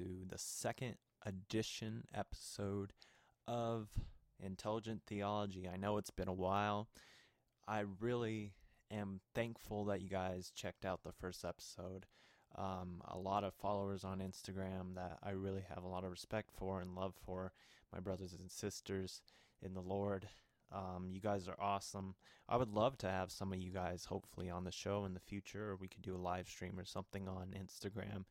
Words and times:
To 0.00 0.24
the 0.30 0.38
second 0.38 0.94
edition 1.26 2.04
episode 2.14 2.94
of 3.46 3.90
Intelligent 4.42 5.02
Theology. 5.06 5.68
I 5.70 5.76
know 5.76 5.98
it's 5.98 6.10
been 6.10 6.26
a 6.26 6.32
while. 6.32 6.88
I 7.68 7.84
really 8.00 8.54
am 8.90 9.20
thankful 9.34 9.84
that 9.86 10.00
you 10.00 10.08
guys 10.08 10.52
checked 10.54 10.86
out 10.86 11.02
the 11.04 11.12
first 11.12 11.44
episode. 11.44 12.06
Um, 12.56 13.02
a 13.08 13.18
lot 13.18 13.44
of 13.44 13.52
followers 13.52 14.02
on 14.02 14.20
Instagram 14.20 14.94
that 14.94 15.18
I 15.22 15.32
really 15.32 15.64
have 15.68 15.84
a 15.84 15.88
lot 15.88 16.04
of 16.04 16.10
respect 16.10 16.48
for 16.56 16.80
and 16.80 16.94
love 16.94 17.12
for, 17.26 17.52
my 17.92 18.00
brothers 18.00 18.32
and 18.32 18.50
sisters 18.50 19.20
in 19.60 19.74
the 19.74 19.82
Lord. 19.82 20.30
Um, 20.72 21.10
you 21.12 21.20
guys 21.20 21.46
are 21.46 21.60
awesome. 21.60 22.14
I 22.48 22.56
would 22.56 22.72
love 22.72 22.96
to 22.98 23.08
have 23.10 23.30
some 23.30 23.52
of 23.52 23.58
you 23.58 23.70
guys 23.70 24.06
hopefully 24.06 24.48
on 24.48 24.64
the 24.64 24.72
show 24.72 25.04
in 25.04 25.12
the 25.12 25.20
future, 25.20 25.72
or 25.72 25.76
we 25.76 25.88
could 25.88 26.02
do 26.02 26.16
a 26.16 26.16
live 26.16 26.48
stream 26.48 26.78
or 26.78 26.86
something 26.86 27.28
on 27.28 27.54
Instagram. 27.54 28.24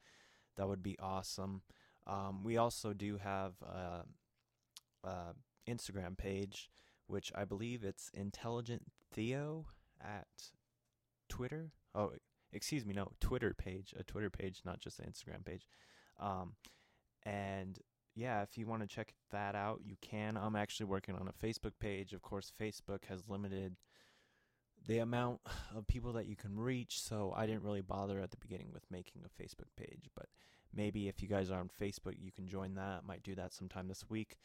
That 0.60 0.68
would 0.68 0.84
be 0.84 0.98
awesome. 1.00 1.62
Um, 2.06 2.44
we 2.44 2.58
also 2.58 2.92
do 2.92 3.18
have 3.18 3.54
a, 3.62 5.08
a, 5.08 5.34
Instagram 5.66 6.18
page, 6.18 6.70
which 7.08 7.32
I 7.34 7.46
believe 7.46 7.86
it's 7.86 8.12
Intelligent 8.14 8.84
Theo 9.14 9.68
at 10.02 10.28
Twitter. 11.30 11.72
Oh, 11.96 12.12
excuse 12.52 12.86
me, 12.86 12.94
no 12.94 13.14
Twitter 13.22 13.54
page, 13.54 13.94
a 13.98 14.04
Twitter 14.04 14.30
page, 14.30 14.60
not 14.66 14.82
just 14.82 15.00
an 15.00 15.06
Instagram 15.06 15.46
page. 15.46 15.66
Um, 16.20 16.56
and 17.26 17.80
yeah, 18.14 18.42
if 18.42 18.58
you 18.58 18.68
want 18.68 18.82
to 18.82 18.88
check 18.88 19.14
that 19.32 19.56
out, 19.56 19.80
you 19.86 19.96
can. 20.02 20.36
I'm 20.36 20.58
actually 20.58 20.88
working 20.88 21.16
on 21.16 21.30
a 21.30 21.46
Facebook 21.46 21.74
page. 21.80 22.12
Of 22.12 22.22
course, 22.22 22.52
Facebook 22.60 23.06
has 23.08 23.30
limited 23.30 23.78
the 24.90 24.98
amount 25.00 25.40
of 25.76 25.88
people 25.88 26.12
that 26.14 26.26
you 26.26 26.36
can 26.36 26.60
reach, 26.60 27.00
so 27.00 27.34
I 27.38 27.46
didn't 27.46 27.64
really 27.64 27.82
bother 27.82 28.20
at 28.20 28.32
the 28.32 28.38
beginning 28.38 28.72
with 28.74 28.84
making 28.92 29.22
a 29.24 29.42
Facebook 29.42 29.70
page. 29.78 30.10
But 30.16 30.26
maybe 30.76 31.08
if 31.08 31.22
you 31.22 31.30
guys 31.30 31.50
are 31.50 31.60
on 31.60 31.70
Facebook, 31.80 32.16
you 32.20 32.32
can 32.32 32.48
join 32.48 32.76
that. 32.76 33.06
Might 33.06 33.24
do 33.24 33.36
that 33.36 33.54
sometime 33.54 33.88
this 33.88 34.10
week. 34.10 34.38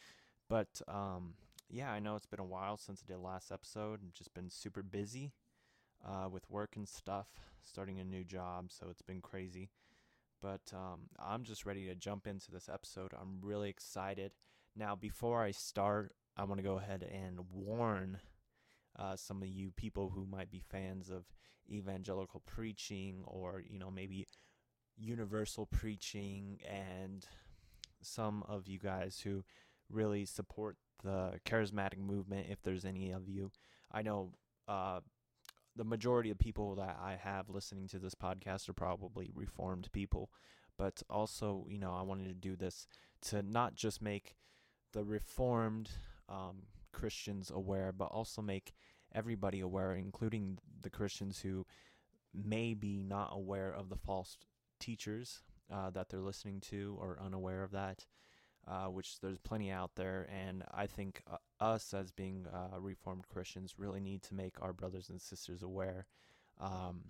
But 0.49 0.81
um, 0.87 1.35
yeah, 1.71 1.91
I 1.91 1.99
know 1.99 2.15
it's 2.15 2.27
been 2.27 2.41
a 2.41 2.45
while 2.45 2.77
since 2.77 3.03
I 3.03 3.11
did 3.11 3.21
last 3.21 3.51
episode. 3.51 4.01
I've 4.05 4.13
just 4.13 4.35
been 4.35 4.51
super 4.51 4.83
busy 4.83 5.33
uh, 6.07 6.29
with 6.31 6.49
work 6.51 6.77
and 6.77 6.87
stuff, 6.87 7.29
starting 7.63 7.99
a 7.99 8.05
new 8.05 8.23
job, 8.23 8.67
so 8.69 8.89
it's 8.91 9.03
been 9.03 9.23
crazy. 9.23 9.71
But 10.43 10.61
um, 10.75 11.09
I'm 11.19 11.45
just 11.45 11.65
ready 11.65 11.87
to 11.87 11.95
jump 11.95 12.27
into 12.27 12.51
this 12.51 12.69
episode. 12.71 13.13
I'm 13.19 13.39
really 13.41 13.71
excited. 13.71 14.33
Now, 14.77 14.95
before 14.95 15.43
I 15.43 15.53
start, 15.53 16.13
I 16.37 16.45
want 16.45 16.59
to 16.59 16.65
go 16.65 16.77
ahead 16.77 17.03
and 17.11 17.41
warn 17.51 18.19
uh, 18.99 19.17
some 19.17 19.43
of 19.43 19.49
you 19.49 19.71
people 19.77 20.11
who 20.15 20.27
might 20.27 20.51
be 20.51 20.61
fans 20.61 21.11
of 21.11 21.25
evangelical 21.71 22.43
preaching 22.47 23.23
or, 23.27 23.63
you 23.67 23.79
know, 23.79 23.91
maybe 23.91 24.27
universal 24.97 25.67
preaching 25.67 26.59
and 26.69 27.27
some 28.03 28.45
of 28.49 28.69
you 28.69 28.79
guys 28.79 29.21
who 29.25 29.45
really 29.91 30.25
support 30.25 30.77
the 31.03 31.33
charismatic 31.45 31.99
movement 31.99 32.47
if 32.51 32.63
there's 32.63 32.85
any 32.85 33.11
of 33.11 33.29
you. 33.29 33.51
I 33.93 34.03
know 34.03 34.33
uh, 34.69 35.01
the 35.77 35.85
majority 35.85 36.31
of 36.31 36.39
people 36.39 36.75
that 36.77 36.97
I 37.03 37.17
have 37.21 37.51
listening 37.51 37.89
to 37.89 37.99
this 37.99 38.15
podcast 38.15 38.69
are 38.69 38.75
probably 38.75 39.31
reformed 39.35 39.89
people, 39.93 40.31
but 40.79 41.03
also, 41.11 41.67
you 41.69 41.79
know, 41.79 41.93
I 41.93 42.03
wanted 42.03 42.29
to 42.29 42.35
do 42.35 42.57
this 42.57 42.87
to 43.29 43.43
not 43.43 43.75
just 43.75 44.01
make 44.01 44.37
the 44.93 45.05
reformed 45.05 45.91
um, 46.29 46.63
Christians 46.95 47.51
aware, 47.51 47.93
but 47.93 48.07
also 48.07 48.41
make 48.41 48.73
everybody 49.15 49.61
aware, 49.61 49.93
including 49.93 50.59
the 50.81 50.91
Christians 50.91 51.41
who 51.41 51.67
may 52.33 52.75
be 52.75 53.03
not 53.03 53.31
aware 53.33 53.73
of 53.73 53.89
the 53.89 53.97
false 53.97 54.39
teachers 54.81 55.43
uh, 55.73 55.91
that 55.91 56.09
they're 56.09 56.21
listening 56.21 56.61
to 56.61 56.97
or 56.99 57.19
unaware 57.23 57.63
of 57.63 57.73
that 57.73 58.07
uh, 58.67 58.87
which 58.87 59.21
there's 59.21 59.39
plenty 59.39 59.71
out 59.71 59.93
there. 59.97 60.29
And 60.33 60.65
I 60.73 60.87
think 60.87 61.23
uh, 61.31 61.37
us, 61.63 61.93
as 61.93 62.11
being 62.11 62.47
uh, 62.53 62.81
Reformed 62.81 63.29
Christians, 63.29 63.75
really 63.77 64.01
need 64.01 64.23
to 64.25 64.35
make 64.35 64.61
our 64.61 64.73
brothers 64.73 65.11
and 65.11 65.21
sisters 65.21 65.63
aware 65.63 66.07
um, 66.61 67.03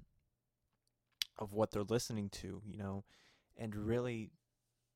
of 1.38 1.52
what 1.52 1.70
they're 1.70 1.82
listening 1.82 2.28
to, 2.30 2.62
you 2.66 2.78
know, 2.78 3.04
and 3.56 3.74
really 3.74 4.30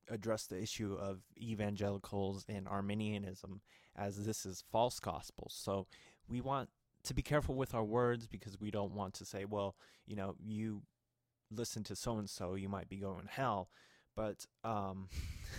address 0.09 0.45
the 0.45 0.61
issue 0.61 0.95
of 0.99 1.19
evangelicals 1.37 2.45
and 2.49 2.67
Arminianism 2.67 3.61
as 3.95 4.25
this 4.25 4.45
is 4.45 4.63
false 4.71 4.99
gospel. 4.99 5.49
So 5.51 5.87
we 6.27 6.41
want 6.41 6.69
to 7.03 7.13
be 7.13 7.21
careful 7.21 7.55
with 7.55 7.73
our 7.73 7.83
words 7.83 8.27
because 8.27 8.59
we 8.59 8.71
don't 8.71 8.93
want 8.93 9.13
to 9.15 9.25
say, 9.25 9.45
well, 9.45 9.75
you 10.05 10.15
know, 10.15 10.35
you 10.43 10.81
listen 11.51 11.83
to 11.83 11.95
so 11.95 12.17
and 12.17 12.29
so, 12.29 12.55
you 12.55 12.69
might 12.69 12.89
be 12.89 12.97
going 12.97 13.25
to 13.25 13.31
hell 13.31 13.69
but 14.19 14.45
um, 14.65 15.07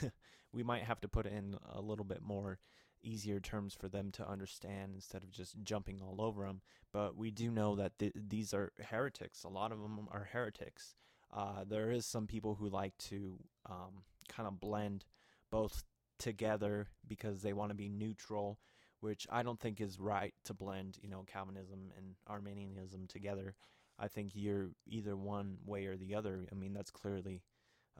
we 0.52 0.62
might 0.62 0.82
have 0.82 1.00
to 1.00 1.08
put 1.08 1.24
in 1.24 1.56
a 1.72 1.80
little 1.80 2.04
bit 2.04 2.20
more 2.22 2.58
easier 3.02 3.40
terms 3.40 3.74
for 3.74 3.88
them 3.88 4.10
to 4.12 4.28
understand 4.28 4.92
instead 4.94 5.22
of 5.22 5.30
just 5.30 5.62
jumping 5.62 6.02
all 6.02 6.20
over 6.20 6.44
them. 6.44 6.60
But 6.92 7.16
we 7.16 7.30
do 7.30 7.50
know 7.50 7.74
that 7.76 7.98
th- 7.98 8.12
these 8.14 8.52
are 8.52 8.72
heretics. 8.90 9.44
A 9.44 9.48
lot 9.48 9.72
of 9.72 9.80
them 9.80 10.08
are 10.10 10.28
heretics. 10.30 10.94
Uh, 11.34 11.64
there 11.66 11.90
is 11.90 12.04
some 12.04 12.26
people 12.26 12.56
who 12.56 12.68
like 12.68 12.98
to 12.98 13.38
um, 13.64 14.02
kind 14.30 14.46
of 14.46 14.60
blend 14.60 15.04
both 15.50 15.84
together 16.18 16.88
because 17.06 17.42
they 17.42 17.52
want 17.52 17.70
to 17.70 17.74
be 17.74 17.88
neutral, 17.88 18.58
which 19.00 19.26
I 19.30 19.42
don't 19.42 19.58
think 19.58 19.80
is 19.80 19.98
right 19.98 20.34
to 20.44 20.54
blend, 20.54 20.98
you 21.02 21.08
know, 21.08 21.24
Calvinism 21.26 21.92
and 21.96 22.14
Arminianism 22.26 23.06
together. 23.08 23.54
I 23.98 24.08
think 24.08 24.30
you're 24.34 24.70
either 24.86 25.16
one 25.16 25.58
way 25.66 25.86
or 25.86 25.96
the 25.96 26.14
other. 26.14 26.46
I 26.50 26.54
mean, 26.54 26.72
that's 26.72 26.90
clearly 26.90 27.42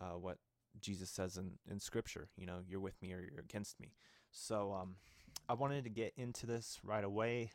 uh, 0.01 0.19
what 0.19 0.39
Jesus 0.81 1.11
says 1.11 1.37
in, 1.37 1.53
in 1.71 1.81
scripture, 1.81 2.29
you 2.37 2.47
know, 2.47 2.59
you're 2.67 2.81
with 2.81 3.01
me 3.03 3.13
or 3.13 3.21
you're 3.21 3.41
against 3.41 3.81
me. 3.81 3.93
So 4.31 4.73
um, 4.73 4.97
I 5.49 5.55
wanted 5.55 5.85
to 5.85 5.91
get 5.91 6.13
into 6.17 6.47
this 6.47 6.79
right 6.85 7.05
away. 7.05 7.51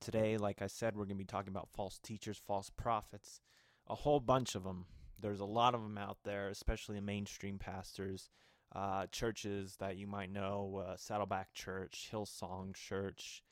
Today, 0.00 0.36
like 0.36 0.62
I 0.62 0.66
said, 0.66 0.96
we're 0.96 1.04
going 1.04 1.16
to 1.16 1.24
be 1.24 1.24
talking 1.24 1.50
about 1.50 1.68
false 1.74 1.98
teachers, 1.98 2.38
false 2.38 2.70
prophets, 2.70 3.40
a 3.88 3.94
whole 3.94 4.20
bunch 4.20 4.54
of 4.54 4.64
them. 4.64 4.86
There's 5.20 5.40
a 5.40 5.44
lot 5.44 5.74
of 5.74 5.82
them 5.82 5.98
out 5.98 6.18
there, 6.24 6.48
especially 6.48 7.00
mainstream 7.00 7.58
pastors, 7.58 8.30
uh, 8.74 9.06
churches 9.10 9.76
that 9.80 9.96
you 9.96 10.06
might 10.06 10.32
know 10.32 10.84
uh, 10.86 10.96
Saddleback 10.96 11.52
Church, 11.52 12.08
Hillsong 12.12 12.74
Church, 12.74 13.42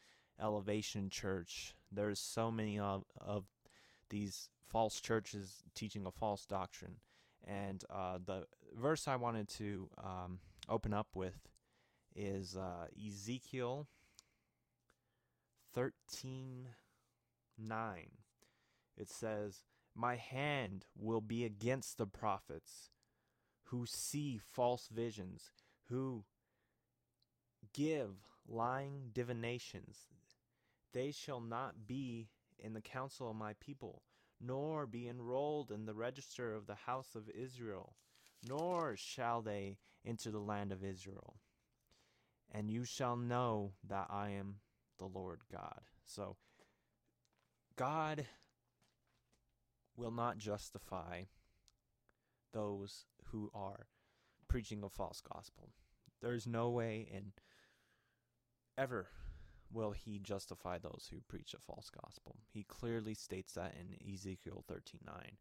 Elevation 0.41 1.11
Church. 1.11 1.75
There's 1.91 2.21
so 2.21 2.51
many 2.51 2.79
of, 2.79 3.05
of 3.21 3.45
these 4.11 4.49
false 4.69 5.01
churches 5.01 5.63
teaching 5.75 6.07
a 6.07 6.11
false 6.11 6.47
doctrine. 6.47 6.97
And 7.47 7.83
uh, 7.91 8.19
the 8.25 8.47
verse 8.77 9.09
I 9.09 9.17
wanted 9.17 9.49
to 9.51 9.89
um, 10.03 10.39
open 10.69 10.93
up 10.93 11.09
with 11.15 11.49
is 12.15 12.57
uh, 12.57 12.87
Ezekiel 13.07 13.87
13 15.75 16.69
9. 17.61 18.11
It 18.97 19.09
says, 19.09 19.63
My 19.99 20.15
hand 20.15 20.87
will 20.97 21.21
be 21.21 21.45
against 21.45 21.99
the 21.99 22.07
prophets 22.07 22.91
who 23.65 23.85
see 23.85 24.39
false 24.39 24.87
visions, 24.87 25.51
who 25.89 26.25
give 27.75 28.11
lying 28.47 29.11
divinations. 29.13 30.07
They 30.93 31.11
shall 31.11 31.41
not 31.41 31.89
be 31.89 32.29
in 32.61 32.75
the 32.75 32.81
council 32.81 33.29
of 33.29 33.35
my 33.35 33.55
people 33.59 34.05
nor 34.41 34.87
be 34.87 35.09
enrolled 35.09 35.73
in 35.73 35.85
the 35.85 35.95
register 35.95 36.55
of 36.55 36.67
the 36.67 36.75
house 36.75 37.17
of 37.17 37.29
Israel, 37.31 37.97
nor 38.49 38.95
shall 38.97 39.43
they 39.43 39.79
enter 40.07 40.31
the 40.31 40.39
land 40.39 40.71
of 40.71 40.85
Israel. 40.85 41.41
And 42.53 42.71
you 42.71 42.85
shall 42.85 43.17
know 43.17 43.73
that 43.89 44.07
I 44.11 44.31
am 44.31 44.61
the 44.99 45.07
Lord 45.07 45.41
God. 45.51 45.81
So, 46.05 46.37
God 47.77 48.27
will 49.99 50.11
not 50.13 50.39
justify 50.39 51.25
those 52.53 53.05
who 53.27 53.51
are 53.53 53.89
preaching 54.49 54.83
a 54.83 54.89
false 54.89 55.21
gospel. 55.21 55.71
There's 56.23 56.47
no 56.47 56.71
way 56.71 57.07
in 57.13 57.33
ever 58.79 59.09
will 59.71 59.91
he 59.91 60.19
justify 60.19 60.79
those 60.79 61.09
who 61.11 61.21
preach 61.29 61.53
a 61.53 61.59
false 61.59 61.91
gospel. 61.91 62.37
He 62.51 62.63
clearly 62.63 63.15
states 63.15 63.53
that 63.55 63.75
in 63.75 63.97
Ezekiel 64.13 64.65
13:9. 64.67 65.37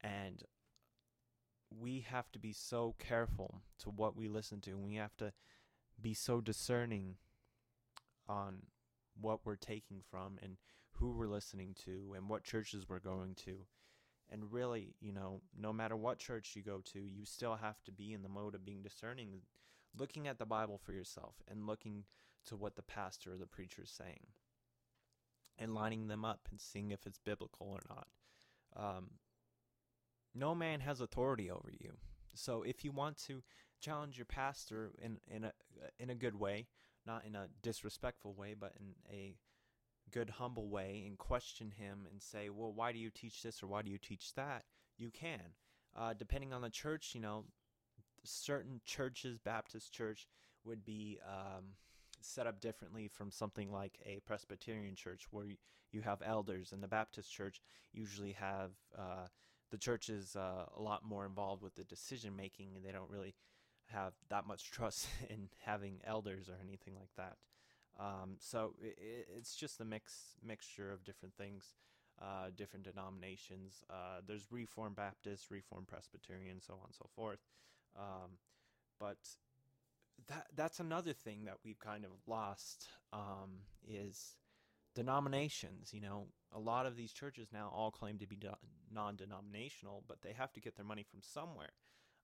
And 0.00 0.44
we 1.70 2.00
have 2.00 2.30
to 2.32 2.38
be 2.38 2.52
so 2.52 2.94
careful 2.98 3.62
to 3.78 3.90
what 3.90 4.16
we 4.16 4.28
listen 4.28 4.60
to. 4.62 4.72
And 4.72 4.84
we 4.84 4.96
have 4.96 5.16
to 5.18 5.32
be 6.00 6.14
so 6.14 6.40
discerning 6.40 7.16
on 8.26 8.66
what 9.14 9.44
we're 9.44 9.56
taking 9.56 10.02
from 10.02 10.38
and 10.42 10.58
who 10.98 11.12
we're 11.12 11.26
listening 11.26 11.74
to 11.84 12.14
and 12.16 12.28
what 12.28 12.44
churches 12.44 12.88
we're 12.88 12.98
going 12.98 13.34
to. 13.46 13.56
And 14.30 14.52
really, 14.52 14.94
you 15.00 15.12
know, 15.12 15.40
no 15.58 15.72
matter 15.72 15.96
what 15.96 16.18
church 16.18 16.52
you 16.54 16.62
go 16.62 16.82
to, 16.92 16.98
you 16.98 17.24
still 17.24 17.56
have 17.56 17.82
to 17.84 17.92
be 17.92 18.12
in 18.12 18.22
the 18.22 18.28
mode 18.28 18.54
of 18.54 18.64
being 18.64 18.82
discerning 18.82 19.40
looking 19.96 20.28
at 20.28 20.38
the 20.38 20.46
Bible 20.46 20.78
for 20.78 20.92
yourself 20.92 21.36
and 21.50 21.66
looking 21.66 22.04
to 22.46 22.56
what 22.56 22.76
the 22.76 22.82
pastor 22.82 23.34
or 23.34 23.36
the 23.36 23.46
preacher 23.46 23.82
is 23.82 23.90
saying 23.90 24.26
and 25.58 25.74
lining 25.74 26.08
them 26.08 26.24
up 26.24 26.40
and 26.50 26.60
seeing 26.60 26.90
if 26.90 27.06
it's 27.06 27.18
biblical 27.18 27.68
or 27.68 27.80
not. 27.88 28.06
Um, 28.76 29.10
no 30.34 30.54
man 30.54 30.80
has 30.80 31.00
authority 31.00 31.50
over 31.50 31.70
you. 31.70 31.94
so 32.34 32.62
if 32.62 32.84
you 32.84 32.92
want 32.92 33.16
to 33.26 33.42
challenge 33.80 34.16
your 34.18 34.26
pastor 34.26 34.90
in 35.00 35.18
in 35.26 35.44
a 35.44 35.52
in 35.98 36.10
a 36.10 36.14
good 36.14 36.36
way, 36.38 36.66
not 37.06 37.24
in 37.24 37.34
a 37.34 37.48
disrespectful 37.62 38.34
way, 38.34 38.54
but 38.58 38.74
in 38.78 38.94
a 39.10 39.34
good 40.12 40.30
humble 40.30 40.68
way 40.68 41.04
and 41.06 41.18
question 41.18 41.70
him 41.70 42.06
and 42.10 42.22
say, 42.22 42.48
"Well, 42.50 42.72
why 42.72 42.92
do 42.92 42.98
you 42.98 43.10
teach 43.10 43.42
this 43.42 43.62
or 43.62 43.66
why 43.66 43.82
do 43.82 43.90
you 43.90 43.98
teach 43.98 44.34
that?" 44.34 44.64
You 44.96 45.10
can. 45.10 45.54
Uh, 45.96 46.14
depending 46.14 46.52
on 46.52 46.62
the 46.62 46.70
church, 46.70 47.14
you 47.14 47.20
know, 47.20 47.44
certain 48.24 48.80
churches, 48.84 49.38
Baptist 49.38 49.92
church, 49.92 50.28
would 50.64 50.84
be 50.84 51.18
um, 51.26 51.74
set 52.20 52.46
up 52.46 52.60
differently 52.60 53.08
from 53.08 53.30
something 53.30 53.70
like 53.72 53.98
a 54.04 54.20
Presbyterian 54.20 54.94
church 54.94 55.26
where 55.30 55.46
you 55.90 56.02
have 56.02 56.22
elders, 56.24 56.72
and 56.72 56.82
the 56.82 56.88
Baptist 56.88 57.32
church 57.32 57.60
usually 57.92 58.32
have 58.32 58.72
uh, 58.96 59.26
the 59.70 59.78
church 59.78 60.08
is 60.08 60.36
uh, 60.36 60.66
a 60.76 60.80
lot 60.80 61.04
more 61.04 61.26
involved 61.26 61.62
with 61.62 61.74
the 61.74 61.84
decision 61.84 62.34
making, 62.36 62.76
and 62.76 62.84
they 62.84 62.92
don't 62.92 63.10
really 63.10 63.34
have 63.86 64.12
that 64.28 64.46
much 64.46 64.70
trust 64.70 65.08
in 65.30 65.48
having 65.64 66.00
elders 66.04 66.48
or 66.48 66.56
anything 66.62 66.94
like 66.94 67.10
that. 67.16 67.36
Um, 67.98 68.36
so 68.38 68.74
it, 68.80 69.28
it's 69.36 69.56
just 69.56 69.80
a 69.80 69.84
mix 69.84 70.36
mixture 70.44 70.92
of 70.92 71.04
different 71.04 71.34
things, 71.36 71.74
uh, 72.20 72.50
different 72.56 72.84
denominations. 72.84 73.82
Uh, 73.90 74.20
there's 74.26 74.46
Reformed 74.50 74.96
Baptist, 74.96 75.50
Reformed 75.50 75.88
Presbyterian, 75.88 76.60
so 76.60 76.74
on 76.74 76.86
and 76.86 76.94
so 76.94 77.06
forth. 77.14 77.40
Um, 77.96 78.38
but 79.00 79.18
that 80.28 80.46
that's 80.54 80.80
another 80.80 81.12
thing 81.12 81.44
that 81.44 81.56
we've 81.64 81.78
kind 81.78 82.04
of 82.04 82.10
lost 82.26 82.88
um, 83.12 83.62
is 83.88 84.36
denominations. 84.94 85.92
You 85.92 86.00
know, 86.00 86.26
a 86.52 86.58
lot 86.58 86.86
of 86.86 86.96
these 86.96 87.12
churches 87.12 87.48
now 87.52 87.72
all 87.74 87.90
claim 87.90 88.18
to 88.18 88.26
be 88.26 88.38
non-denominational, 88.92 90.04
but 90.08 90.22
they 90.22 90.32
have 90.32 90.52
to 90.52 90.60
get 90.60 90.76
their 90.76 90.84
money 90.84 91.04
from 91.08 91.20
somewhere. 91.22 91.70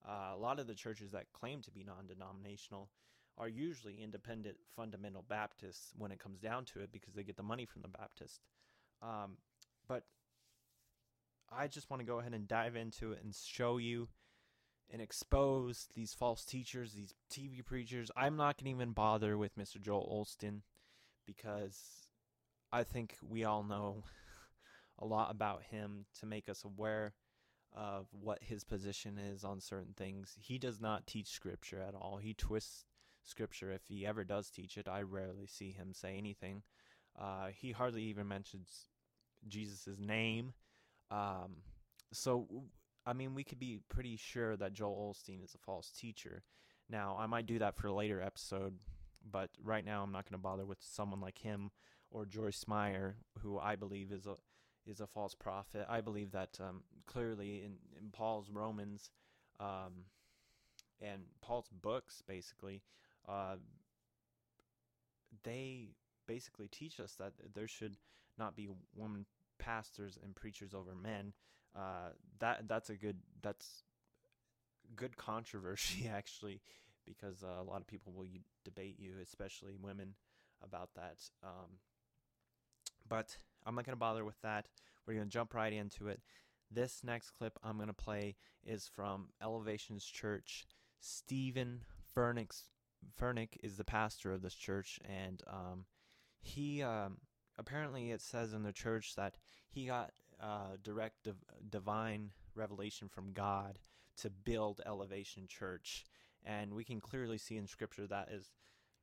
Uh, 0.06 0.34
a 0.34 0.36
lot 0.36 0.58
of 0.58 0.66
the 0.66 0.74
churches 0.74 1.12
that 1.12 1.32
claim 1.32 1.62
to 1.62 1.70
be 1.70 1.82
non-denominational 1.82 2.90
are 3.36 3.48
usually 3.48 4.00
independent 4.02 4.56
fundamental 4.76 5.24
Baptists 5.28 5.92
when 5.96 6.12
it 6.12 6.20
comes 6.20 6.40
down 6.40 6.64
to 6.66 6.80
it 6.80 6.92
because 6.92 7.14
they 7.14 7.24
get 7.24 7.36
the 7.36 7.42
money 7.42 7.66
from 7.66 7.82
the 7.82 7.88
Baptist. 7.88 8.40
Um, 9.02 9.38
but 9.88 10.04
I 11.50 11.66
just 11.66 11.90
want 11.90 12.00
to 12.00 12.06
go 12.06 12.20
ahead 12.20 12.32
and 12.32 12.46
dive 12.46 12.76
into 12.76 13.12
it 13.12 13.20
and 13.22 13.34
show 13.34 13.78
you 13.78 14.08
and 14.90 15.00
expose 15.02 15.88
these 15.94 16.14
false 16.14 16.44
teachers, 16.44 16.92
these 16.92 17.14
TV 17.32 17.64
preachers. 17.64 18.10
I'm 18.16 18.36
not 18.36 18.58
going 18.58 18.66
to 18.66 18.82
even 18.82 18.92
bother 18.92 19.36
with 19.36 19.58
Mr. 19.58 19.80
Joel 19.80 20.24
Osteen 20.24 20.60
because 21.26 22.08
I 22.72 22.84
think 22.84 23.16
we 23.22 23.44
all 23.44 23.62
know 23.62 24.04
a 24.98 25.06
lot 25.06 25.30
about 25.30 25.62
him 25.64 26.06
to 26.20 26.26
make 26.26 26.48
us 26.48 26.64
aware 26.64 27.14
of 27.74 28.06
what 28.12 28.42
his 28.42 28.62
position 28.62 29.18
is 29.18 29.42
on 29.42 29.60
certain 29.60 29.94
things. 29.96 30.36
He 30.40 30.58
does 30.58 30.80
not 30.80 31.06
teach 31.06 31.28
scripture 31.28 31.80
at 31.80 31.94
all. 31.94 32.18
He 32.18 32.34
twists 32.34 32.84
scripture 33.24 33.72
if 33.72 33.82
he 33.86 34.06
ever 34.06 34.24
does 34.24 34.50
teach 34.50 34.76
it. 34.76 34.88
I 34.88 35.02
rarely 35.02 35.46
see 35.46 35.72
him 35.72 35.92
say 35.92 36.16
anything. 36.16 36.62
Uh, 37.18 37.48
he 37.54 37.72
hardly 37.72 38.02
even 38.04 38.28
mentions 38.28 38.88
Jesus' 39.48 39.98
name. 39.98 40.52
Um, 41.10 41.56
so, 42.12 42.46
I 43.06 43.12
mean, 43.12 43.34
we 43.34 43.44
could 43.44 43.58
be 43.58 43.80
pretty 43.88 44.16
sure 44.16 44.56
that 44.56 44.72
Joel 44.72 45.14
Osteen 45.14 45.44
is 45.44 45.54
a 45.54 45.58
false 45.58 45.90
teacher. 45.90 46.42
Now, 46.88 47.16
I 47.18 47.26
might 47.26 47.46
do 47.46 47.58
that 47.58 47.76
for 47.76 47.86
a 47.86 47.94
later 47.94 48.20
episode, 48.20 48.74
but 49.30 49.50
right 49.62 49.84
now 49.84 50.02
I'm 50.02 50.12
not 50.12 50.24
going 50.24 50.38
to 50.38 50.42
bother 50.42 50.66
with 50.66 50.78
someone 50.80 51.20
like 51.20 51.38
him 51.38 51.70
or 52.10 52.26
Joyce 52.26 52.64
Meyer, 52.66 53.16
who 53.40 53.58
I 53.58 53.76
believe 53.76 54.12
is 54.12 54.26
a 54.26 54.36
is 54.86 55.00
a 55.00 55.06
false 55.06 55.34
prophet. 55.34 55.86
I 55.88 56.02
believe 56.02 56.32
that 56.32 56.58
um, 56.60 56.82
clearly 57.06 57.62
in, 57.64 57.76
in 57.98 58.10
Paul's 58.12 58.50
Romans 58.50 59.10
um, 59.58 60.04
and 61.00 61.22
Paul's 61.40 61.70
books, 61.82 62.22
basically, 62.26 62.82
uh, 63.28 63.56
they 65.42 65.88
basically 66.26 66.68
teach 66.68 67.00
us 67.00 67.14
that 67.18 67.32
there 67.54 67.68
should 67.68 67.96
not 68.38 68.56
be 68.56 68.68
women 68.94 69.26
pastors 69.58 70.18
and 70.22 70.34
preachers 70.34 70.74
over 70.74 70.94
men. 70.94 71.32
Uh, 71.76 72.10
that 72.38 72.68
that's 72.68 72.90
a 72.90 72.94
good 72.94 73.18
that's 73.42 73.82
good 74.96 75.16
controversy 75.16 76.08
actually, 76.14 76.60
because 77.06 77.42
uh, 77.42 77.62
a 77.62 77.64
lot 77.64 77.80
of 77.80 77.86
people 77.86 78.12
will 78.12 78.26
debate 78.64 78.96
you, 78.98 79.14
especially 79.22 79.74
women, 79.80 80.14
about 80.62 80.90
that. 80.94 81.16
Um, 81.42 81.78
but 83.08 83.36
I'm 83.66 83.74
not 83.74 83.84
going 83.84 83.96
to 83.96 84.00
bother 84.00 84.24
with 84.24 84.40
that. 84.42 84.66
We're 85.06 85.14
going 85.14 85.26
to 85.26 85.32
jump 85.32 85.54
right 85.54 85.72
into 85.72 86.08
it. 86.08 86.20
This 86.70 87.02
next 87.04 87.30
clip 87.30 87.58
I'm 87.62 87.76
going 87.76 87.88
to 87.88 87.92
play 87.92 88.36
is 88.64 88.88
from 88.88 89.28
Elevations 89.42 90.04
Church. 90.04 90.66
Stephen 90.98 91.82
Furtick's 92.16 92.70
Furtick 93.20 93.56
is 93.62 93.76
the 93.76 93.84
pastor 93.84 94.32
of 94.32 94.42
this 94.42 94.54
church, 94.54 94.98
and 95.04 95.42
um, 95.46 95.84
he 96.40 96.82
um, 96.82 97.18
apparently 97.58 98.10
it 98.10 98.20
says 98.20 98.52
in 98.52 98.62
the 98.62 98.72
church 98.72 99.14
that 99.16 99.36
he 99.70 99.86
got 99.86 100.12
uh, 100.40 100.76
direct 100.82 101.24
div- 101.24 101.44
divine 101.68 102.30
revelation 102.54 103.08
from 103.08 103.32
God 103.32 103.78
to 104.18 104.30
build 104.30 104.80
Elevation 104.86 105.46
Church, 105.48 106.04
and 106.44 106.74
we 106.74 106.84
can 106.84 107.00
clearly 107.00 107.38
see 107.38 107.56
in 107.56 107.66
Scripture 107.66 108.06
that 108.06 108.30
is 108.30 108.50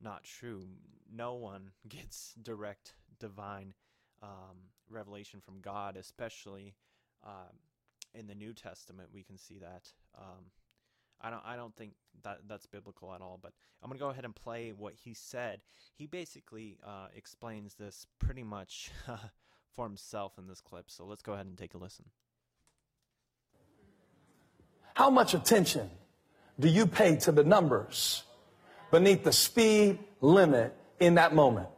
not 0.00 0.24
true. 0.24 0.66
No 1.12 1.34
one 1.34 1.70
gets 1.88 2.34
direct 2.40 2.94
divine 3.18 3.74
um, 4.22 4.70
revelation 4.88 5.40
from 5.40 5.60
God, 5.60 5.96
especially 5.96 6.74
um, 7.24 7.58
in 8.14 8.26
the 8.26 8.34
New 8.34 8.52
Testament. 8.52 9.10
We 9.12 9.22
can 9.22 9.38
see 9.38 9.58
that. 9.58 9.88
Um, 10.16 10.50
I 11.22 11.30
don't 11.30 11.42
I 11.44 11.56
don't 11.56 11.74
think 11.76 11.92
that 12.24 12.40
that's 12.48 12.66
biblical 12.66 13.14
at 13.14 13.20
all. 13.20 13.38
But 13.40 13.52
I'm 13.82 13.88
gonna 13.88 13.98
go 13.98 14.10
ahead 14.10 14.24
and 14.24 14.34
play 14.34 14.72
what 14.76 14.94
he 14.94 15.14
said. 15.14 15.60
He 15.96 16.06
basically 16.06 16.78
uh, 16.84 17.06
explains 17.16 17.74
this 17.74 18.06
pretty 18.18 18.42
much 18.42 18.90
for 19.74 19.84
himself 19.84 20.38
in 20.38 20.46
this 20.46 20.60
clip. 20.60 20.90
So 20.90 21.04
let's 21.04 21.22
go 21.22 21.32
ahead 21.32 21.46
and 21.46 21.56
take 21.56 21.74
a 21.74 21.78
listen. 21.78 22.04
How 24.94 25.10
much 25.10 25.34
attention 25.34 25.90
do 26.60 26.68
you 26.68 26.86
pay 26.86 27.16
to 27.16 27.32
the 27.32 27.44
numbers 27.44 28.24
beneath 28.90 29.24
the 29.24 29.32
speed 29.32 29.98
limit 30.20 30.76
in 31.00 31.14
that 31.14 31.34
moment? 31.34 31.68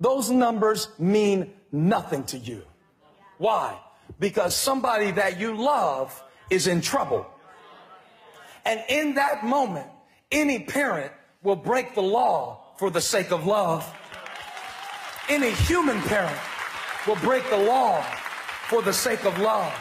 Those 0.00 0.30
numbers 0.30 0.88
mean 0.98 1.52
nothing 1.70 2.24
to 2.24 2.38
you. 2.38 2.62
Why? 3.38 3.78
Because 4.18 4.54
somebody 4.56 5.12
that 5.12 5.38
you 5.38 5.56
love 5.56 6.22
is 6.50 6.66
in 6.66 6.80
trouble. 6.80 7.26
And 8.64 8.82
in 8.88 9.14
that 9.14 9.44
moment, 9.44 9.86
any 10.30 10.58
parent 10.60 11.12
will 11.42 11.56
break 11.56 11.94
the 11.94 12.02
law 12.02 12.60
for 12.78 12.90
the 12.90 13.00
sake 13.00 13.30
of 13.30 13.46
love. 13.46 13.88
Any 15.28 15.50
human 15.52 16.00
parent 16.02 16.38
will 17.06 17.16
break 17.16 17.48
the 17.50 17.58
law 17.58 18.02
for 18.68 18.82
the 18.82 18.92
sake 18.92 19.24
of 19.24 19.38
love. 19.38 19.72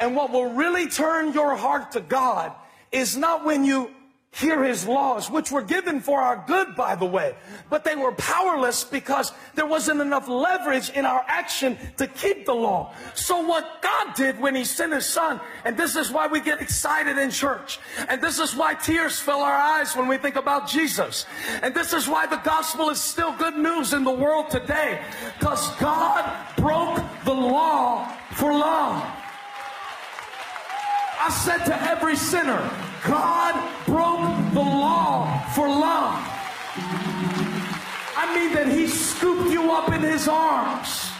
And 0.00 0.16
what 0.16 0.30
will 0.30 0.52
really 0.54 0.88
turn 0.88 1.32
your 1.32 1.54
heart 1.56 1.92
to 1.92 2.00
God 2.00 2.52
is 2.90 3.16
not 3.16 3.44
when 3.44 3.64
you 3.64 3.90
hear 4.32 4.64
his 4.64 4.86
laws, 4.86 5.30
which 5.30 5.52
were 5.52 5.62
given 5.62 6.00
for 6.00 6.20
our 6.20 6.42
good, 6.46 6.74
by 6.74 6.94
the 6.94 7.04
way. 7.04 7.34
But 7.68 7.84
they 7.84 7.94
were 7.94 8.12
powerless 8.12 8.82
because 8.82 9.30
there 9.54 9.66
wasn't 9.66 10.00
enough 10.00 10.26
leverage 10.26 10.88
in 10.90 11.04
our 11.04 11.22
action 11.28 11.76
to 11.98 12.06
keep 12.06 12.46
the 12.46 12.54
law. 12.54 12.94
So 13.14 13.46
what 13.46 13.82
God 13.82 14.14
did 14.14 14.40
when 14.40 14.54
he 14.54 14.64
sent 14.64 14.94
his 14.94 15.04
son, 15.04 15.38
and 15.66 15.76
this 15.76 15.96
is 15.96 16.10
why 16.10 16.28
we 16.28 16.40
get 16.40 16.62
excited 16.62 17.18
in 17.18 17.30
church, 17.30 17.78
and 18.08 18.22
this 18.22 18.38
is 18.38 18.56
why 18.56 18.74
tears 18.74 19.20
fill 19.20 19.40
our 19.40 19.52
eyes 19.54 19.94
when 19.94 20.08
we 20.08 20.16
think 20.16 20.36
about 20.36 20.66
Jesus, 20.66 21.26
and 21.62 21.74
this 21.74 21.92
is 21.92 22.08
why 22.08 22.24
the 22.26 22.38
gospel 22.38 22.88
is 22.88 23.00
still 23.00 23.32
good 23.36 23.56
news 23.56 23.92
in 23.92 24.02
the 24.02 24.10
world 24.10 24.48
today, 24.48 24.98
because 25.38 25.68
God 25.76 26.24
broke 26.56 27.02
the 27.26 27.34
law 27.34 28.08
for 28.32 28.52
love. 28.52 29.21
I 31.24 31.30
said 31.30 31.64
to 31.66 31.82
every 31.88 32.16
sinner, 32.16 32.58
God 33.06 33.54
broke 33.86 34.54
the 34.54 34.60
law 34.60 35.38
for 35.54 35.68
love. 35.68 36.18
I 38.16 38.34
mean 38.34 38.52
that 38.54 38.66
he 38.66 38.88
scooped 38.88 39.48
you 39.48 39.70
up 39.70 39.92
in 39.92 40.02
his 40.02 40.26
arms. 40.26 41.12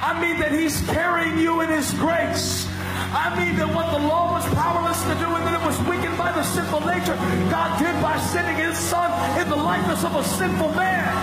I 0.00 0.14
mean 0.22 0.38
that 0.38 0.52
he's 0.52 0.80
carrying 0.86 1.38
you 1.38 1.60
in 1.62 1.70
his 1.70 1.92
grace. 1.94 2.68
I 3.10 3.34
mean 3.36 3.56
that 3.56 3.66
what 3.74 3.90
the 3.90 3.98
law 3.98 4.30
was 4.30 4.46
powerless 4.54 5.02
to 5.02 5.14
do 5.18 5.26
and 5.34 5.44
that 5.44 5.60
it 5.60 5.66
was 5.66 5.76
weakened 5.90 6.16
by 6.16 6.30
the 6.30 6.44
sinful 6.44 6.86
nature, 6.86 7.16
God 7.50 7.80
did 7.80 8.00
by 8.00 8.16
sending 8.30 8.64
his 8.64 8.78
son 8.78 9.10
in 9.40 9.50
the 9.50 9.56
likeness 9.56 10.04
of 10.04 10.14
a 10.14 10.22
sinful 10.22 10.70
man. 10.74 11.16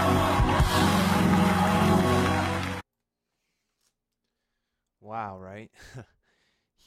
Wow, 4.99 5.37
right? 5.39 5.71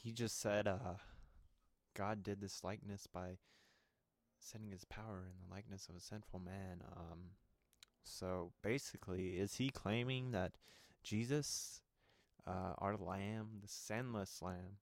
he 0.02 0.12
just 0.12 0.38
said, 0.38 0.68
uh, 0.68 0.98
God 1.98 2.22
did 2.22 2.40
this 2.40 2.62
likeness 2.62 3.08
by 3.12 3.38
sending 4.38 4.70
his 4.70 4.84
power 4.84 5.26
in 5.26 5.44
the 5.44 5.52
likeness 5.52 5.88
of 5.88 5.96
a 5.96 6.00
sinful 6.00 6.38
man. 6.38 6.82
Um, 6.96 7.18
so 8.04 8.52
basically, 8.62 9.30
is 9.30 9.56
he 9.56 9.68
claiming 9.68 10.30
that 10.30 10.52
Jesus, 11.02 11.82
uh, 12.46 12.74
our 12.78 12.96
Lamb, 12.96 13.58
the 13.60 13.68
sinless 13.68 14.40
Lamb, 14.40 14.78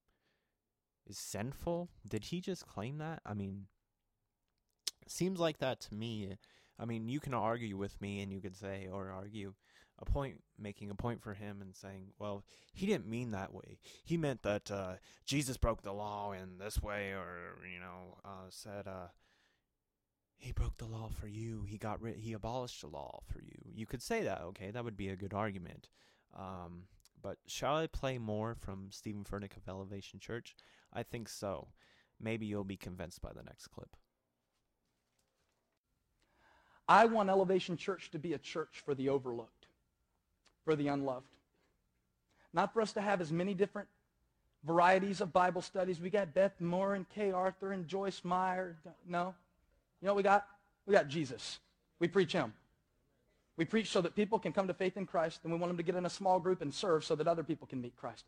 is 1.09 1.17
sinful? 1.17 1.89
Did 2.07 2.25
he 2.25 2.41
just 2.41 2.67
claim 2.67 2.99
that? 2.99 3.23
I 3.25 3.33
mean, 3.33 3.67
seems 5.09 5.41
like 5.41 5.59
that 5.59 5.81
to 5.83 5.95
me. 5.95 6.37
I 6.79 6.85
mean, 6.85 7.09
you 7.09 7.21
can 7.21 7.33
argue 7.33 7.79
with 7.79 7.99
me 8.01 8.21
and 8.21 8.31
you 8.31 8.41
could 8.41 8.57
say, 8.57 8.89
or 8.93 9.11
argue 9.11 9.55
a 9.99 10.05
point, 10.05 10.43
making 10.59 10.91
a 10.91 10.95
point 10.95 11.23
for 11.23 11.35
him 11.35 11.61
and 11.61 11.75
saying, 11.75 12.09
well, 12.19 12.45
he 12.73 12.87
didn't 12.87 13.07
mean 13.07 13.31
that 13.31 13.55
way. 13.55 13.79
He 14.05 14.17
meant 14.17 14.43
that 14.43 14.71
uh, 14.71 14.95
Jesus 15.25 15.57
broke 15.57 15.83
the 15.83 15.93
law 15.93 16.33
in 16.33 16.59
this 16.59 16.83
way, 16.83 17.13
or, 17.13 17.59
you 17.73 17.81
know, 17.81 18.19
uh, 18.25 18.49
said, 18.51 18.87
uh, 18.87 19.09
he 20.39 20.53
broke 20.53 20.77
the 20.77 20.87
law 20.87 21.09
for 21.09 21.29
you. 21.29 21.65
He 21.67 21.79
got 21.79 22.01
rid. 22.01 22.19
He 22.19 22.35
abolished 22.35 22.83
the 22.83 22.89
law 22.89 23.21
for 23.33 23.41
you. 23.41 23.59
You 23.75 23.87
could 23.87 24.03
say 24.03 24.23
that. 24.23 24.43
Okay, 24.43 24.71
that 24.71 24.85
would 24.85 24.97
be 24.97 25.09
a 25.09 25.17
good 25.17 25.33
argument. 25.33 25.89
Um, 26.37 26.85
but 27.23 27.39
shall 27.47 27.77
I 27.77 27.87
play 27.87 28.19
more 28.19 28.55
from 28.55 28.89
Stephen 28.91 29.25
Furtick 29.25 29.57
of 29.57 29.69
Elevation 29.69 30.21
Church? 30.21 30.55
I 30.93 31.03
think 31.03 31.29
so. 31.29 31.69
Maybe 32.21 32.47
you'll 32.47 32.65
be 32.65 32.77
convinced 32.77 33.23
by 33.23 33.33
the 33.35 33.43
next 33.43 33.69
clip. 33.69 33.97
I 36.89 37.07
want 37.07 37.31
Elevation 37.31 37.77
Church 37.77 38.11
to 38.13 38.19
be 38.19 38.35
a 38.35 38.39
church 38.39 38.83
for 38.85 38.95
the 38.95 39.09
overlooked, 39.09 39.67
for 40.67 40.77
the 40.77 40.89
unloved. 40.89 41.25
Not 42.53 42.75
for 42.75 42.83
us 42.83 42.93
to 42.95 43.01
have 43.01 43.23
as 43.23 43.33
many 43.33 43.55
different 43.55 43.89
varieties 44.65 45.23
of 45.23 45.33
Bible 45.33 45.63
studies. 45.63 46.01
We 46.01 46.11
got 46.11 46.35
Beth 46.35 46.61
Moore 46.61 46.95
and 46.95 47.09
Kay 47.09 47.31
Arthur 47.31 47.73
and 47.73 47.87
Joyce 47.87 48.21
Meyer. 48.25 48.77
No. 49.09 49.35
You 50.03 50.07
know 50.07 50.13
what 50.13 50.17
we 50.17 50.23
got? 50.25 50.47
We 50.85 50.93
got 50.93 51.09
Jesus. 51.09 51.61
We 52.01 52.09
preach 52.09 52.33
him. 52.33 52.53
We 53.57 53.65
preach 53.65 53.91
so 53.91 54.03
that 54.03 54.15
people 54.15 54.39
can 54.39 54.53
come 54.53 54.67
to 54.67 54.75
faith 54.75 54.97
in 54.99 55.07
Christ, 55.07 55.41
and 55.45 55.53
we 55.53 55.59
want 55.59 55.71
them 55.71 55.79
to 55.79 55.83
get 55.83 55.95
in 55.95 56.05
a 56.05 56.11
small 56.11 56.39
group 56.39 56.61
and 56.61 56.75
serve 56.75 57.05
so 57.05 57.15
that 57.15 57.27
other 57.27 57.43
people 57.43 57.67
can 57.67 57.81
meet 57.81 57.97
Christ. 57.97 58.25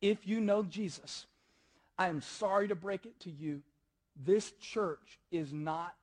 If 0.00 0.26
you 0.26 0.40
know 0.40 0.64
Jesus, 0.64 1.26
I 1.96 2.08
am 2.08 2.20
sorry 2.20 2.66
to 2.68 2.74
break 2.74 3.06
it 3.06 3.20
to 3.20 3.30
you. 3.30 3.62
This 4.24 4.50
church 4.60 5.20
is 5.30 5.52
not 5.52 5.94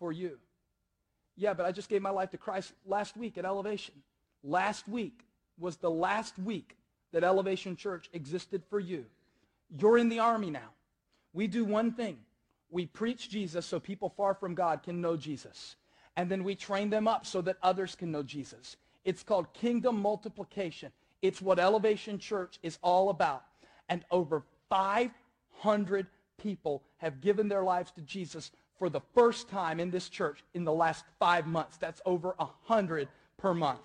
for 0.00 0.10
you. 0.10 0.38
Yeah, 1.36 1.52
but 1.54 1.66
I 1.66 1.70
just 1.70 1.88
gave 1.88 2.02
my 2.02 2.10
life 2.10 2.30
to 2.30 2.38
Christ 2.38 2.72
last 2.86 3.16
week 3.16 3.38
at 3.38 3.44
Elevation. 3.44 3.94
Last 4.46 4.86
week 4.86 5.24
was 5.58 5.76
the 5.76 5.90
last 5.90 6.38
week 6.38 6.76
that 7.12 7.24
Elevation 7.24 7.74
Church 7.74 8.08
existed 8.12 8.62
for 8.70 8.78
you. 8.78 9.04
You're 9.76 9.98
in 9.98 10.08
the 10.08 10.20
army 10.20 10.50
now. 10.50 10.70
We 11.32 11.48
do 11.48 11.64
one 11.64 11.90
thing. 11.90 12.18
We 12.70 12.86
preach 12.86 13.28
Jesus 13.28 13.66
so 13.66 13.80
people 13.80 14.08
far 14.16 14.34
from 14.34 14.54
God 14.54 14.84
can 14.84 15.00
know 15.00 15.16
Jesus. 15.16 15.74
And 16.16 16.30
then 16.30 16.44
we 16.44 16.54
train 16.54 16.90
them 16.90 17.08
up 17.08 17.26
so 17.26 17.40
that 17.42 17.56
others 17.60 17.96
can 17.96 18.12
know 18.12 18.22
Jesus. 18.22 18.76
It's 19.04 19.24
called 19.24 19.52
kingdom 19.52 20.00
multiplication. 20.00 20.92
It's 21.22 21.42
what 21.42 21.58
Elevation 21.58 22.20
Church 22.20 22.60
is 22.62 22.78
all 22.82 23.10
about. 23.10 23.42
And 23.88 24.04
over 24.12 24.44
500 24.68 26.06
people 26.38 26.84
have 26.98 27.20
given 27.20 27.48
their 27.48 27.64
lives 27.64 27.90
to 27.92 28.00
Jesus 28.00 28.52
for 28.78 28.88
the 28.88 29.00
first 29.12 29.48
time 29.48 29.80
in 29.80 29.90
this 29.90 30.08
church 30.08 30.44
in 30.54 30.62
the 30.62 30.72
last 30.72 31.04
five 31.18 31.48
months. 31.48 31.78
That's 31.78 32.00
over 32.06 32.36
a 32.38 32.46
hundred 32.62 33.08
per 33.38 33.52
month. 33.52 33.80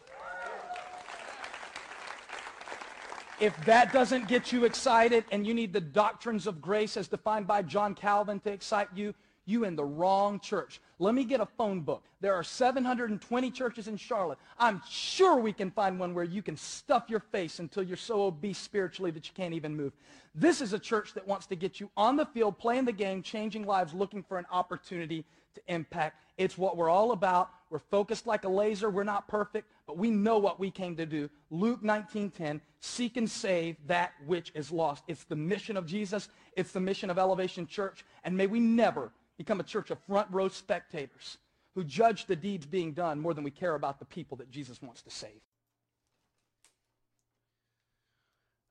If 3.42 3.66
that 3.66 3.92
doesn't 3.92 4.28
get 4.28 4.52
you 4.52 4.66
excited 4.66 5.26
and 5.32 5.48
you 5.48 5.56
need 5.56 5.74
the 5.74 5.82
doctrines 5.82 6.46
of 6.46 6.62
grace 6.62 6.96
as 6.96 7.08
defined 7.08 7.48
by 7.48 7.64
John 7.64 7.96
Calvin 7.96 8.40
to 8.42 8.52
excite 8.52 8.90
you, 8.94 9.16
you 9.46 9.64
in 9.64 9.76
the 9.76 9.84
wrong 9.84 10.40
church. 10.40 10.80
Let 11.00 11.16
me 11.16 11.24
get 11.24 11.42
a 11.42 11.48
phone 11.48 11.82
book. 11.82 12.04
There 12.20 12.36
are 12.36 12.44
720 12.44 13.50
churches 13.50 13.88
in 13.88 13.98
Charlotte. 13.98 14.38
I'm 14.60 14.80
sure 14.88 15.38
we 15.38 15.54
can 15.54 15.72
find 15.72 16.00
one 16.00 16.14
where 16.14 16.24
you 16.24 16.44
can 16.44 16.56
stuff 16.56 17.06
your 17.08 17.20
face 17.20 17.58
until 17.58 17.82
you're 17.82 17.98
so 17.98 18.22
obese 18.26 18.60
spiritually 18.60 19.10
that 19.10 19.28
you 19.28 19.34
can't 19.36 19.56
even 19.56 19.76
move. 19.76 19.94
This 20.36 20.62
is 20.62 20.74
a 20.74 20.80
church 20.80 21.16
that 21.16 21.28
wants 21.28 21.48
to 21.48 21.56
get 21.56 21.80
you 21.80 21.90
on 21.98 22.18
the 22.18 22.28
field, 22.28 22.60
playing 22.60 22.86
the 22.86 22.92
game, 22.92 23.24
changing 23.24 23.66
lives, 23.66 23.92
looking 23.92 24.22
for 24.22 24.38
an 24.38 24.46
opportunity 24.52 25.26
to 25.56 25.62
impact. 25.68 26.22
It's 26.38 26.60
what 26.60 26.78
we're 26.78 26.90
all 26.90 27.12
about. 27.12 27.50
We're 27.72 27.80
focused 27.80 28.28
like 28.28 28.44
a 28.44 28.50
laser. 28.50 28.90
We're 28.90 29.04
not 29.04 29.28
perfect, 29.28 29.68
but 29.92 29.98
we 29.98 30.10
know 30.10 30.38
what 30.38 30.58
we 30.58 30.72
came 30.72 30.96
to 30.96 31.06
do. 31.06 31.30
Luke 31.50 31.84
19:10, 31.84 32.62
seek 32.80 33.18
and 33.18 33.30
save 33.30 33.76
that 33.88 34.14
which 34.26 34.50
is 34.56 34.72
lost. 34.72 35.04
It's 35.10 35.26
the 35.26 35.36
mission 35.36 35.76
of 35.76 35.86
Jesus. 35.86 36.30
It's 36.56 36.72
the 36.72 36.80
mission 36.80 37.10
of 37.10 37.18
Elevation 37.18 37.68
Church. 37.68 38.06
And 38.24 38.38
may 38.38 38.48
we 38.48 38.62
never 38.62 39.12
become 39.38 39.60
a 39.60 39.64
church 39.64 39.92
of 39.92 40.00
front 40.00 40.32
row 40.32 40.48
spectators 40.48 41.40
who 41.76 41.84
judge 41.84 42.26
the 42.26 42.38
deeds 42.38 42.66
being 42.66 42.94
done 42.94 43.20
more 43.20 43.34
than 43.34 43.44
we 43.44 43.52
care 43.52 43.76
about 43.76 44.00
the 44.00 44.06
people 44.06 44.38
that 44.38 44.50
Jesus 44.50 44.82
wants 44.82 45.02
to 45.02 45.10
save. 45.10 45.42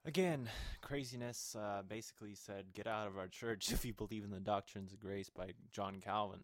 Again, 0.07 0.49
craziness 0.81 1.55
uh, 1.55 1.83
basically 1.87 2.35
said, 2.35 2.73
get 2.73 2.87
out 2.87 3.07
of 3.07 3.19
our 3.19 3.29
church 3.29 3.73
if 3.73 3.85
you 3.85 3.93
believe 3.93 4.25
in 4.25 4.31
the 4.31 4.41
doctrines 4.41 4.95
of 4.95 5.01
grace 5.01 5.29
by 5.29 5.51
John 5.71 6.01
Calvin, 6.01 6.41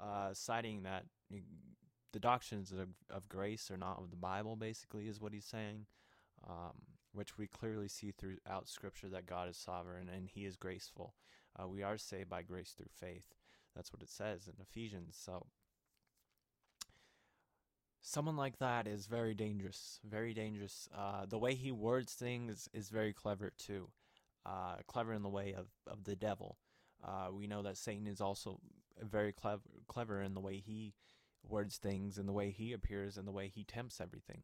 uh, 0.00 0.32
citing 0.32 0.84
that 0.84 1.06
the 2.12 2.20
doctrines 2.20 2.72
of, 2.72 2.88
of, 3.10 3.28
grace 3.28 3.70
are 3.70 3.76
not 3.76 3.98
of 3.98 4.10
the 4.10 4.16
Bible, 4.16 4.56
basically, 4.56 5.08
is 5.08 5.20
what 5.20 5.32
he's 5.32 5.44
saying, 5.44 5.86
um, 6.48 6.72
which 7.12 7.38
we 7.38 7.46
clearly 7.46 7.88
see 7.88 8.12
throughout 8.12 8.68
Scripture 8.68 9.08
that 9.08 9.26
God 9.26 9.48
is 9.48 9.56
sovereign 9.56 10.08
and 10.08 10.28
he 10.28 10.44
is 10.44 10.56
graceful. 10.56 11.14
Uh, 11.58 11.68
we 11.68 11.82
are 11.82 11.98
saved 11.98 12.28
by 12.28 12.42
grace 12.42 12.74
through 12.76 12.86
faith. 12.94 13.34
That's 13.74 13.92
what 13.92 14.02
it 14.02 14.10
says 14.10 14.46
in 14.46 14.54
Ephesians. 14.60 15.18
So, 15.18 15.46
someone 18.02 18.36
like 18.36 18.58
that 18.58 18.86
is 18.86 19.06
very 19.06 19.34
dangerous. 19.34 20.00
Very 20.04 20.34
dangerous. 20.34 20.88
Uh, 20.96 21.26
the 21.26 21.38
way 21.38 21.54
he 21.54 21.72
words 21.72 22.12
things 22.12 22.68
is 22.72 22.88
very 22.88 23.12
clever 23.12 23.52
too. 23.56 23.88
Uh, 24.44 24.76
clever 24.86 25.12
in 25.12 25.22
the 25.22 25.28
way 25.28 25.54
of, 25.56 25.68
of 25.86 26.04
the 26.04 26.16
devil. 26.16 26.58
Uh, 27.02 27.28
we 27.32 27.46
know 27.46 27.62
that 27.62 27.76
Satan 27.76 28.06
is 28.06 28.20
also 28.20 28.60
very 29.00 29.32
clever, 29.32 29.62
clever 29.88 30.20
in 30.20 30.34
the 30.34 30.40
way 30.40 30.62
he 30.64 30.94
words 31.48 31.76
things, 31.76 32.18
and 32.18 32.28
the 32.28 32.32
way 32.32 32.50
he 32.50 32.72
appears, 32.72 33.16
and 33.16 33.26
the 33.26 33.32
way 33.32 33.48
he 33.48 33.64
tempts 33.64 34.00
everything, 34.00 34.42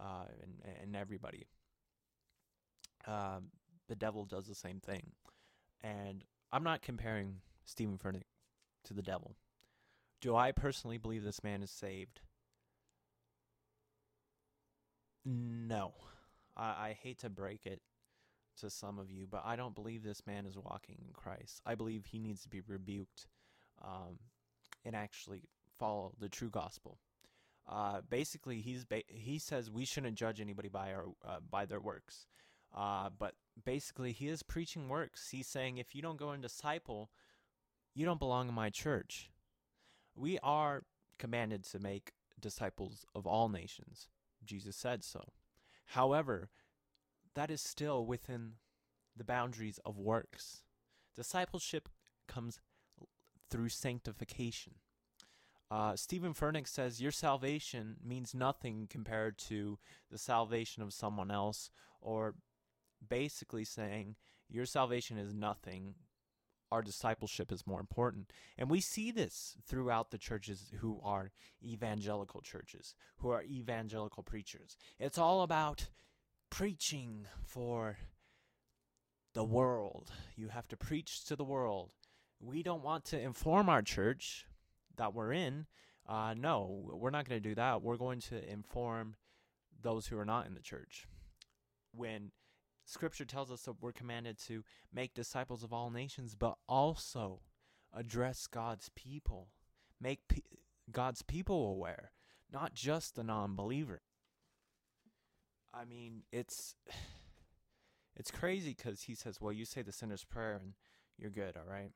uh, 0.00 0.26
and 0.42 0.76
and 0.82 0.96
everybody. 0.96 1.46
Um, 3.06 3.50
the 3.88 3.96
devil 3.96 4.24
does 4.24 4.46
the 4.46 4.54
same 4.54 4.80
thing, 4.80 5.12
and 5.82 6.24
I'm 6.52 6.64
not 6.64 6.82
comparing 6.82 7.40
Stephen 7.64 7.98
Furtick 7.98 8.24
to 8.84 8.94
the 8.94 9.02
devil. 9.02 9.36
Do 10.20 10.36
I 10.36 10.52
personally 10.52 10.98
believe 10.98 11.22
this 11.22 11.44
man 11.44 11.62
is 11.62 11.70
saved? 11.70 12.20
No. 15.24 15.92
I, 16.56 16.64
I 16.64 16.98
hate 17.00 17.18
to 17.20 17.30
break 17.30 17.66
it 17.66 17.80
to 18.60 18.70
some 18.70 18.98
of 18.98 19.10
you, 19.10 19.26
but 19.28 19.42
I 19.44 19.56
don't 19.56 19.74
believe 19.74 20.02
this 20.02 20.26
man 20.26 20.46
is 20.46 20.56
walking 20.56 20.96
in 20.98 21.12
Christ. 21.12 21.60
I 21.66 21.74
believe 21.74 22.06
he 22.06 22.18
needs 22.18 22.42
to 22.42 22.48
be 22.48 22.60
rebuked 22.66 23.26
um, 23.82 24.18
and 24.84 24.94
actually 24.94 25.42
follow 25.78 26.12
the 26.18 26.28
true 26.28 26.50
gospel. 26.50 26.98
Uh, 27.68 28.00
basically, 28.08 28.60
he's 28.60 28.84
ba- 28.84 29.02
he 29.06 29.38
says 29.38 29.70
we 29.70 29.84
shouldn't 29.84 30.16
judge 30.16 30.40
anybody 30.40 30.68
by 30.68 30.92
our 30.92 31.06
uh, 31.26 31.38
by 31.50 31.64
their 31.64 31.80
works, 31.80 32.26
uh, 32.76 33.08
but 33.18 33.34
basically 33.64 34.12
he 34.12 34.28
is 34.28 34.42
preaching 34.42 34.88
works. 34.88 35.30
He's 35.30 35.46
saying 35.46 35.78
if 35.78 35.94
you 35.94 36.02
don't 36.02 36.18
go 36.18 36.30
and 36.30 36.42
disciple, 36.42 37.10
you 37.94 38.04
don't 38.04 38.18
belong 38.18 38.48
in 38.48 38.54
my 38.54 38.70
church. 38.70 39.30
We 40.14 40.38
are 40.42 40.82
commanded 41.18 41.64
to 41.64 41.78
make 41.78 42.12
disciples 42.38 43.06
of 43.14 43.26
all 43.26 43.48
nations. 43.48 44.08
Jesus 44.44 44.76
said 44.76 45.02
so. 45.02 45.32
However, 45.86 46.50
that 47.34 47.50
is 47.50 47.60
still 47.60 48.04
within 48.04 48.54
the 49.16 49.24
boundaries 49.24 49.78
of 49.84 49.98
works. 49.98 50.62
Discipleship 51.16 51.88
comes 52.28 52.60
through 53.50 53.68
sanctification. 53.68 54.74
Uh, 55.70 55.96
Stephen 55.96 56.34
Furtick 56.34 56.68
says 56.68 57.00
your 57.00 57.10
salvation 57.10 57.96
means 58.04 58.34
nothing 58.34 58.86
compared 58.88 59.38
to 59.38 59.78
the 60.10 60.18
salvation 60.18 60.82
of 60.82 60.92
someone 60.92 61.30
else, 61.30 61.70
or 62.00 62.34
basically 63.06 63.64
saying 63.64 64.16
your 64.48 64.66
salvation 64.66 65.18
is 65.18 65.34
nothing 65.34 65.94
our 66.74 66.82
discipleship 66.82 67.52
is 67.52 67.68
more 67.68 67.78
important. 67.78 68.32
And 68.58 68.68
we 68.68 68.80
see 68.80 69.12
this 69.12 69.56
throughout 69.64 70.10
the 70.10 70.18
churches 70.18 70.72
who 70.80 71.00
are 71.04 71.30
evangelical 71.62 72.40
churches, 72.40 72.96
who 73.18 73.30
are 73.30 73.44
evangelical 73.44 74.24
preachers. 74.24 74.76
It's 74.98 75.16
all 75.16 75.42
about 75.42 75.90
preaching 76.50 77.26
for 77.46 77.98
the 79.34 79.44
world. 79.44 80.10
You 80.34 80.48
have 80.48 80.66
to 80.66 80.76
preach 80.76 81.24
to 81.26 81.36
the 81.36 81.44
world. 81.44 81.92
We 82.40 82.64
don't 82.64 82.82
want 82.82 83.04
to 83.06 83.20
inform 83.20 83.68
our 83.68 83.82
church 83.82 84.46
that 84.96 85.14
we're 85.14 85.32
in. 85.32 85.66
Uh, 86.08 86.34
no, 86.36 86.90
we're 86.92 87.10
not 87.10 87.28
going 87.28 87.40
to 87.40 87.48
do 87.48 87.54
that. 87.54 87.82
We're 87.82 87.96
going 87.96 88.20
to 88.22 88.50
inform 88.50 89.16
those 89.82 90.06
who 90.06 90.18
are 90.18 90.24
not 90.24 90.46
in 90.46 90.54
the 90.54 90.60
church. 90.60 91.06
When 91.92 92.32
Scripture 92.84 93.24
tells 93.24 93.50
us 93.50 93.62
that 93.62 93.80
we're 93.80 93.92
commanded 93.92 94.38
to 94.46 94.64
make 94.92 95.14
disciples 95.14 95.62
of 95.62 95.72
all 95.72 95.90
nations, 95.90 96.34
but 96.34 96.56
also 96.68 97.40
address 97.94 98.46
God's 98.46 98.90
people, 98.94 99.48
make 100.00 100.20
pe- 100.28 100.40
God's 100.90 101.22
people 101.22 101.68
aware, 101.68 102.12
not 102.52 102.74
just 102.74 103.14
the 103.14 103.24
non 103.24 103.54
believer. 103.54 104.02
I 105.72 105.84
mean, 105.84 106.22
it's. 106.32 106.74
It's 108.16 108.30
crazy 108.30 108.76
because 108.76 109.02
he 109.02 109.16
says, 109.16 109.40
well, 109.40 109.52
you 109.52 109.64
say 109.64 109.82
the 109.82 109.90
sinner's 109.90 110.22
prayer 110.22 110.60
and 110.62 110.74
you're 111.18 111.32
good, 111.32 111.56
all 111.56 111.68
right? 111.68 111.90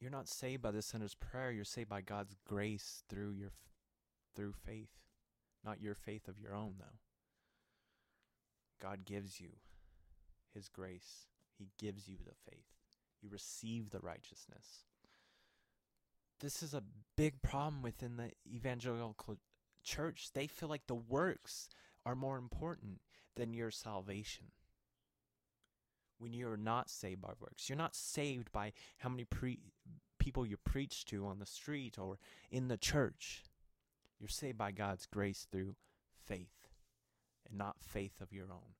You're 0.00 0.10
not 0.10 0.28
saved 0.28 0.62
by 0.62 0.70
the 0.70 0.82
sinner's 0.82 1.14
prayer. 1.14 1.50
You're 1.50 1.64
saved 1.64 1.88
by 1.88 2.02
God's 2.02 2.36
grace 2.46 3.02
through 3.08 3.32
your 3.32 3.52
through 4.34 4.52
faith, 4.52 4.90
not 5.64 5.80
your 5.80 5.94
faith 5.94 6.28
of 6.28 6.38
your 6.38 6.54
own, 6.54 6.74
though. 6.78 6.98
God 8.80 9.04
gives 9.06 9.40
you 9.40 9.48
His 10.54 10.68
grace. 10.68 11.26
He 11.58 11.70
gives 11.78 12.06
you 12.08 12.16
the 12.18 12.34
faith. 12.50 12.66
You 13.22 13.30
receive 13.30 13.90
the 13.90 14.00
righteousness. 14.00 14.84
This 16.40 16.62
is 16.62 16.74
a 16.74 16.82
big 17.16 17.40
problem 17.40 17.82
within 17.82 18.18
the 18.18 18.32
evangelical 18.46 19.38
church. 19.82 20.28
They 20.34 20.46
feel 20.46 20.68
like 20.68 20.86
the 20.86 20.94
works 20.94 21.70
are 22.04 22.14
more 22.14 22.36
important 22.36 23.00
than 23.36 23.54
your 23.54 23.70
salvation. 23.70 24.46
When 26.18 26.34
you're 26.34 26.58
not 26.58 26.90
saved 26.90 27.22
by 27.22 27.32
works, 27.40 27.68
you're 27.68 27.78
not 27.78 27.94
saved 27.94 28.52
by 28.52 28.72
how 28.98 29.08
many 29.08 29.24
pre- 29.24 29.60
people 30.26 30.44
you 30.44 30.56
preach 30.56 31.04
to 31.04 31.24
on 31.24 31.38
the 31.38 31.46
street 31.46 31.96
or 32.00 32.18
in 32.50 32.66
the 32.66 32.76
church. 32.76 33.44
You're 34.18 34.28
saved 34.28 34.58
by 34.58 34.72
God's 34.72 35.06
grace 35.06 35.46
through 35.48 35.76
faith, 36.26 36.66
and 37.48 37.56
not 37.56 37.76
faith 37.78 38.20
of 38.20 38.32
your 38.32 38.50
own, 38.50 38.74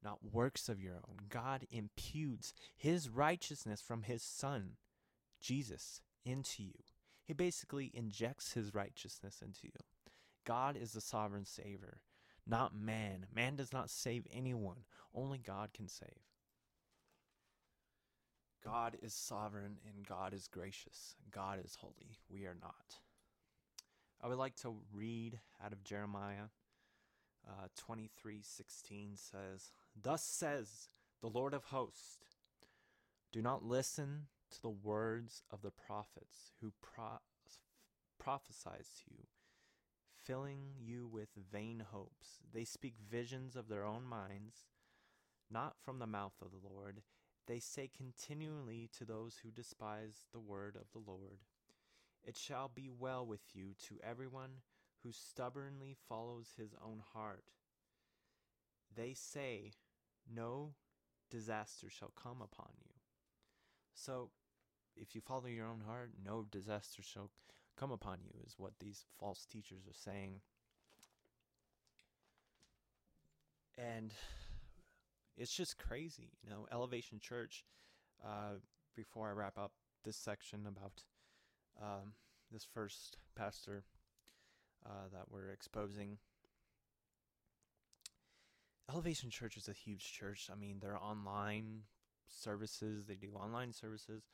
not 0.00 0.20
works 0.32 0.68
of 0.68 0.80
your 0.80 0.94
own. 0.94 1.16
God 1.28 1.66
imputes 1.72 2.52
His 2.76 3.08
righteousness 3.08 3.80
from 3.80 4.04
His 4.04 4.22
Son, 4.22 4.76
Jesus, 5.40 6.02
into 6.24 6.62
you. 6.62 6.84
He 7.24 7.32
basically 7.32 7.90
injects 7.92 8.52
His 8.52 8.72
righteousness 8.72 9.42
into 9.42 9.64
you. 9.64 9.80
God 10.44 10.76
is 10.76 10.92
the 10.92 11.00
sovereign 11.00 11.46
Savior 11.46 11.98
not 12.46 12.74
man. 12.74 13.26
Man 13.34 13.56
does 13.56 13.72
not 13.72 13.88
save 13.90 14.26
anyone, 14.32 14.84
only 15.14 15.38
God 15.38 15.72
can 15.72 15.88
save. 15.88 16.31
God 18.64 18.96
is 19.02 19.14
sovereign 19.14 19.78
and 19.86 20.06
God 20.06 20.32
is 20.32 20.48
gracious. 20.48 21.16
God 21.30 21.58
is 21.64 21.76
holy. 21.80 22.18
We 22.30 22.46
are 22.46 22.56
not. 22.60 22.98
I 24.20 24.28
would 24.28 24.38
like 24.38 24.56
to 24.56 24.76
read 24.92 25.40
out 25.64 25.72
of 25.72 25.82
Jeremiah 25.82 26.48
uh, 27.48 27.68
23:16 27.76 29.16
says, 29.16 29.72
"Thus 30.00 30.22
says 30.22 30.88
the 31.20 31.28
Lord 31.28 31.54
of 31.54 31.64
hosts, 31.64 32.36
do 33.32 33.42
not 33.42 33.64
listen 33.64 34.28
to 34.50 34.62
the 34.62 34.70
words 34.70 35.42
of 35.50 35.62
the 35.62 35.72
prophets 35.72 36.52
who 36.60 36.72
pro- 36.80 37.18
prophesize 38.18 38.94
to 38.98 39.10
you 39.10 39.26
filling 40.24 40.74
you 40.78 41.06
with 41.06 41.30
vain 41.34 41.84
hopes. 41.90 42.38
They 42.52 42.64
speak 42.64 42.94
visions 42.98 43.56
of 43.56 43.68
their 43.68 43.84
own 43.84 44.04
minds, 44.04 44.66
not 45.50 45.76
from 45.80 45.98
the 45.98 46.06
mouth 46.06 46.34
of 46.40 46.50
the 46.52 46.68
Lord. 46.68 47.02
They 47.46 47.58
say 47.58 47.90
continually 47.94 48.88
to 48.98 49.04
those 49.04 49.40
who 49.42 49.50
despise 49.50 50.26
the 50.32 50.40
word 50.40 50.76
of 50.76 50.90
the 50.92 51.10
Lord, 51.10 51.40
It 52.24 52.36
shall 52.36 52.68
be 52.68 52.88
well 52.88 53.26
with 53.26 53.40
you 53.52 53.74
to 53.88 53.98
everyone 54.02 54.62
who 55.02 55.10
stubbornly 55.10 55.96
follows 56.08 56.52
his 56.56 56.74
own 56.84 57.02
heart. 57.12 57.44
They 58.94 59.14
say, 59.14 59.72
No 60.32 60.74
disaster 61.30 61.90
shall 61.90 62.12
come 62.14 62.40
upon 62.40 62.70
you. 62.84 62.94
So, 63.94 64.30
if 64.96 65.14
you 65.14 65.20
follow 65.20 65.46
your 65.46 65.66
own 65.66 65.82
heart, 65.86 66.12
no 66.24 66.44
disaster 66.48 67.02
shall 67.02 67.30
come 67.76 67.90
upon 67.90 68.18
you, 68.22 68.32
is 68.46 68.54
what 68.58 68.74
these 68.78 69.04
false 69.18 69.46
teachers 69.46 69.86
are 69.88 69.94
saying. 69.94 70.40
And 73.76 74.12
it's 75.36 75.54
just 75.54 75.78
crazy, 75.78 76.30
you 76.42 76.50
know. 76.50 76.66
Elevation 76.72 77.18
Church, 77.20 77.64
uh, 78.24 78.56
before 78.94 79.28
I 79.28 79.32
wrap 79.32 79.58
up 79.58 79.72
this 80.04 80.16
section 80.16 80.66
about 80.66 81.02
um, 81.80 82.12
this 82.50 82.64
first 82.64 83.18
pastor 83.36 83.84
uh, 84.84 85.08
that 85.12 85.30
we're 85.30 85.50
exposing. 85.50 86.18
Elevation 88.90 89.30
Church 89.30 89.56
is 89.56 89.68
a 89.68 89.72
huge 89.72 90.12
church. 90.12 90.50
I 90.52 90.56
mean, 90.56 90.78
they're 90.80 91.02
online 91.02 91.82
services, 92.28 93.06
they 93.06 93.14
do 93.14 93.32
online 93.34 93.72
services, 93.72 94.24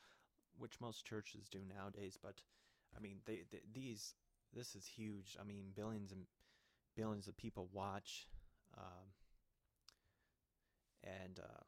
which 0.57 0.81
most 0.81 1.05
churches 1.05 1.47
do 1.49 1.59
nowadays, 1.67 2.17
but 2.21 2.41
I 2.95 2.99
mean, 2.99 3.17
they, 3.25 3.43
they, 3.51 3.59
these 3.73 4.15
this 4.53 4.75
is 4.75 4.85
huge. 4.85 5.37
I 5.39 5.43
mean, 5.43 5.65
billions 5.75 6.11
and 6.11 6.25
billions 6.95 7.27
of 7.27 7.37
people 7.37 7.69
watch, 7.71 8.27
um, 8.77 9.13
and 11.03 11.39
uh, 11.39 11.63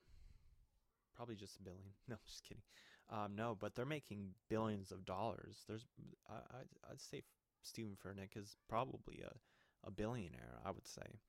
probably 1.16 1.36
just 1.36 1.58
a 1.58 1.62
billion. 1.64 1.94
No, 2.08 2.16
I'm 2.16 2.20
just 2.28 2.44
kidding. 2.44 2.64
Um, 3.10 3.36
no, 3.36 3.58
but 3.60 3.76
they're 3.76 3.86
making 3.86 4.30
billions 4.50 4.92
of 4.92 5.06
dollars. 5.06 5.64
There's, 5.68 5.86
I, 6.30 6.36
I, 6.36 6.92
I'd 6.92 7.02
say 7.02 7.24
Stephen 7.62 7.96
Furtick 7.96 8.38
is 8.38 8.56
probably 8.70 9.22
a, 9.24 9.32
a 9.88 9.92
billionaire. 9.92 10.60
I 10.66 10.72
would 10.72 10.88
say. 10.88 11.20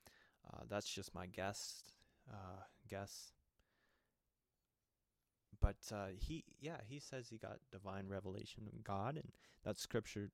Uh, 0.48 0.62
that's 0.68 0.88
just 0.88 1.14
my 1.14 1.26
guess. 1.26 1.82
Uh, 2.30 2.62
guess 2.88 3.32
but 5.60 5.76
uh, 5.92 6.08
he 6.18 6.44
yeah 6.60 6.78
he 6.86 6.98
says 6.98 7.28
he 7.28 7.38
got 7.38 7.58
divine 7.70 8.06
revelation 8.08 8.64
from 8.68 8.80
god 8.82 9.14
and 9.16 9.32
that 9.64 9.78
scripture 9.78 10.30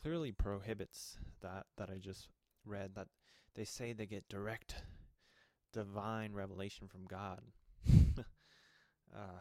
clearly 0.00 0.32
prohibits 0.32 1.18
that 1.42 1.66
that 1.76 1.90
i 1.90 1.98
just 1.98 2.28
read 2.64 2.94
that 2.94 3.08
they 3.54 3.64
say 3.64 3.92
they 3.92 4.06
get 4.06 4.28
direct 4.28 4.76
divine 5.76 6.32
revelation 6.32 6.88
from 6.88 7.04
god 7.06 7.40
uh, 9.14 9.40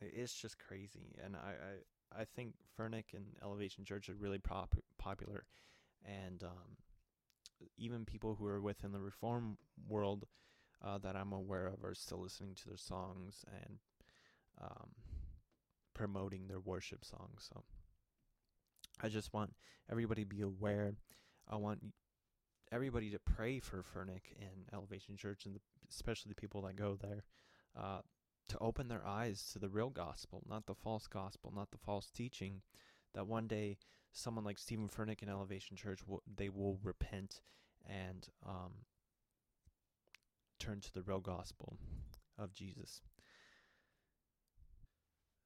it's 0.00 0.34
just 0.34 0.58
crazy 0.58 1.14
and 1.24 1.36
I, 1.36 2.18
I 2.18 2.22
i 2.22 2.24
think 2.24 2.54
Furtick 2.78 3.14
and 3.14 3.26
elevation 3.42 3.84
church 3.84 4.08
are 4.08 4.14
really 4.14 4.38
pop- 4.38 4.74
popular 4.98 5.44
and 6.04 6.42
um, 6.42 6.76
even 7.78 8.04
people 8.04 8.36
who 8.36 8.46
are 8.46 8.60
within 8.60 8.92
the 8.92 9.00
reform 9.00 9.56
world 9.88 10.26
uh, 10.84 10.98
that 10.98 11.16
i'm 11.16 11.32
aware 11.32 11.66
of 11.66 11.84
are 11.84 11.94
still 11.94 12.20
listening 12.20 12.54
to 12.56 12.68
their 12.68 12.76
songs 12.76 13.44
and 13.62 13.78
um, 14.60 14.90
promoting 15.94 16.48
their 16.48 16.60
worship 16.60 17.04
songs. 17.04 17.48
So 17.52 17.64
I 19.02 19.08
just 19.08 19.32
want 19.32 19.54
everybody 19.90 20.22
to 20.22 20.28
be 20.28 20.42
aware. 20.42 20.94
I 21.48 21.56
want 21.56 21.80
everybody 22.74 23.08
to 23.08 23.18
pray 23.20 23.60
for 23.60 23.84
Furtick 23.84 24.34
and 24.40 24.66
Elevation 24.72 25.16
Church, 25.16 25.46
and 25.46 25.54
the, 25.54 25.60
especially 25.88 26.30
the 26.30 26.40
people 26.40 26.62
that 26.62 26.74
go 26.74 26.98
there, 27.00 27.22
uh, 27.78 28.00
to 28.48 28.58
open 28.58 28.88
their 28.88 29.06
eyes 29.06 29.48
to 29.52 29.60
the 29.60 29.68
real 29.68 29.90
gospel, 29.90 30.42
not 30.48 30.66
the 30.66 30.74
false 30.74 31.06
gospel, 31.06 31.52
not 31.54 31.70
the 31.70 31.78
false 31.78 32.10
teaching. 32.10 32.62
That 33.14 33.28
one 33.28 33.46
day, 33.46 33.78
someone 34.12 34.44
like 34.44 34.58
Stephen 34.58 34.88
Furtick 34.88 35.22
and 35.22 35.30
Elevation 35.30 35.76
Church 35.76 36.00
they 36.36 36.48
will 36.48 36.80
repent 36.82 37.40
and 37.88 38.26
um, 38.44 38.72
turn 40.58 40.80
to 40.80 40.92
the 40.92 41.02
real 41.02 41.20
gospel 41.20 41.78
of 42.36 42.52
Jesus. 42.52 43.02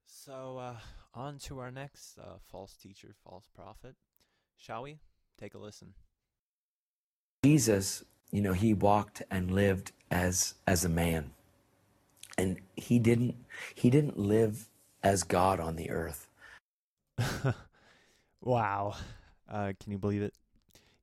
So, 0.06 0.56
uh, 0.58 0.76
on 1.12 1.38
to 1.40 1.58
our 1.58 1.70
next 1.70 2.18
uh, 2.18 2.38
false 2.50 2.74
teacher, 2.74 3.14
false 3.22 3.48
prophet. 3.54 3.96
Shall 4.56 4.84
we? 4.84 5.00
Take 5.38 5.54
a 5.54 5.58
listen. 5.58 5.92
Jesus, 7.44 8.04
you 8.30 8.40
know, 8.40 8.52
he 8.52 8.74
walked 8.74 9.22
and 9.30 9.50
lived 9.50 9.92
as 10.10 10.54
as 10.66 10.84
a 10.84 10.88
man. 10.88 11.32
And 12.36 12.60
he 12.76 12.98
didn't 12.98 13.36
he 13.74 13.90
didn't 13.90 14.18
live 14.18 14.68
as 15.02 15.22
God 15.22 15.60
on 15.60 15.76
the 15.76 15.90
earth. 15.90 16.28
wow. 18.40 18.94
Uh, 19.48 19.72
can 19.80 19.92
you 19.92 19.98
believe 19.98 20.22
it? 20.22 20.34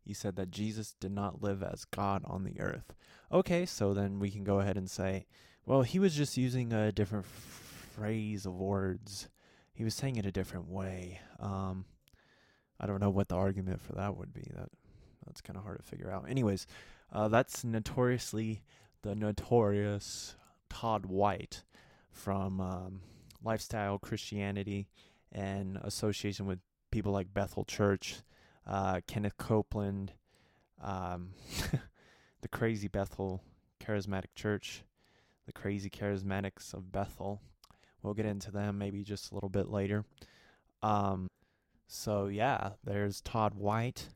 He 0.06 0.14
said 0.14 0.36
that 0.36 0.52
Jesus 0.52 0.96
did 1.00 1.12
not 1.12 1.42
live 1.42 1.64
as 1.64 1.86
God 1.86 2.24
on 2.26 2.44
the 2.44 2.60
earth. 2.60 2.94
Okay, 3.32 3.66
so 3.66 3.94
then 3.94 4.20
we 4.20 4.30
can 4.30 4.44
go 4.44 4.60
ahead 4.60 4.78
and 4.78 4.90
say, 4.90 5.26
well, 5.66 5.82
he 5.82 5.98
was 5.98 6.14
just 6.14 6.38
using 6.38 6.72
a 6.72 6.92
different 6.92 7.26
phrase 7.26 8.46
of 8.46 8.54
words. 8.54 9.30
He 9.74 9.84
was 9.84 9.96
saying 9.96 10.18
it 10.18 10.26
a 10.26 10.32
different 10.32 10.70
way. 10.70 11.22
Um, 11.40 11.86
I 12.80 12.86
don't 12.86 13.02
know 13.02 13.10
what 13.10 13.30
the 13.30 13.36
argument 13.36 13.82
for 13.82 13.94
that 13.94 14.16
would 14.16 14.32
be. 14.32 14.48
That 14.56 14.70
that's 15.26 15.42
kind 15.42 15.58
of 15.58 15.64
hard 15.64 15.78
to 15.78 15.84
figure 15.84 16.12
out. 16.12 16.30
Anyways, 16.30 16.68
uh, 17.12 17.28
that's 17.28 17.64
notoriously 17.64 18.64
the 19.02 19.16
notorious 19.16 20.36
Todd 20.70 21.06
White 21.06 21.64
from 22.12 22.60
um, 22.62 23.02
Lifestyle 23.44 24.00
Christianity 24.00 24.88
and 25.32 25.78
association 25.84 26.46
with 26.46 26.60
people 26.92 27.12
like 27.12 27.34
Bethel 27.34 27.66
Church, 27.66 28.18
uh, 28.66 29.02
Kenneth 29.08 29.38
Copeland, 29.38 30.14
um, 30.82 31.30
the 32.42 32.48
crazy 32.48 32.88
Bethel 32.88 33.44
Charismatic 33.84 34.34
Church, 34.36 34.84
the 35.46 35.54
crazy 35.54 35.90
Charismatics 35.90 36.74
of 36.74 36.92
Bethel, 36.92 37.42
We'll 38.06 38.14
get 38.14 38.28
into 38.28 38.52
them 38.52 38.78
maybe 38.78 39.04
just 39.04 39.32
a 39.32 39.34
little 39.34 39.50
bit 39.50 39.68
later. 39.68 40.06
Um, 40.84 41.28
so 41.88 42.28
yeah, 42.28 42.74
there's 42.84 43.20
Todd 43.22 43.56
White. 43.56 44.10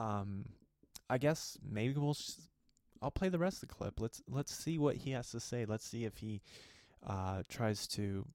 Um, 0.00 0.46
I 1.08 1.18
guess 1.18 1.58
maybe 1.68 1.94
we'll 1.94 2.16
I'll 3.02 3.10
play 3.10 3.28
the 3.28 3.38
rest 3.38 3.62
of 3.62 3.68
the 3.68 3.74
clip. 3.74 4.00
Let's 4.00 4.22
let's 4.28 4.54
see 4.54 4.78
what 4.78 4.96
he 4.96 5.10
has 5.12 5.30
to 5.30 5.40
say. 5.40 5.64
Let's 5.64 5.86
see 5.86 6.04
if 6.04 6.18
he 6.18 6.42
uh, 7.06 7.42
tries 7.48 7.86
to 7.88 8.26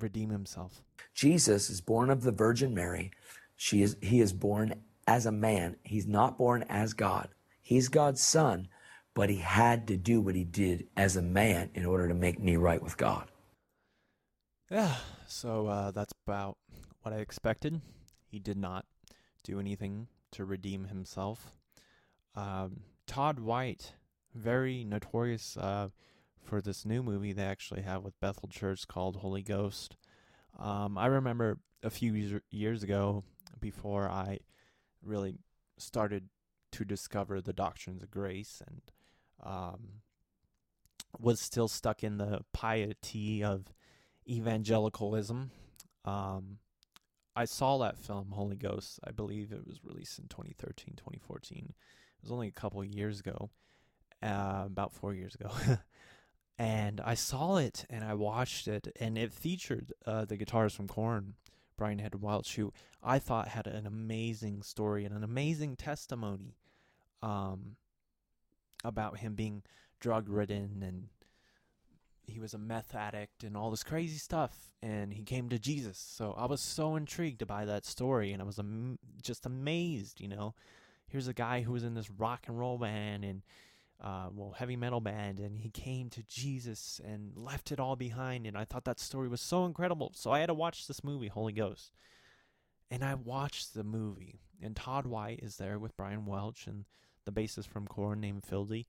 redeem 0.00 0.30
himself. 0.30 0.82
Jesus 1.14 1.70
is 1.70 1.80
born 1.80 2.10
of 2.10 2.22
the 2.22 2.32
Virgin 2.32 2.74
Mary. 2.74 3.10
She 3.56 3.82
is, 3.82 3.96
he 4.00 4.20
is 4.20 4.32
born 4.32 4.74
as 5.06 5.26
a 5.26 5.32
man. 5.32 5.76
He's 5.82 6.06
not 6.06 6.38
born 6.38 6.64
as 6.68 6.92
God. 6.94 7.28
He's 7.60 7.88
God's 7.88 8.22
son, 8.22 8.68
but 9.14 9.30
he 9.30 9.38
had 9.38 9.88
to 9.88 9.96
do 9.96 10.20
what 10.20 10.36
he 10.36 10.44
did 10.44 10.86
as 10.96 11.16
a 11.16 11.22
man 11.22 11.70
in 11.74 11.84
order 11.84 12.06
to 12.06 12.14
make 12.14 12.38
me 12.38 12.56
right 12.56 12.82
with 12.82 12.96
God. 12.96 13.28
Yeah, 14.70 14.94
so 15.26 15.66
uh, 15.66 15.90
that's 15.90 16.12
about 16.26 16.58
what 17.02 17.12
I 17.12 17.18
expected. 17.18 17.80
He 18.30 18.38
did 18.38 18.58
not 18.58 18.84
do 19.42 19.58
anything 19.58 20.06
to 20.32 20.44
redeem 20.44 20.84
himself. 20.84 21.52
Um, 22.34 22.80
Todd 23.06 23.40
White, 23.40 23.94
very 24.34 24.84
notorious 24.84 25.56
uh, 25.56 25.88
for 26.42 26.60
this 26.60 26.84
new 26.84 27.02
movie 27.02 27.32
they 27.32 27.44
actually 27.44 27.82
have 27.82 28.04
with 28.04 28.18
Bethel 28.20 28.48
Church 28.48 28.86
called 28.86 29.16
Holy 29.16 29.42
Ghost. 29.42 29.96
Um, 30.58 30.96
I 30.98 31.06
remember 31.06 31.58
a 31.82 31.90
few 31.90 32.40
years 32.50 32.82
ago, 32.82 33.24
before 33.60 34.08
I 34.08 34.38
really 35.02 35.34
started 35.78 36.28
to 36.72 36.84
discover 36.84 37.40
the 37.40 37.52
doctrines 37.52 38.02
of 38.02 38.10
grace 38.10 38.62
and 38.66 38.82
um, 39.42 39.88
was 41.18 41.40
still 41.40 41.68
stuck 41.68 42.02
in 42.02 42.18
the 42.18 42.40
piety 42.52 43.42
of 43.42 43.72
evangelicalism. 44.28 45.50
Um, 46.04 46.58
I 47.38 47.44
saw 47.44 47.78
that 47.78 47.96
film, 47.96 48.32
Holy 48.32 48.56
Ghost. 48.56 48.98
I 49.04 49.12
believe 49.12 49.52
it 49.52 49.64
was 49.64 49.84
released 49.84 50.18
in 50.18 50.26
2013, 50.26 50.94
2014. 50.96 51.66
It 51.68 51.74
was 52.20 52.32
only 52.32 52.48
a 52.48 52.50
couple 52.50 52.82
years 52.82 53.20
ago, 53.20 53.50
uh, 54.20 54.64
about 54.66 54.92
four 54.92 55.14
years 55.14 55.36
ago. 55.36 55.52
and 56.58 57.00
I 57.00 57.14
saw 57.14 57.58
it 57.58 57.84
and 57.88 58.02
I 58.02 58.14
watched 58.14 58.66
it, 58.66 58.88
and 58.98 59.16
it 59.16 59.32
featured 59.32 59.92
uh, 60.04 60.24
the 60.24 60.36
guitarist 60.36 60.74
from 60.74 60.88
Korn, 60.88 61.34
Brian 61.76 62.00
Head 62.00 62.16
who 62.56 62.72
I 63.04 63.20
thought 63.20 63.46
had 63.46 63.68
an 63.68 63.86
amazing 63.86 64.64
story 64.64 65.04
and 65.04 65.14
an 65.14 65.22
amazing 65.22 65.76
testimony 65.76 66.56
um, 67.22 67.76
about 68.82 69.18
him 69.18 69.36
being 69.36 69.62
drug 70.00 70.28
ridden 70.28 70.82
and 70.82 71.06
he 72.28 72.40
was 72.40 72.54
a 72.54 72.58
meth 72.58 72.94
addict 72.94 73.42
and 73.42 73.56
all 73.56 73.70
this 73.70 73.84
crazy 73.84 74.18
stuff 74.18 74.74
and 74.82 75.12
he 75.12 75.22
came 75.22 75.48
to 75.48 75.58
Jesus. 75.58 75.98
So 75.98 76.34
I 76.36 76.46
was 76.46 76.60
so 76.60 76.96
intrigued 76.96 77.46
by 77.46 77.64
that 77.64 77.84
story 77.84 78.32
and 78.32 78.42
I 78.42 78.44
was 78.44 78.58
am- 78.58 78.98
just 79.22 79.46
amazed, 79.46 80.20
you 80.20 80.28
know. 80.28 80.54
Here's 81.08 81.28
a 81.28 81.34
guy 81.34 81.62
who 81.62 81.72
was 81.72 81.84
in 81.84 81.94
this 81.94 82.10
rock 82.10 82.44
and 82.46 82.58
roll 82.58 82.78
band 82.78 83.24
and 83.24 83.42
uh, 84.00 84.28
well, 84.32 84.52
heavy 84.52 84.76
metal 84.76 85.00
band, 85.00 85.40
and 85.40 85.58
he 85.58 85.70
came 85.70 86.08
to 86.10 86.22
Jesus 86.22 87.00
and 87.04 87.32
left 87.34 87.72
it 87.72 87.80
all 87.80 87.96
behind. 87.96 88.46
And 88.46 88.56
I 88.56 88.64
thought 88.64 88.84
that 88.84 89.00
story 89.00 89.28
was 89.28 89.40
so 89.40 89.64
incredible. 89.64 90.12
So 90.14 90.30
I 90.30 90.38
had 90.38 90.46
to 90.46 90.54
watch 90.54 90.86
this 90.86 91.02
movie, 91.02 91.28
Holy 91.28 91.52
Ghost. 91.52 91.96
And 92.90 93.04
I 93.04 93.14
watched 93.14 93.74
the 93.74 93.84
movie, 93.84 94.40
and 94.62 94.74
Todd 94.74 95.06
White 95.06 95.40
is 95.42 95.56
there 95.56 95.78
with 95.78 95.96
Brian 95.96 96.26
Welch 96.26 96.66
and 96.66 96.84
the 97.24 97.32
bassist 97.32 97.66
from 97.66 97.86
Korn 97.86 98.20
named 98.20 98.44
Fieldy. 98.48 98.86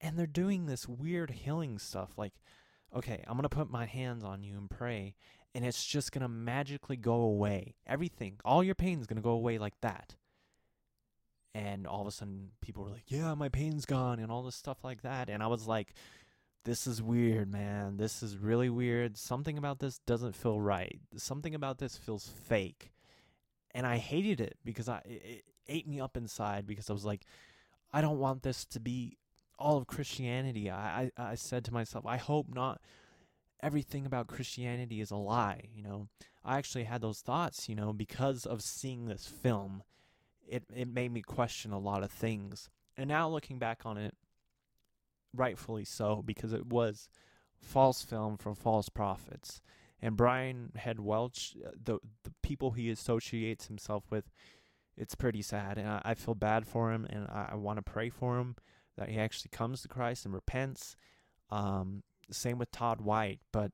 And 0.00 0.18
they're 0.18 0.26
doing 0.26 0.66
this 0.66 0.88
weird 0.88 1.30
healing 1.30 1.78
stuff 1.78 2.10
like, 2.16 2.32
okay, 2.94 3.22
I'm 3.26 3.34
going 3.34 3.42
to 3.42 3.48
put 3.48 3.70
my 3.70 3.86
hands 3.86 4.24
on 4.24 4.42
you 4.42 4.56
and 4.56 4.70
pray, 4.70 5.14
and 5.54 5.64
it's 5.64 5.84
just 5.84 6.12
going 6.12 6.22
to 6.22 6.28
magically 6.28 6.96
go 6.96 7.14
away. 7.14 7.74
Everything, 7.86 8.38
all 8.44 8.64
your 8.64 8.74
pain 8.74 9.00
is 9.00 9.06
going 9.06 9.16
to 9.18 9.22
go 9.22 9.30
away 9.30 9.58
like 9.58 9.78
that. 9.82 10.16
And 11.54 11.86
all 11.86 12.00
of 12.00 12.06
a 12.06 12.12
sudden 12.12 12.50
people 12.60 12.84
were 12.84 12.90
like 12.90 13.10
yeah 13.10 13.34
my 13.34 13.48
pain's 13.48 13.84
gone 13.84 14.20
and 14.20 14.30
all 14.30 14.44
this 14.44 14.54
stuff 14.54 14.84
like 14.84 15.02
that 15.02 15.28
and 15.28 15.42
i 15.42 15.48
was 15.48 15.66
like 15.66 15.94
this 16.64 16.86
is 16.86 17.02
weird 17.02 17.50
man. 17.50 17.96
This 17.96 18.22
is 18.22 18.36
really 18.36 18.68
weird. 18.68 19.16
Something 19.16 19.56
about 19.56 19.78
this 19.78 19.98
doesn't 20.00 20.34
feel 20.34 20.60
right. 20.60 21.00
Something 21.16 21.54
about 21.54 21.78
this 21.78 21.96
feels 21.96 22.28
fake. 22.44 22.92
And 23.72 23.86
i 23.86 23.98
hated 23.98 24.40
it 24.40 24.58
because 24.64 24.88
i 24.88 25.00
it 25.04 25.44
ate 25.68 25.86
me 25.86 26.00
up 26.00 26.16
inside 26.16 26.66
because 26.66 26.90
i 26.90 26.92
was 26.92 27.04
like 27.04 27.24
i 27.92 28.00
don't 28.00 28.18
want 28.18 28.42
this 28.42 28.64
to 28.64 28.80
be 28.80 29.16
all 29.60 29.76
of 29.76 29.86
christianity 29.86 30.70
i 30.70 31.10
i, 31.16 31.30
I 31.30 31.34
said 31.34 31.64
to 31.66 31.74
myself 31.74 32.06
i 32.06 32.16
hope 32.16 32.46
not 32.52 32.80
everything 33.62 34.06
about 34.06 34.26
christianity 34.26 35.00
is 35.00 35.10
a 35.10 35.16
lie 35.16 35.68
you 35.74 35.82
know 35.82 36.08
i 36.44 36.56
actually 36.58 36.84
had 36.84 37.02
those 37.02 37.20
thoughts 37.20 37.68
you 37.68 37.74
know 37.74 37.92
because 37.92 38.46
of 38.46 38.62
seeing 38.62 39.06
this 39.06 39.26
film 39.26 39.82
it 40.50 40.64
it 40.74 40.88
made 40.88 41.12
me 41.12 41.22
question 41.22 41.72
a 41.72 41.78
lot 41.78 42.02
of 42.02 42.10
things. 42.10 42.68
And 42.96 43.08
now 43.08 43.28
looking 43.28 43.58
back 43.58 43.86
on 43.86 43.96
it, 43.96 44.14
rightfully 45.34 45.84
so, 45.84 46.22
because 46.26 46.52
it 46.52 46.66
was 46.66 47.08
false 47.58 48.02
film 48.02 48.36
from 48.36 48.54
false 48.54 48.88
prophets. 48.88 49.62
And 50.02 50.16
Brian 50.16 50.72
Head 50.76 50.98
Welch, 51.00 51.56
uh, 51.64 51.70
the 51.82 51.98
the 52.24 52.32
people 52.42 52.72
he 52.72 52.90
associates 52.90 53.68
himself 53.68 54.04
with, 54.10 54.30
it's 54.96 55.14
pretty 55.14 55.42
sad, 55.42 55.78
and 55.78 55.88
I, 55.88 56.02
I 56.04 56.14
feel 56.14 56.34
bad 56.34 56.66
for 56.66 56.92
him, 56.92 57.06
and 57.08 57.26
I, 57.28 57.50
I 57.52 57.54
want 57.54 57.78
to 57.78 57.82
pray 57.82 58.10
for 58.10 58.38
him 58.38 58.56
that 58.96 59.08
he 59.08 59.18
actually 59.18 59.50
comes 59.50 59.82
to 59.82 59.88
Christ 59.88 60.24
and 60.24 60.34
repents. 60.34 60.96
Um, 61.50 62.02
same 62.30 62.58
with 62.58 62.70
Todd 62.70 63.00
White, 63.00 63.40
but 63.52 63.72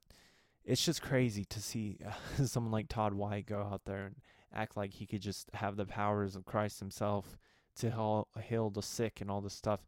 it's 0.65 0.85
just 0.85 1.03
crazy 1.03 1.45
to 1.47 1.61
see 1.61 1.99
uh, 2.07 2.45
someone 2.45 2.73
like 2.73 2.89
Todd 2.89 3.15
White 3.15 3.47
go 3.47 3.61
out 3.61 3.83
there 3.85 4.07
and 4.07 4.17
act 4.53 4.77
like 4.77 4.95
he 4.95 5.07
could 5.07 5.21
just 5.21 5.49
have 5.55 5.77
the 5.77 5.87
powers 5.87 6.37
of 6.37 6.45
Christ 6.47 6.81
himself 6.81 7.39
to 7.79 8.25
heal, 8.43 8.71
the 8.71 8.83
sick 8.83 9.21
and 9.21 9.31
all 9.31 9.41
this 9.41 9.55
stuff. 9.55 9.81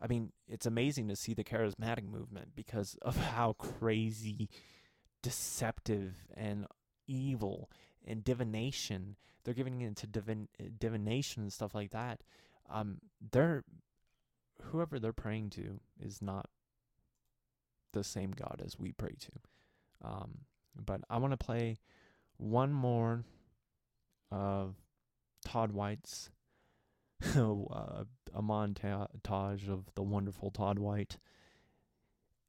I 0.00 0.06
mean, 0.06 0.32
it's 0.48 0.66
amazing 0.66 1.08
to 1.08 1.16
see 1.16 1.34
the 1.34 1.44
charismatic 1.44 2.08
movement 2.08 2.50
because 2.54 2.96
of 3.02 3.16
how 3.16 3.54
crazy, 3.54 4.48
deceptive, 5.22 6.14
and 6.34 6.66
evil 7.06 7.70
and 8.04 8.24
divination 8.24 9.16
they're 9.46 9.54
giving 9.54 9.80
into 9.80 10.08
divin- 10.08 10.48
divination 10.78 11.44
and 11.44 11.52
stuff 11.52 11.72
like 11.72 11.92
that. 11.92 12.20
Um, 12.68 12.98
they're 13.30 13.62
whoever 14.70 14.98
they're 14.98 15.12
praying 15.12 15.50
to 15.50 15.80
is 16.00 16.20
not 16.22 16.48
the 17.92 18.04
same 18.04 18.32
God 18.32 18.62
as 18.64 18.78
we 18.78 18.92
pray 18.92 19.14
to. 19.20 20.08
Um, 20.08 20.38
but 20.74 21.00
I 21.08 21.18
want 21.18 21.32
to 21.32 21.36
play 21.38 21.78
one 22.36 22.72
more 22.72 23.24
of 24.30 24.74
Todd 25.44 25.72
White's 25.72 26.30
uh, 27.36 28.04
a 28.34 28.42
montage 28.42 29.68
of 29.70 29.86
the 29.94 30.02
wonderful 30.02 30.50
Todd 30.50 30.78
White 30.78 31.16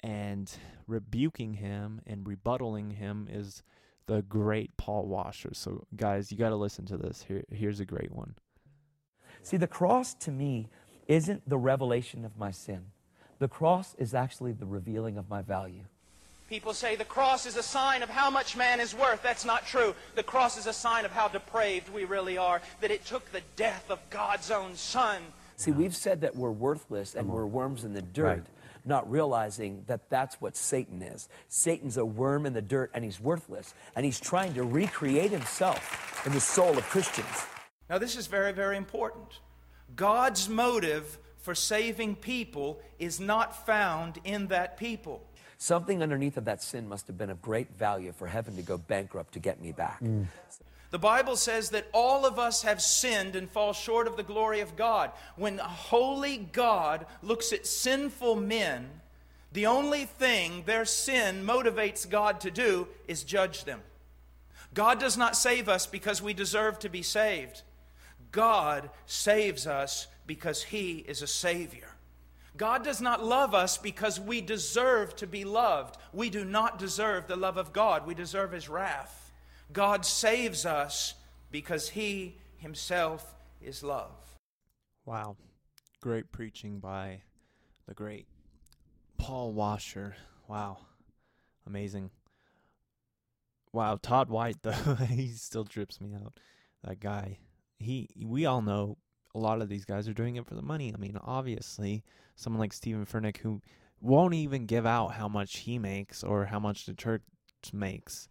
and 0.01 0.51
rebuking 0.85 1.53
him 1.53 2.01
and 2.05 2.25
rebuttaling 2.25 2.93
him 2.93 3.27
is 3.31 3.63
the 4.07 4.21
great 4.23 4.75
Paul 4.77 5.07
Washer. 5.07 5.51
So 5.53 5.85
guys, 5.95 6.31
you 6.31 6.37
got 6.37 6.49
to 6.49 6.55
listen 6.55 6.85
to 6.87 6.97
this. 6.97 7.23
Here 7.27 7.43
here's 7.49 7.79
a 7.79 7.85
great 7.85 8.11
one. 8.11 8.35
See, 9.41 9.57
the 9.57 9.67
cross 9.67 10.13
to 10.15 10.31
me 10.31 10.69
isn't 11.07 11.47
the 11.49 11.57
revelation 11.57 12.25
of 12.25 12.37
my 12.37 12.51
sin. 12.51 12.85
The 13.39 13.47
cross 13.47 13.95
is 13.97 14.13
actually 14.13 14.51
the 14.51 14.65
revealing 14.65 15.17
of 15.17 15.29
my 15.29 15.41
value. 15.41 15.83
People 16.49 16.73
say 16.73 16.95
the 16.95 17.03
cross 17.03 17.45
is 17.45 17.57
a 17.57 17.63
sign 17.63 18.01
of 18.01 18.09
how 18.09 18.29
much 18.29 18.55
man 18.55 18.79
is 18.79 18.95
worth. 18.95 19.21
That's 19.21 19.43
not 19.43 19.67
true. 19.67 19.93
The 20.15 20.23
cross 20.23 20.57
is 20.57 20.65
a 20.65 20.73
sign 20.73 21.03
of 21.03 21.11
how 21.11 21.27
depraved 21.27 21.89
we 21.93 22.05
really 22.05 22.37
are, 22.37 22.61
that 22.79 22.89
it 22.89 23.05
took 23.05 23.29
the 23.31 23.41
death 23.57 23.91
of 23.91 23.99
God's 24.09 24.49
own 24.49 24.75
Son. 24.75 25.21
See, 25.57 25.71
we've 25.71 25.95
said 25.95 26.21
that 26.21 26.35
we're 26.35 26.51
worthless 26.51 27.15
and 27.15 27.27
we're 27.27 27.45
worms 27.45 27.83
in 27.83 27.93
the 27.93 28.01
dirt, 28.01 28.23
right. 28.23 28.43
not 28.85 29.09
realizing 29.11 29.83
that 29.87 30.09
that's 30.09 30.39
what 30.39 30.55
Satan 30.55 31.01
is. 31.01 31.27
Satan's 31.49 31.97
a 31.97 32.05
worm 32.05 32.45
in 32.45 32.53
the 32.53 32.61
dirt 32.61 32.91
and 32.93 33.03
he's 33.03 33.19
worthless, 33.19 33.73
and 33.95 34.05
he's 34.05 34.19
trying 34.19 34.53
to 34.53 34.63
recreate 34.63 35.31
himself 35.31 36.25
in 36.25 36.31
the 36.31 36.39
soul 36.39 36.77
of 36.77 36.83
Christians. 36.85 37.45
Now, 37.89 37.97
this 37.97 38.15
is 38.15 38.27
very, 38.27 38.53
very 38.53 38.77
important. 38.77 39.39
God's 39.95 40.49
motive 40.49 41.17
for 41.37 41.55
saving 41.55 42.15
people 42.17 42.79
is 42.99 43.19
not 43.19 43.65
found 43.65 44.19
in 44.23 44.47
that 44.47 44.77
people. 44.77 45.23
Something 45.57 46.03
underneath 46.03 46.37
of 46.37 46.45
that 46.45 46.61
sin 46.61 46.87
must 46.87 47.07
have 47.07 47.17
been 47.17 47.29
of 47.29 47.41
great 47.41 47.71
value 47.77 48.11
for 48.11 48.27
heaven 48.27 48.55
to 48.57 48.61
go 48.61 48.77
bankrupt 48.77 49.33
to 49.33 49.39
get 49.39 49.61
me 49.61 49.71
back. 49.71 50.01
Mm. 50.01 50.25
The 50.89 50.99
Bible 50.99 51.35
says 51.35 51.71
that 51.71 51.87
all 51.93 52.25
of 52.25 52.39
us 52.39 52.61
have 52.61 52.81
sinned 52.81 53.35
and 53.35 53.49
fall 53.49 53.73
short 53.73 54.07
of 54.07 54.15
the 54.15 54.23
glory 54.23 54.61
of 54.61 54.75
God. 54.75 55.11
When 55.35 55.59
a 55.59 55.63
holy 55.63 56.37
God 56.37 57.05
looks 57.21 57.51
at 57.51 57.67
sinful 57.67 58.35
men, 58.35 58.89
the 59.51 59.65
only 59.65 60.05
thing 60.05 60.63
their 60.65 60.85
sin 60.85 61.45
motivates 61.45 62.09
God 62.09 62.39
to 62.41 62.51
do 62.51 62.87
is 63.07 63.23
judge 63.23 63.65
them. 63.65 63.81
God 64.73 64.99
does 64.99 65.17
not 65.17 65.35
save 65.35 65.67
us 65.67 65.87
because 65.87 66.21
we 66.21 66.33
deserve 66.33 66.79
to 66.79 66.89
be 66.89 67.01
saved. 67.01 67.63
God 68.31 68.89
saves 69.05 69.67
us 69.67 70.07
because 70.25 70.63
He 70.63 71.05
is 71.07 71.21
a 71.21 71.27
Savior. 71.27 71.95
God 72.55 72.83
does 72.83 73.01
not 73.01 73.23
love 73.23 73.53
us 73.53 73.77
because 73.77 74.19
we 74.19 74.41
deserve 74.41 75.15
to 75.17 75.27
be 75.27 75.45
loved. 75.45 75.97
We 76.11 76.29
do 76.29 76.43
not 76.43 76.79
deserve 76.79 77.27
the 77.27 77.35
love 77.35 77.57
of 77.57 77.73
God, 77.73 78.07
we 78.07 78.13
deserve 78.13 78.51
His 78.51 78.69
wrath. 78.69 79.31
God 79.71 80.05
saves 80.05 80.65
us 80.65 81.13
because 81.51 81.89
He 81.89 82.37
Himself 82.57 83.35
is 83.61 83.83
love. 83.83 84.37
Wow. 85.05 85.37
Great 86.01 86.31
preaching 86.31 86.79
by 86.79 87.21
the 87.87 87.93
great 87.93 88.27
Paul 89.17 89.51
Washer. 89.53 90.15
Wow. 90.47 90.77
Amazing. 91.65 92.11
Wow, 93.73 93.99
Todd 94.01 94.29
White 94.29 94.61
though, 94.63 94.71
he 95.09 95.29
still 95.29 95.65
trips 95.65 95.99
me 95.99 96.15
out. 96.15 96.39
That 96.83 96.99
guy. 96.99 97.39
He 97.79 98.09
we 98.25 98.45
all 98.45 98.61
know 98.61 98.97
a 99.35 99.39
lot 99.39 99.61
of 99.61 99.69
these 99.69 99.85
guys 99.85 100.07
are 100.07 100.13
doing 100.13 100.35
it 100.35 100.45
for 100.45 100.55
the 100.55 100.61
money. 100.61 100.93
I 100.93 100.97
mean, 100.97 101.17
obviously, 101.23 102.03
someone 102.35 102.59
like 102.59 102.73
Stephen 102.73 103.05
Furtick 103.05 103.37
who 103.37 103.61
won't 104.01 104.33
even 104.33 104.65
give 104.65 104.85
out 104.85 105.09
how 105.09 105.27
much 105.27 105.57
he 105.59 105.79
makes 105.79 106.23
or 106.23 106.45
how 106.45 106.59
much 106.59 106.85
the 106.85 106.93
church 106.93 107.21
makes. 107.73 108.27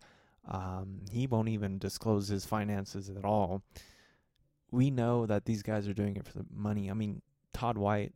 Um, 0.48 1.00
he 1.10 1.26
won't 1.26 1.48
even 1.48 1.78
disclose 1.78 2.28
his 2.28 2.44
finances 2.44 3.10
at 3.10 3.24
all. 3.24 3.62
We 4.70 4.90
know 4.90 5.26
that 5.26 5.44
these 5.44 5.62
guys 5.62 5.88
are 5.88 5.94
doing 5.94 6.16
it 6.16 6.26
for 6.26 6.38
the 6.38 6.46
money. 6.52 6.90
I 6.90 6.94
mean, 6.94 7.22
Todd 7.52 7.78
White, 7.78 8.12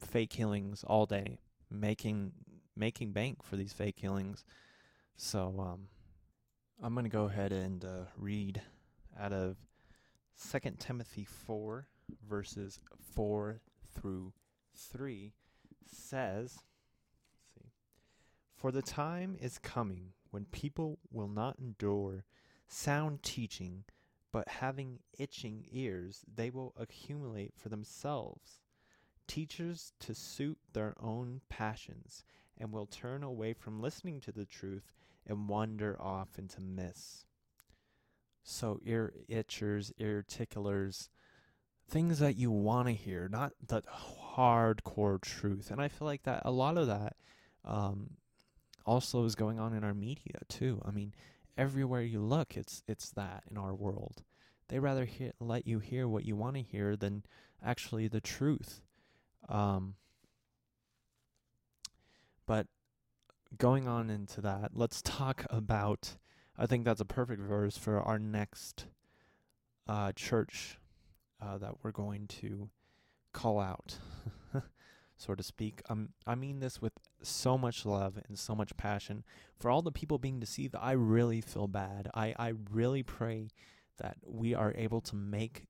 fake 0.00 0.30
killings 0.30 0.84
all 0.84 1.06
day, 1.06 1.38
making 1.70 2.32
making 2.76 3.12
bank 3.12 3.42
for 3.42 3.56
these 3.56 3.72
fake 3.72 3.96
killings. 3.96 4.44
So 5.16 5.54
um, 5.58 5.88
I'm 6.82 6.94
gonna 6.94 7.08
go 7.08 7.24
ahead 7.24 7.52
and 7.52 7.84
uh, 7.84 8.04
read 8.16 8.62
out 9.18 9.32
of 9.32 9.56
Second 10.40 10.78
Timothy 10.78 11.24
four 11.24 11.88
verses 12.26 12.80
four 12.96 13.60
through 13.94 14.32
three 14.74 15.34
says, 15.84 16.60
see, 17.54 17.72
for 18.54 18.70
the 18.70 18.80
time 18.80 19.36
is 19.40 19.58
coming 19.58 20.12
when 20.30 20.44
people 20.46 21.00
will 21.10 21.28
not 21.28 21.58
endure 21.58 22.24
sound 22.68 23.22
teaching, 23.22 23.84
but 24.32 24.48
having 24.48 25.00
itching 25.18 25.66
ears, 25.72 26.24
they 26.32 26.50
will 26.50 26.72
accumulate 26.78 27.52
for 27.56 27.68
themselves 27.68 28.60
teachers 29.28 29.92
to 30.00 30.14
suit 30.14 30.58
their 30.72 30.94
own 31.00 31.42
passions, 31.48 32.24
and 32.56 32.72
will 32.72 32.86
turn 32.86 33.22
away 33.22 33.52
from 33.52 33.80
listening 33.80 34.20
to 34.20 34.32
the 34.32 34.46
truth 34.46 34.90
and 35.26 35.48
wander 35.48 36.00
off 36.00 36.38
into 36.38 36.60
myths. 36.60 37.26
So, 38.50 38.80
ear 38.82 39.12
itchers, 39.28 39.92
ear 39.98 40.24
ticklers, 40.26 41.10
things 41.86 42.18
that 42.20 42.36
you 42.36 42.50
want 42.50 42.88
to 42.88 42.94
hear, 42.94 43.28
not 43.28 43.52
the 43.66 43.82
hardcore 44.36 45.20
truth. 45.20 45.70
And 45.70 45.82
I 45.82 45.88
feel 45.88 46.06
like 46.06 46.22
that 46.22 46.42
a 46.46 46.50
lot 46.50 46.78
of 46.78 46.86
that 46.86 47.16
um, 47.62 48.12
also 48.86 49.26
is 49.26 49.34
going 49.34 49.60
on 49.60 49.74
in 49.74 49.84
our 49.84 49.92
media 49.92 50.40
too. 50.48 50.80
I 50.82 50.92
mean, 50.92 51.12
everywhere 51.58 52.00
you 52.00 52.20
look, 52.20 52.56
it's 52.56 52.82
it's 52.88 53.10
that 53.10 53.44
in 53.50 53.58
our 53.58 53.74
world. 53.74 54.22
They 54.68 54.78
rather 54.78 55.06
let 55.40 55.66
you 55.66 55.78
hear 55.78 56.08
what 56.08 56.24
you 56.24 56.34
want 56.34 56.56
to 56.56 56.62
hear 56.62 56.96
than 56.96 57.24
actually 57.62 58.08
the 58.08 58.22
truth. 58.22 58.80
Um, 59.46 59.96
but 62.46 62.66
going 63.58 63.86
on 63.86 64.08
into 64.08 64.40
that, 64.40 64.70
let's 64.72 65.02
talk 65.02 65.44
about. 65.50 66.16
I 66.58 66.66
think 66.66 66.84
that's 66.84 67.00
a 67.00 67.04
perfect 67.04 67.40
verse 67.40 67.78
for 67.78 68.00
our 68.00 68.18
next 68.18 68.86
uh, 69.86 70.12
church 70.12 70.78
uh, 71.40 71.58
that 71.58 71.74
we're 71.82 71.92
going 71.92 72.26
to 72.26 72.68
call 73.32 73.60
out. 73.60 73.98
so 75.16 75.34
to 75.34 75.42
speak. 75.42 75.82
Um, 75.88 76.10
I 76.26 76.34
mean 76.34 76.60
this 76.60 76.82
with 76.82 76.94
so 77.22 77.56
much 77.56 77.86
love 77.86 78.18
and 78.28 78.38
so 78.38 78.54
much 78.54 78.76
passion. 78.76 79.24
For 79.58 79.70
all 79.70 79.82
the 79.82 79.92
people 79.92 80.18
being 80.18 80.40
deceived, 80.40 80.74
I 80.80 80.92
really 80.92 81.40
feel 81.40 81.68
bad. 81.68 82.10
I, 82.14 82.34
I 82.38 82.54
really 82.70 83.02
pray 83.02 83.48
that 83.98 84.16
we 84.24 84.54
are 84.54 84.74
able 84.76 85.00
to 85.02 85.16
make 85.16 85.64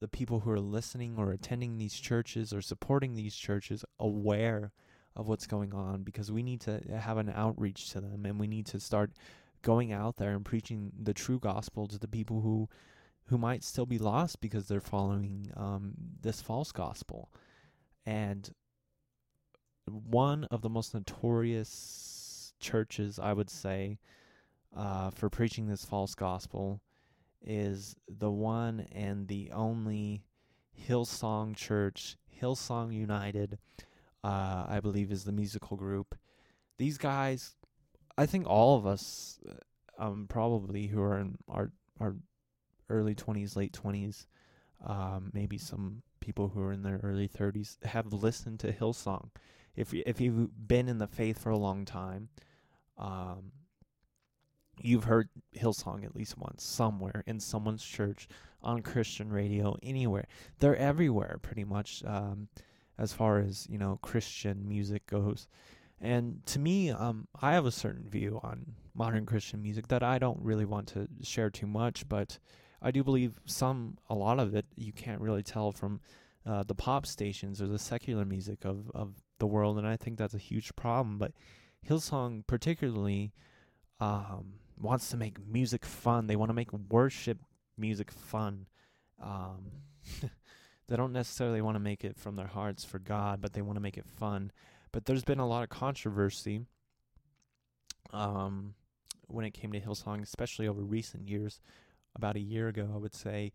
the 0.00 0.08
people 0.08 0.40
who 0.40 0.50
are 0.50 0.60
listening 0.60 1.14
or 1.16 1.30
attending 1.30 1.78
these 1.78 1.94
churches 1.94 2.52
or 2.52 2.60
supporting 2.60 3.14
these 3.14 3.36
churches 3.36 3.84
aware 4.00 4.72
of 5.14 5.28
what's 5.28 5.46
going 5.46 5.74
on 5.74 6.02
because 6.02 6.32
we 6.32 6.42
need 6.42 6.60
to 6.62 6.80
have 6.98 7.18
an 7.18 7.32
outreach 7.34 7.90
to 7.90 8.00
them 8.00 8.24
and 8.24 8.40
we 8.40 8.46
need 8.46 8.66
to 8.66 8.80
start 8.80 9.12
going 9.62 9.92
out 9.92 10.16
there 10.16 10.30
and 10.30 10.44
preaching 10.44 10.92
the 11.00 11.14
true 11.14 11.38
gospel 11.38 11.86
to 11.88 11.98
the 11.98 12.08
people 12.08 12.40
who 12.40 12.68
who 13.26 13.38
might 13.38 13.62
still 13.62 13.86
be 13.86 13.98
lost 13.98 14.40
because 14.40 14.66
they're 14.66 14.80
following 14.80 15.50
um, 15.56 15.92
this 16.20 16.40
false 16.40 16.72
gospel. 16.72 17.30
And 18.04 18.50
one 19.86 20.44
of 20.44 20.62
the 20.62 20.68
most 20.68 20.92
notorious 20.92 22.52
churches, 22.60 23.18
I 23.18 23.32
would 23.32 23.48
say, 23.48 23.98
uh, 24.76 25.10
for 25.10 25.30
preaching 25.30 25.68
this 25.68 25.84
false 25.84 26.14
gospel 26.14 26.80
is 27.44 27.96
the 28.08 28.30
one 28.30 28.86
and 28.92 29.28
the 29.28 29.50
only 29.52 30.24
Hillsong 30.88 31.56
Church, 31.56 32.16
Hillsong 32.40 32.92
United, 32.92 33.58
uh, 34.24 34.64
I 34.68 34.80
believe 34.80 35.10
is 35.10 35.24
the 35.24 35.32
musical 35.32 35.76
group. 35.76 36.14
These 36.78 36.98
guys, 36.98 37.56
I 38.16 38.26
think 38.26 38.46
all 38.46 38.76
of 38.76 38.86
us, 38.86 39.40
um, 39.98 40.26
probably 40.28 40.86
who 40.86 41.02
are 41.02 41.18
in 41.18 41.36
our 41.48 41.72
our 42.00 42.16
early 42.88 43.14
twenties, 43.14 43.56
late 43.56 43.72
twenties, 43.72 44.26
um, 44.84 45.30
maybe 45.32 45.58
some 45.58 46.02
people 46.20 46.48
who 46.48 46.62
are 46.62 46.72
in 46.72 46.82
their 46.82 47.00
early 47.02 47.28
30s 47.28 47.82
have 47.84 48.12
listened 48.12 48.60
to 48.60 48.72
Hillsong. 48.72 49.30
If 49.74 49.92
if 49.94 50.20
you've 50.20 50.68
been 50.68 50.88
in 50.88 50.98
the 50.98 51.06
faith 51.06 51.38
for 51.38 51.50
a 51.50 51.58
long 51.58 51.84
time, 51.84 52.28
um, 52.98 53.52
you've 54.80 55.04
heard 55.04 55.28
Hillsong 55.56 56.04
at 56.04 56.14
least 56.14 56.38
once 56.38 56.62
somewhere 56.64 57.24
in 57.26 57.40
someone's 57.40 57.84
church, 57.84 58.28
on 58.62 58.82
Christian 58.82 59.30
radio, 59.32 59.76
anywhere. 59.82 60.26
They're 60.58 60.76
everywhere, 60.76 61.38
pretty 61.42 61.64
much, 61.64 62.02
um, 62.06 62.48
as 62.98 63.12
far 63.12 63.38
as 63.38 63.66
you 63.68 63.78
know 63.78 63.98
Christian 64.02 64.68
music 64.68 65.06
goes. 65.06 65.48
And 66.02 66.44
to 66.46 66.58
me, 66.58 66.90
um, 66.90 67.28
I 67.40 67.52
have 67.52 67.64
a 67.64 67.70
certain 67.70 68.08
view 68.08 68.40
on 68.42 68.74
modern 68.92 69.24
Christian 69.24 69.62
music 69.62 69.86
that 69.88 70.02
I 70.02 70.18
don't 70.18 70.40
really 70.42 70.64
want 70.64 70.88
to 70.88 71.06
share 71.22 71.48
too 71.48 71.68
much, 71.68 72.08
but 72.08 72.38
I 72.82 72.90
do 72.90 73.04
believe 73.04 73.40
some, 73.46 73.96
a 74.10 74.14
lot 74.14 74.40
of 74.40 74.54
it, 74.54 74.66
you 74.74 74.92
can't 74.92 75.20
really 75.20 75.44
tell 75.44 75.70
from 75.70 76.00
uh, 76.44 76.64
the 76.64 76.74
pop 76.74 77.06
stations 77.06 77.62
or 77.62 77.68
the 77.68 77.78
secular 77.78 78.24
music 78.24 78.64
of, 78.64 78.90
of 78.94 79.14
the 79.38 79.46
world, 79.46 79.78
and 79.78 79.86
I 79.86 79.96
think 79.96 80.18
that's 80.18 80.34
a 80.34 80.38
huge 80.38 80.74
problem. 80.74 81.18
But 81.18 81.32
Hillsong, 81.88 82.46
particularly, 82.48 83.32
um, 84.00 84.54
wants 84.76 85.08
to 85.10 85.16
make 85.16 85.44
music 85.46 85.84
fun. 85.84 86.26
They 86.26 86.34
want 86.34 86.50
to 86.50 86.54
make 86.54 86.72
worship 86.72 87.38
music 87.78 88.10
fun. 88.10 88.66
Um, 89.22 89.70
they 90.88 90.96
don't 90.96 91.12
necessarily 91.12 91.62
want 91.62 91.76
to 91.76 91.80
make 91.80 92.04
it 92.04 92.16
from 92.16 92.34
their 92.34 92.48
hearts 92.48 92.84
for 92.84 92.98
God, 92.98 93.40
but 93.40 93.52
they 93.52 93.62
want 93.62 93.76
to 93.76 93.80
make 93.80 93.96
it 93.96 94.06
fun. 94.06 94.50
But 94.92 95.06
there's 95.06 95.24
been 95.24 95.38
a 95.38 95.46
lot 95.46 95.62
of 95.62 95.70
controversy 95.70 96.66
um, 98.12 98.74
when 99.26 99.44
it 99.44 99.54
came 99.54 99.72
to 99.72 99.80
Hillsong, 99.80 100.22
especially 100.22 100.68
over 100.68 100.82
recent 100.82 101.28
years, 101.28 101.60
about 102.14 102.36
a 102.36 102.40
year 102.40 102.68
ago, 102.68 102.90
I 102.94 102.98
would 102.98 103.14
say, 103.14 103.52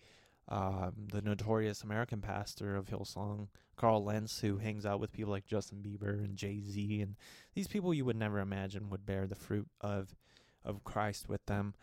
um, 0.49 0.93
the 1.11 1.21
notorious 1.21 1.83
American 1.83 2.21
pastor 2.21 2.75
of 2.75 2.87
Hillsong, 2.87 3.49
Carl 3.75 4.03
Lentz, 4.03 4.39
who 4.39 4.57
hangs 4.57 4.85
out 4.85 4.99
with 4.99 5.11
people 5.11 5.31
like 5.31 5.45
Justin 5.45 5.79
Bieber 5.79 6.23
and 6.23 6.35
Jay 6.37 6.61
Z, 6.61 7.01
and 7.01 7.15
these 7.53 7.67
people 7.67 7.93
you 7.93 8.05
would 8.05 8.15
never 8.15 8.39
imagine 8.39 8.89
would 8.89 9.05
bear 9.05 9.27
the 9.27 9.35
fruit 9.35 9.67
of 9.81 10.15
of 10.63 10.83
Christ 10.83 11.29
with 11.29 11.45
them. 11.45 11.75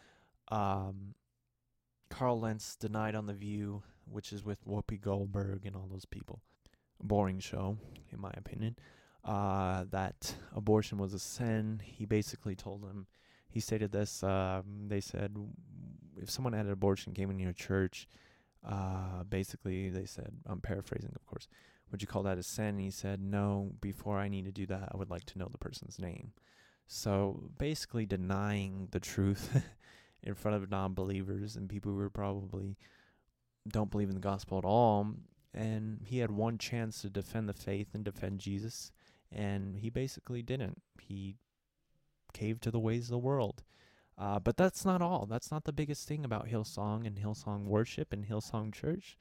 Um, 0.49 1.15
Carl 2.11 2.41
Lentz 2.41 2.77
denied 2.77 3.15
on 3.15 3.27
the 3.27 3.33
View, 3.33 3.83
which 4.11 4.33
is 4.33 4.45
with 4.45 4.65
Whoopi 4.67 5.01
Goldberg 5.01 5.65
and 5.65 5.77
all 5.77 5.89
those 5.91 6.05
people. 6.05 6.41
Boring 7.03 7.39
show, 7.39 7.79
in 8.13 8.21
my 8.21 8.33
opinion. 8.37 8.77
Uh, 9.25 9.85
that 9.91 10.35
abortion 10.55 10.99
was 10.99 11.15
a 11.15 11.19
sin. 11.19 11.81
He 11.83 12.05
basically 12.05 12.55
told 12.55 12.83
them, 12.83 13.07
he 13.49 13.61
stated 13.61 13.93
this. 13.93 14.23
Um, 14.23 14.89
they 14.89 15.01
said, 15.01 15.35
if 16.21 16.31
someone 16.31 16.53
had 16.53 16.67
an 16.67 16.73
abortion 16.73 17.15
came 17.15 17.31
in 17.31 17.39
your 17.39 17.53
church, 17.53 18.09
uh, 18.69 19.25
basically 19.25 19.91
they 19.91 20.07
said, 20.07 20.33
I'm 20.47 20.61
paraphrasing, 20.61 21.13
of 21.15 21.27
course, 21.27 21.49
would 21.91 22.03
you 22.03 22.09
call 22.09 22.23
that 22.25 22.39
a 22.39 22.43
sin? 22.43 22.67
And 22.67 22.81
he 22.81 22.91
said, 22.91 23.21
no, 23.21 23.73
before 23.81 24.19
I 24.19 24.29
need 24.29 24.47
to 24.47 24.53
do 24.53 24.67
that, 24.67 24.89
I 24.93 24.97
would 24.97 25.11
like 25.11 25.25
to 25.27 25.39
know 25.39 25.49
the 25.51 25.59
person's 25.59 25.99
name. 25.99 26.33
So 26.87 27.51
basically 27.59 28.07
denying 28.07 28.89
the 28.91 29.01
truth 29.01 29.63
in 30.23 30.35
front 30.35 30.57
of 30.57 30.71
non 30.71 30.95
believers 30.95 31.57
and 31.57 31.69
people 31.69 31.93
who 31.93 32.11
probably 32.11 32.77
don't 33.69 33.91
believe 33.91 34.09
in 34.09 34.15
the 34.15 34.21
gospel 34.21 34.59
at 34.59 34.65
all. 34.65 35.15
And 35.53 36.01
he 36.05 36.19
had 36.19 36.31
one 36.31 36.59
chance 36.59 37.01
to 37.03 37.11
defend 37.11 37.49
the 37.49 37.55
faith 37.55 37.89
and 37.95 38.05
defend 38.05 38.41
Jesus, 38.41 38.91
and 39.35 39.77
he 39.77 39.91
basically 39.91 40.43
didn't. 40.43 40.81
He 41.01 41.37
caved 42.33 42.63
to 42.63 42.71
the 42.71 42.79
ways 42.79 43.05
of 43.05 43.11
the 43.11 43.19
world. 43.19 43.63
Uh, 44.17 44.39
but 44.39 44.57
that's 44.57 44.85
not 44.85 45.03
all. 45.03 45.27
That's 45.27 45.51
not 45.51 45.65
the 45.65 45.73
biggest 45.73 46.07
thing 46.07 46.25
about 46.25 46.49
Hillsong 46.49 47.07
and 47.07 47.19
Hillsong 47.19 47.65
worship 47.65 48.13
and 48.13 48.25
Hillsong 48.25 48.73
Church. 48.73 49.19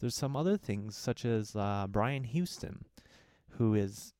There's 0.00 0.14
some 0.14 0.34
other 0.34 0.56
things, 0.56 0.96
such 0.96 1.26
as 1.26 1.54
uh, 1.54 1.86
Brian 1.88 2.24
Houston, 2.24 2.86
who 3.50 3.74
is 3.74 4.14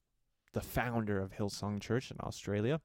the 0.52 0.60
founder 0.60 1.18
of 1.18 1.32
Hillsong 1.32 1.80
Church 1.80 2.10
in 2.10 2.18
Australia. 2.20 2.80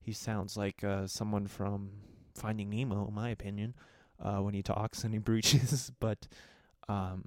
He 0.00 0.12
sounds 0.12 0.56
like 0.56 0.82
uh, 0.82 1.06
someone 1.06 1.46
from 1.46 1.90
Finding 2.34 2.70
Nemo, 2.70 3.06
in 3.06 3.14
my 3.14 3.30
opinion, 3.30 3.74
uh, 4.20 4.38
when 4.38 4.54
he 4.54 4.62
talks 4.62 5.04
and 5.04 5.14
he 5.14 5.20
preaches. 5.20 5.92
but 6.00 6.26
um, 6.88 7.26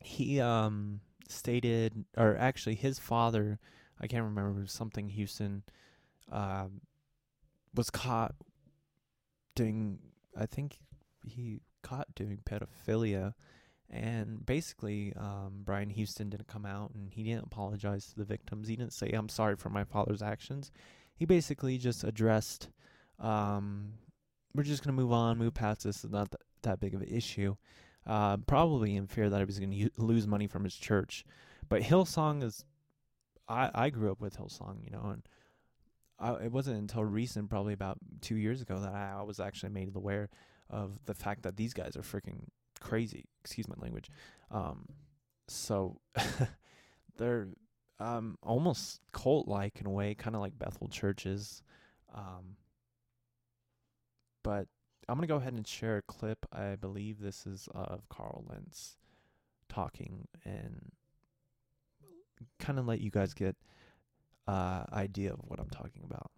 he 0.00 0.40
um, 0.40 1.00
stated, 1.28 2.04
or 2.16 2.36
actually 2.36 2.74
his 2.74 2.98
father, 2.98 3.58
I 4.00 4.06
can't 4.06 4.24
remember 4.24 4.66
something 4.66 5.08
Houston, 5.10 5.62
um, 6.30 6.80
was 7.74 7.90
caught 7.90 8.34
doing. 9.54 9.98
I 10.36 10.46
think 10.46 10.78
he 11.24 11.60
caught 11.82 12.14
doing 12.14 12.40
pedophilia, 12.44 13.34
and 13.90 14.44
basically, 14.44 15.12
um, 15.16 15.62
Brian 15.64 15.90
Houston 15.90 16.30
didn't 16.30 16.48
come 16.48 16.66
out 16.66 16.92
and 16.94 17.12
he 17.12 17.22
didn't 17.22 17.44
apologize 17.44 18.06
to 18.08 18.16
the 18.16 18.24
victims. 18.24 18.68
He 18.68 18.76
didn't 18.76 18.92
say, 18.92 19.10
"I'm 19.10 19.28
sorry 19.28 19.56
for 19.56 19.70
my 19.70 19.84
father's 19.84 20.22
actions." 20.22 20.70
He 21.14 21.24
basically 21.24 21.78
just 21.78 22.04
addressed, 22.04 22.70
um, 23.18 23.94
"We're 24.54 24.64
just 24.64 24.82
gonna 24.82 24.96
move 24.96 25.12
on, 25.12 25.38
move 25.38 25.54
past 25.54 25.84
this. 25.84 26.04
It's 26.04 26.12
not 26.12 26.30
th- 26.30 26.42
that 26.62 26.80
big 26.80 26.94
of 26.94 27.02
an 27.02 27.08
issue." 27.08 27.56
Uh, 28.06 28.36
probably 28.36 28.94
in 28.94 29.06
fear 29.06 29.28
that 29.28 29.38
he 29.38 29.44
was 29.44 29.58
going 29.58 29.70
to 29.72 29.76
u- 29.76 29.90
lose 29.96 30.26
money 30.26 30.46
from 30.46 30.62
his 30.62 30.76
church. 30.76 31.24
But 31.68 31.82
Hillsong 31.82 32.42
is, 32.42 32.64
I 33.48 33.70
I 33.74 33.90
grew 33.90 34.12
up 34.12 34.20
with 34.20 34.38
Hillsong, 34.38 34.84
you 34.84 34.90
know, 34.90 35.10
and 35.10 35.22
I, 36.18 36.44
it 36.44 36.52
wasn't 36.52 36.78
until 36.78 37.04
recent, 37.04 37.50
probably 37.50 37.72
about 37.72 37.98
two 38.20 38.36
years 38.36 38.62
ago, 38.62 38.78
that 38.80 38.94
I, 38.94 39.16
I 39.18 39.22
was 39.22 39.40
actually 39.40 39.70
made 39.70 39.94
aware 39.94 40.28
of 40.70 40.98
the 41.06 41.14
fact 41.14 41.42
that 41.42 41.56
these 41.56 41.74
guys 41.74 41.96
are 41.96 42.02
freaking 42.02 42.44
crazy. 42.80 43.24
Excuse 43.42 43.68
my 43.68 43.76
language. 43.78 44.08
Um, 44.50 44.86
so 45.48 46.00
they're 47.16 47.48
um 47.98 48.36
almost 48.42 49.00
cult 49.12 49.48
like 49.48 49.80
in 49.80 49.86
a 49.86 49.90
way, 49.90 50.14
kind 50.14 50.36
of 50.36 50.42
like 50.42 50.58
Bethel 50.58 50.88
churches. 50.88 51.62
Um, 52.14 52.56
but 54.42 54.68
I'm 55.08 55.16
gonna 55.16 55.26
go 55.26 55.36
ahead 55.36 55.52
and 55.52 55.66
share 55.66 55.98
a 55.98 56.02
clip. 56.02 56.46
I 56.52 56.74
believe 56.76 57.20
this 57.20 57.46
is 57.46 57.68
of 57.72 58.08
Carl 58.08 58.44
Lentz 58.48 58.96
talking 59.68 60.26
and 60.44 60.92
kind 62.58 62.78
of 62.78 62.86
let 62.86 63.00
you 63.00 63.10
guys 63.10 63.34
get 63.34 63.56
uh 64.48 64.84
idea 64.92 65.32
of 65.32 65.40
what 65.46 65.60
I'm 65.60 65.70
talking 65.70 66.02
about. 66.04 66.30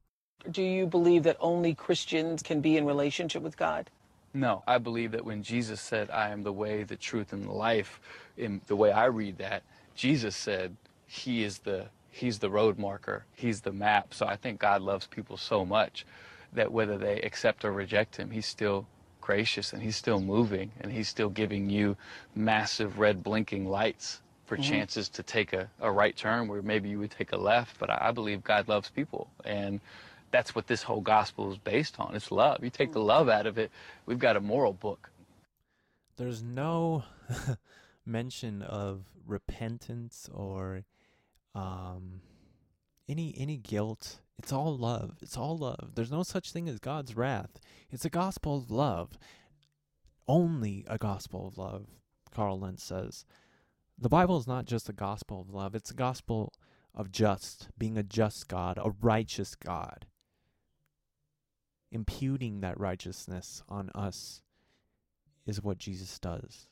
Do 0.50 0.62
you 0.62 0.86
believe 0.86 1.24
that 1.24 1.36
only 1.40 1.74
Christians 1.74 2.42
can 2.42 2.60
be 2.60 2.76
in 2.76 2.84
relationship 2.84 3.42
with 3.42 3.56
God? 3.56 3.90
No, 4.34 4.62
I 4.66 4.78
believe 4.78 5.12
that 5.12 5.24
when 5.24 5.42
Jesus 5.42 5.80
said, 5.80 6.10
I 6.10 6.28
am 6.28 6.42
the 6.42 6.52
way, 6.52 6.82
the 6.82 6.96
truth, 6.96 7.32
and 7.32 7.44
the 7.44 7.52
life, 7.52 8.00
in 8.36 8.60
the 8.66 8.76
way 8.76 8.92
I 8.92 9.06
read 9.06 9.38
that, 9.38 9.62
Jesus 9.94 10.36
said 10.36 10.76
he 11.06 11.42
is 11.42 11.58
the 11.58 11.86
he's 12.10 12.38
the 12.38 12.50
road 12.50 12.78
marker, 12.78 13.24
he's 13.34 13.62
the 13.62 13.72
map. 13.72 14.12
So 14.12 14.26
I 14.26 14.36
think 14.36 14.60
God 14.60 14.82
loves 14.82 15.06
people 15.06 15.38
so 15.38 15.64
much 15.64 16.04
that 16.52 16.72
whether 16.72 16.98
they 16.98 17.20
accept 17.20 17.64
or 17.64 17.72
reject 17.72 18.16
him, 18.16 18.30
he's 18.30 18.46
still 18.46 18.86
gracious 19.20 19.72
and 19.72 19.82
he's 19.82 19.96
still 19.96 20.20
moving 20.20 20.70
and 20.80 20.90
he's 20.92 21.08
still 21.08 21.28
giving 21.28 21.68
you 21.68 21.96
massive 22.34 22.98
red 22.98 23.22
blinking 23.22 23.66
lights 23.68 24.22
for 24.46 24.56
chances 24.56 25.10
to 25.10 25.22
take 25.22 25.52
a, 25.52 25.68
a 25.80 25.92
right 25.92 26.16
turn 26.16 26.48
where 26.48 26.62
maybe 26.62 26.88
you 26.88 26.98
would 26.98 27.10
take 27.10 27.32
a 27.32 27.36
left. 27.36 27.78
But 27.78 27.90
I, 27.90 28.08
I 28.08 28.12
believe 28.12 28.42
God 28.42 28.66
loves 28.66 28.88
people. 28.88 29.28
And 29.44 29.80
that's 30.30 30.54
what 30.54 30.66
this 30.66 30.82
whole 30.82 31.02
gospel 31.02 31.52
is 31.52 31.58
based 31.58 32.00
on. 32.00 32.14
It's 32.14 32.30
love. 32.30 32.64
You 32.64 32.70
take 32.70 32.92
the 32.92 33.00
love 33.00 33.28
out 33.28 33.46
of 33.46 33.58
it, 33.58 33.70
we've 34.06 34.18
got 34.18 34.36
a 34.36 34.40
moral 34.40 34.72
book. 34.72 35.10
There's 36.16 36.42
no 36.42 37.04
mention 38.06 38.62
of 38.62 39.04
repentance 39.26 40.28
or 40.32 40.84
um 41.54 42.20
any 43.08 43.34
any 43.36 43.56
guilt. 43.56 44.20
It's 44.38 44.52
all 44.52 44.76
love. 44.76 45.16
It's 45.20 45.36
all 45.36 45.56
love. 45.58 45.92
There's 45.94 46.12
no 46.12 46.22
such 46.22 46.52
thing 46.52 46.68
as 46.68 46.78
God's 46.78 47.16
wrath. 47.16 47.60
It's 47.90 48.04
a 48.04 48.10
gospel 48.10 48.56
of 48.56 48.70
love. 48.70 49.18
Only 50.26 50.84
a 50.88 50.98
gospel 50.98 51.48
of 51.48 51.58
love, 51.58 51.86
Carl 52.30 52.60
Lentz 52.60 52.84
says. 52.84 53.24
The 53.98 54.08
Bible 54.08 54.38
is 54.38 54.46
not 54.46 54.66
just 54.66 54.88
a 54.88 54.92
gospel 54.92 55.40
of 55.40 55.50
love, 55.50 55.74
it's 55.74 55.90
a 55.90 55.94
gospel 55.94 56.52
of 56.94 57.10
just, 57.10 57.68
being 57.76 57.98
a 57.98 58.02
just 58.02 58.48
God, 58.48 58.78
a 58.78 58.90
righteous 59.00 59.54
God. 59.54 60.06
Imputing 61.90 62.60
that 62.60 62.78
righteousness 62.78 63.62
on 63.68 63.90
us 63.94 64.42
is 65.46 65.62
what 65.62 65.78
Jesus 65.78 66.18
does 66.18 66.68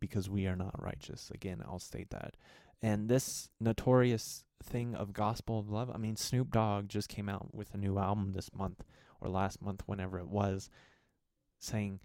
because 0.00 0.28
we 0.28 0.46
are 0.46 0.56
not 0.56 0.82
righteous. 0.82 1.30
Again, 1.32 1.62
I'll 1.64 1.78
state 1.78 2.10
that. 2.10 2.36
And 2.82 3.08
this 3.08 3.48
notorious 3.60 4.44
thing 4.62 4.94
of 4.94 5.12
gospel 5.12 5.58
of 5.58 5.70
love, 5.70 5.90
I 5.92 5.98
mean, 5.98 6.16
Snoop 6.16 6.50
Dogg 6.50 6.88
just 6.88 7.08
came 7.08 7.28
out 7.28 7.54
with 7.54 7.74
a 7.74 7.78
new 7.78 7.98
album 7.98 8.32
this 8.32 8.50
month 8.54 8.82
or 9.20 9.28
last 9.28 9.60
month, 9.60 9.82
whenever 9.86 10.18
it 10.18 10.28
was, 10.28 10.70
saying 11.58 12.00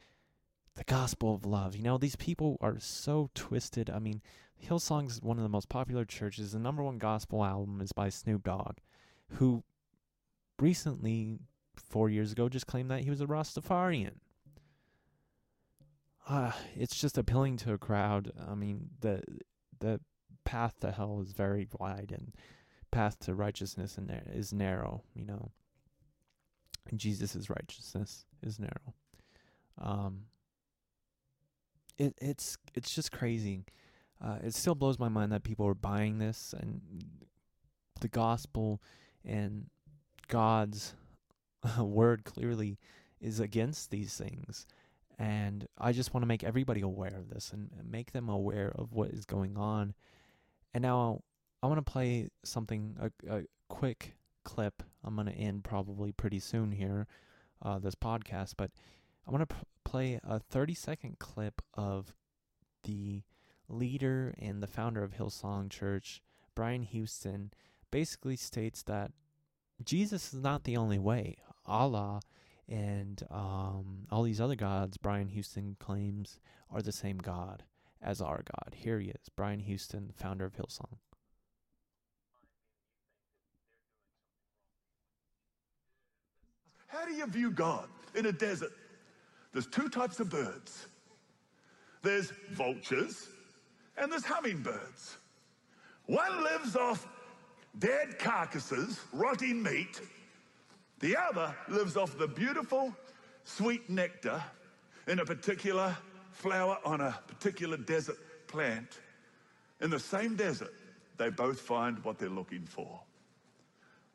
the 0.75 0.83
gospel 0.83 1.33
of 1.33 1.45
love. 1.45 1.75
You 1.75 1.83
know, 1.83 1.97
these 1.97 2.17
people 2.17 2.57
are 2.59 2.77
so 2.79 3.29
twisted. 3.33 3.89
I 3.89 3.99
mean, 3.99 4.21
Hillsong 4.61 5.07
is 5.07 5.21
one 5.21 5.37
of 5.37 5.43
the 5.43 5.49
most 5.49 5.69
popular 5.69 6.03
churches. 6.05 6.51
The 6.51 6.59
number 6.59 6.83
one 6.83 6.97
gospel 6.97 7.43
album 7.43 7.79
is 7.81 7.93
by 7.93 8.09
Snoop 8.09 8.43
Dogg, 8.43 8.77
who 9.31 9.63
recently, 10.59 11.39
four 11.75 12.09
years 12.09 12.33
ago, 12.33 12.49
just 12.49 12.67
claimed 12.67 12.91
that 12.91 13.01
he 13.01 13.09
was 13.09 13.21
a 13.21 13.27
Rastafarian. 13.27 14.15
Uh, 16.27 16.51
it's 16.75 16.99
just 16.99 17.17
appealing 17.17 17.57
to 17.57 17.73
a 17.73 17.77
crowd. 17.77 18.31
I 18.49 18.55
mean, 18.55 18.89
the 19.01 19.21
the 19.79 19.99
path 20.43 20.79
to 20.81 20.91
hell 20.91 21.21
is 21.21 21.33
very 21.33 21.67
wide, 21.79 22.11
and 22.15 22.33
path 22.91 23.19
to 23.19 23.35
righteousness 23.35 23.97
and 23.97 24.11
is 24.33 24.51
narrow. 24.51 25.03
You 25.13 25.25
know, 25.25 25.51
and 26.89 26.99
Jesus' 26.99 27.49
righteousness 27.49 28.25
is 28.41 28.59
narrow. 28.59 28.93
Um, 29.81 30.25
it 31.97 32.15
it's 32.21 32.57
it's 32.73 32.93
just 32.93 33.11
crazy. 33.11 33.65
Uh, 34.23 34.37
it 34.43 34.53
still 34.53 34.75
blows 34.75 34.97
my 34.97 35.09
mind 35.09 35.31
that 35.31 35.43
people 35.43 35.67
are 35.67 35.73
buying 35.73 36.19
this 36.19 36.55
and 36.57 36.81
the 37.99 38.07
gospel 38.07 38.81
and 39.25 39.65
God's 40.27 40.95
word 41.79 42.23
clearly 42.23 42.79
is 43.19 43.39
against 43.39 43.91
these 43.91 44.15
things. 44.15 44.65
And 45.17 45.67
I 45.77 45.93
just 45.93 46.13
want 46.13 46.23
to 46.23 46.27
make 46.27 46.43
everybody 46.43 46.81
aware 46.81 47.15
of 47.15 47.29
this 47.29 47.51
and 47.53 47.69
make 47.89 48.11
them 48.11 48.27
aware 48.27 48.71
of 48.75 48.91
what 48.91 49.09
is 49.09 49.25
going 49.25 49.57
on. 49.57 49.93
And 50.73 50.81
now 50.81 51.21
I 51.63 51.67
want 51.67 51.83
to 51.83 51.91
play 51.91 52.29
something, 52.43 52.97
a, 52.99 53.37
a 53.37 53.43
quick 53.69 54.15
clip. 54.43 54.83
I'm 55.03 55.15
going 55.15 55.27
to 55.27 55.33
end 55.33 55.63
probably 55.63 56.11
pretty 56.11 56.39
soon 56.39 56.71
here, 56.71 57.07
uh, 57.61 57.79
this 57.79 57.95
podcast, 57.95 58.55
but 58.57 58.71
I 59.27 59.31
want 59.31 59.47
to 59.49 59.55
p- 59.55 59.61
play 59.83 60.19
a 60.23 60.39
30 60.39 60.73
second 60.73 61.19
clip 61.19 61.61
of 61.73 62.13
the 62.83 63.23
leader 63.67 64.35
and 64.37 64.61
the 64.61 64.67
founder 64.67 65.03
of 65.03 65.13
Hillsong 65.13 65.69
Church, 65.69 66.21
Brian 66.55 66.83
Houston, 66.83 67.51
basically 67.91 68.35
states 68.35 68.83
that 68.83 69.11
Jesus 69.83 70.33
is 70.33 70.41
not 70.41 70.63
the 70.63 70.77
only 70.77 70.99
way. 70.99 71.37
Allah 71.65 72.21
and 72.69 73.21
um, 73.31 74.07
all 74.11 74.23
these 74.23 74.41
other 74.41 74.55
gods, 74.55 74.97
Brian 74.97 75.27
Houston 75.27 75.75
claims, 75.79 76.39
are 76.71 76.81
the 76.81 76.91
same 76.91 77.17
God 77.17 77.63
as 78.01 78.21
our 78.21 78.43
God. 78.43 78.73
Here 78.75 78.99
he 78.99 79.09
is, 79.09 79.29
Brian 79.35 79.59
Houston, 79.59 80.11
founder 80.15 80.45
of 80.45 80.53
Hillsong. 80.53 80.97
How 86.87 87.05
do 87.05 87.13
you 87.13 87.27
view 87.27 87.51
God 87.51 87.87
in 88.15 88.25
a 88.27 88.31
desert? 88.31 88.71
There's 89.51 89.67
two 89.67 89.89
types 89.89 90.19
of 90.19 90.29
birds 90.29 90.87
there's 92.01 92.31
vultures 92.51 93.29
and 93.97 94.11
there's 94.11 94.25
hummingbirds. 94.25 95.17
One 96.05 96.43
lives 96.43 96.75
off 96.75 97.07
dead 97.79 98.19
carcasses, 98.19 98.99
rotting 99.11 99.63
meat. 99.63 100.01
The 100.99 101.17
other 101.17 101.55
lives 101.67 101.97
off 101.97 102.17
the 102.17 102.27
beautiful, 102.27 102.95
sweet 103.43 103.89
nectar 103.89 104.41
in 105.07 105.19
a 105.19 105.25
particular 105.25 105.95
flower 106.31 106.77
on 106.85 107.01
a 107.01 107.19
particular 107.27 107.77
desert 107.77 108.17
plant. 108.47 108.99
In 109.81 109.89
the 109.89 109.99
same 109.99 110.35
desert, 110.35 110.73
they 111.17 111.29
both 111.29 111.59
find 111.59 112.03
what 112.03 112.17
they're 112.17 112.29
looking 112.29 112.65
for. 112.65 112.99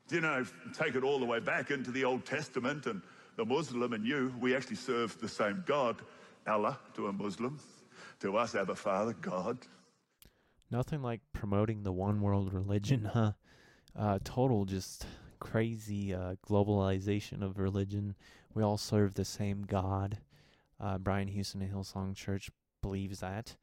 Do 0.09 0.17
you 0.17 0.21
know, 0.23 0.45
take 0.75 0.97
it 0.97 1.05
all 1.05 1.19
the 1.19 1.27
way 1.27 1.39
back 1.39 1.71
into 1.71 1.91
the 1.91 2.05
Old 2.05 2.25
Testament 2.25 2.87
and 2.87 3.01
the 3.37 3.45
Muslim 3.45 3.93
and 3.93 4.05
you, 4.05 4.35
we 4.41 4.57
actually 4.57 4.77
serve 4.77 5.19
the 5.21 5.29
same 5.29 5.63
God, 5.67 5.97
Allah, 6.47 6.79
to 6.95 7.07
a 7.07 7.13
Muslim, 7.13 7.59
to 8.21 8.37
us, 8.37 8.55
Abba 8.55 8.75
Father, 8.75 9.15
God. 9.21 9.59
Nothing 10.71 11.03
like 11.03 11.21
promoting 11.33 11.83
the 11.83 11.93
one 11.93 12.21
world 12.21 12.53
religion, 12.53 13.11
huh? 13.13 13.33
Uh, 13.97 14.19
total 14.25 14.65
just 14.65 15.07
crazy 15.41 16.15
uh, 16.15 16.37
globalization 16.47 17.43
of 17.43 17.59
religion. 17.59 18.15
We 18.55 18.63
all 18.63 18.79
serve 18.79 19.15
the 19.15 19.25
same 19.25 19.63
God. 19.63 20.19
Uh, 20.79 20.99
Brian 20.99 21.29
Houston 21.29 21.63
at 21.63 21.73
Hillsong 21.73 22.15
Church 22.15 22.51
believes 22.83 23.21
that. 23.21 23.57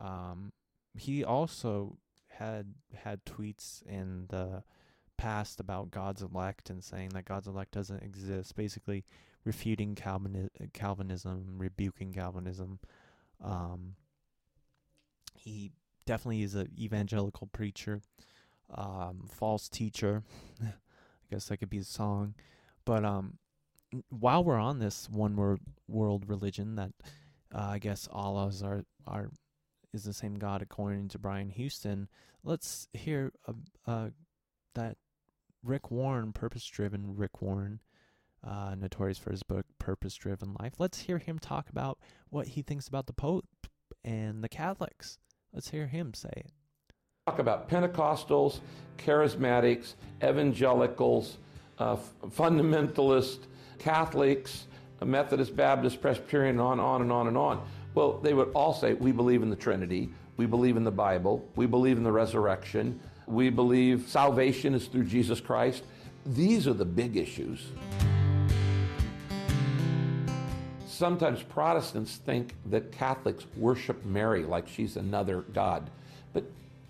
Um, 0.00 0.52
he 0.96 1.24
also 1.24 1.98
had 2.28 2.74
had 2.94 3.24
tweets 3.24 3.82
in 3.86 4.26
the 4.28 4.62
past 5.16 5.60
about 5.60 5.90
God's 5.90 6.22
elect 6.22 6.70
and 6.70 6.82
saying 6.82 7.10
that 7.10 7.24
God's 7.24 7.46
elect 7.46 7.72
doesn't 7.72 8.02
exist, 8.02 8.54
basically 8.56 9.04
refuting 9.44 9.94
Calvini- 9.94 10.50
Calvinism, 10.72 11.54
rebuking 11.56 12.12
Calvinism. 12.12 12.78
Um, 13.42 13.94
he 15.34 15.72
definitely 16.04 16.42
is 16.42 16.54
an 16.54 16.68
evangelical 16.78 17.46
preacher, 17.46 18.00
um, 18.74 19.28
false 19.28 19.68
teacher. 19.68 20.22
I 21.30 21.34
guess 21.34 21.46
that 21.46 21.58
could 21.58 21.70
be 21.70 21.78
a 21.78 21.84
song. 21.84 22.34
But 22.84 23.04
um, 23.04 23.38
while 24.08 24.44
we're 24.44 24.58
on 24.58 24.78
this 24.78 25.08
one 25.10 25.36
world 25.36 25.60
world 25.88 26.28
religion 26.28 26.76
that 26.76 26.92
uh, 27.54 27.68
I 27.70 27.78
guess 27.78 28.08
Allah's 28.12 28.62
are 28.62 28.84
are 29.06 29.30
is 29.92 30.04
the 30.04 30.12
same 30.12 30.36
God 30.36 30.62
according 30.62 31.08
to 31.08 31.18
Brian 31.18 31.50
Houston, 31.50 32.08
let's 32.44 32.88
hear 32.92 33.32
uh, 33.48 33.52
uh, 33.86 34.10
that 34.74 34.96
Rick 35.62 35.90
Warren, 35.90 36.32
purpose 36.32 36.66
driven 36.66 37.16
Rick 37.16 37.40
Warren, 37.40 37.80
uh, 38.46 38.74
notorious 38.78 39.18
for 39.18 39.30
his 39.30 39.42
book 39.42 39.66
Purpose 39.78 40.14
Driven 40.14 40.54
Life. 40.60 40.74
Let's 40.78 41.00
hear 41.00 41.18
him 41.18 41.38
talk 41.38 41.70
about 41.70 41.98
what 42.30 42.48
he 42.48 42.62
thinks 42.62 42.88
about 42.88 43.06
the 43.06 43.12
Pope 43.12 43.46
and 44.04 44.44
the 44.44 44.48
Catholics. 44.48 45.18
Let's 45.52 45.70
hear 45.70 45.86
him 45.86 46.14
say 46.14 46.32
it. 46.36 46.52
Talk 47.26 47.40
about 47.40 47.68
Pentecostals, 47.68 48.60
charismatics, 48.98 49.94
evangelicals, 50.22 51.38
uh, 51.76 51.96
fundamentalists, 52.28 53.40
Catholics, 53.80 54.66
Methodist, 55.04 55.56
Baptist, 55.56 56.00
Presbyterian, 56.00 56.60
on, 56.60 56.78
on 56.78 57.02
and 57.02 57.10
on 57.10 57.26
and 57.26 57.36
on. 57.36 57.66
Well, 57.96 58.18
they 58.18 58.32
would 58.32 58.52
all 58.52 58.72
say, 58.72 58.94
We 58.94 59.10
believe 59.10 59.42
in 59.42 59.50
the 59.50 59.56
Trinity, 59.56 60.08
we 60.36 60.46
believe 60.46 60.76
in 60.76 60.84
the 60.84 60.92
Bible, 60.92 61.44
we 61.56 61.66
believe 61.66 61.96
in 61.96 62.04
the 62.04 62.12
resurrection, 62.12 63.00
we 63.26 63.50
believe 63.50 64.06
salvation 64.06 64.72
is 64.72 64.86
through 64.86 65.06
Jesus 65.06 65.40
Christ. 65.40 65.82
These 66.26 66.68
are 66.68 66.74
the 66.74 66.84
big 66.84 67.16
issues. 67.16 67.72
Sometimes 70.86 71.42
Protestants 71.42 72.18
think 72.18 72.54
that 72.66 72.92
Catholics 72.92 73.46
worship 73.56 74.04
Mary 74.04 74.44
like 74.44 74.68
she's 74.68 74.96
another 74.96 75.40
God, 75.52 75.90
but 76.32 76.44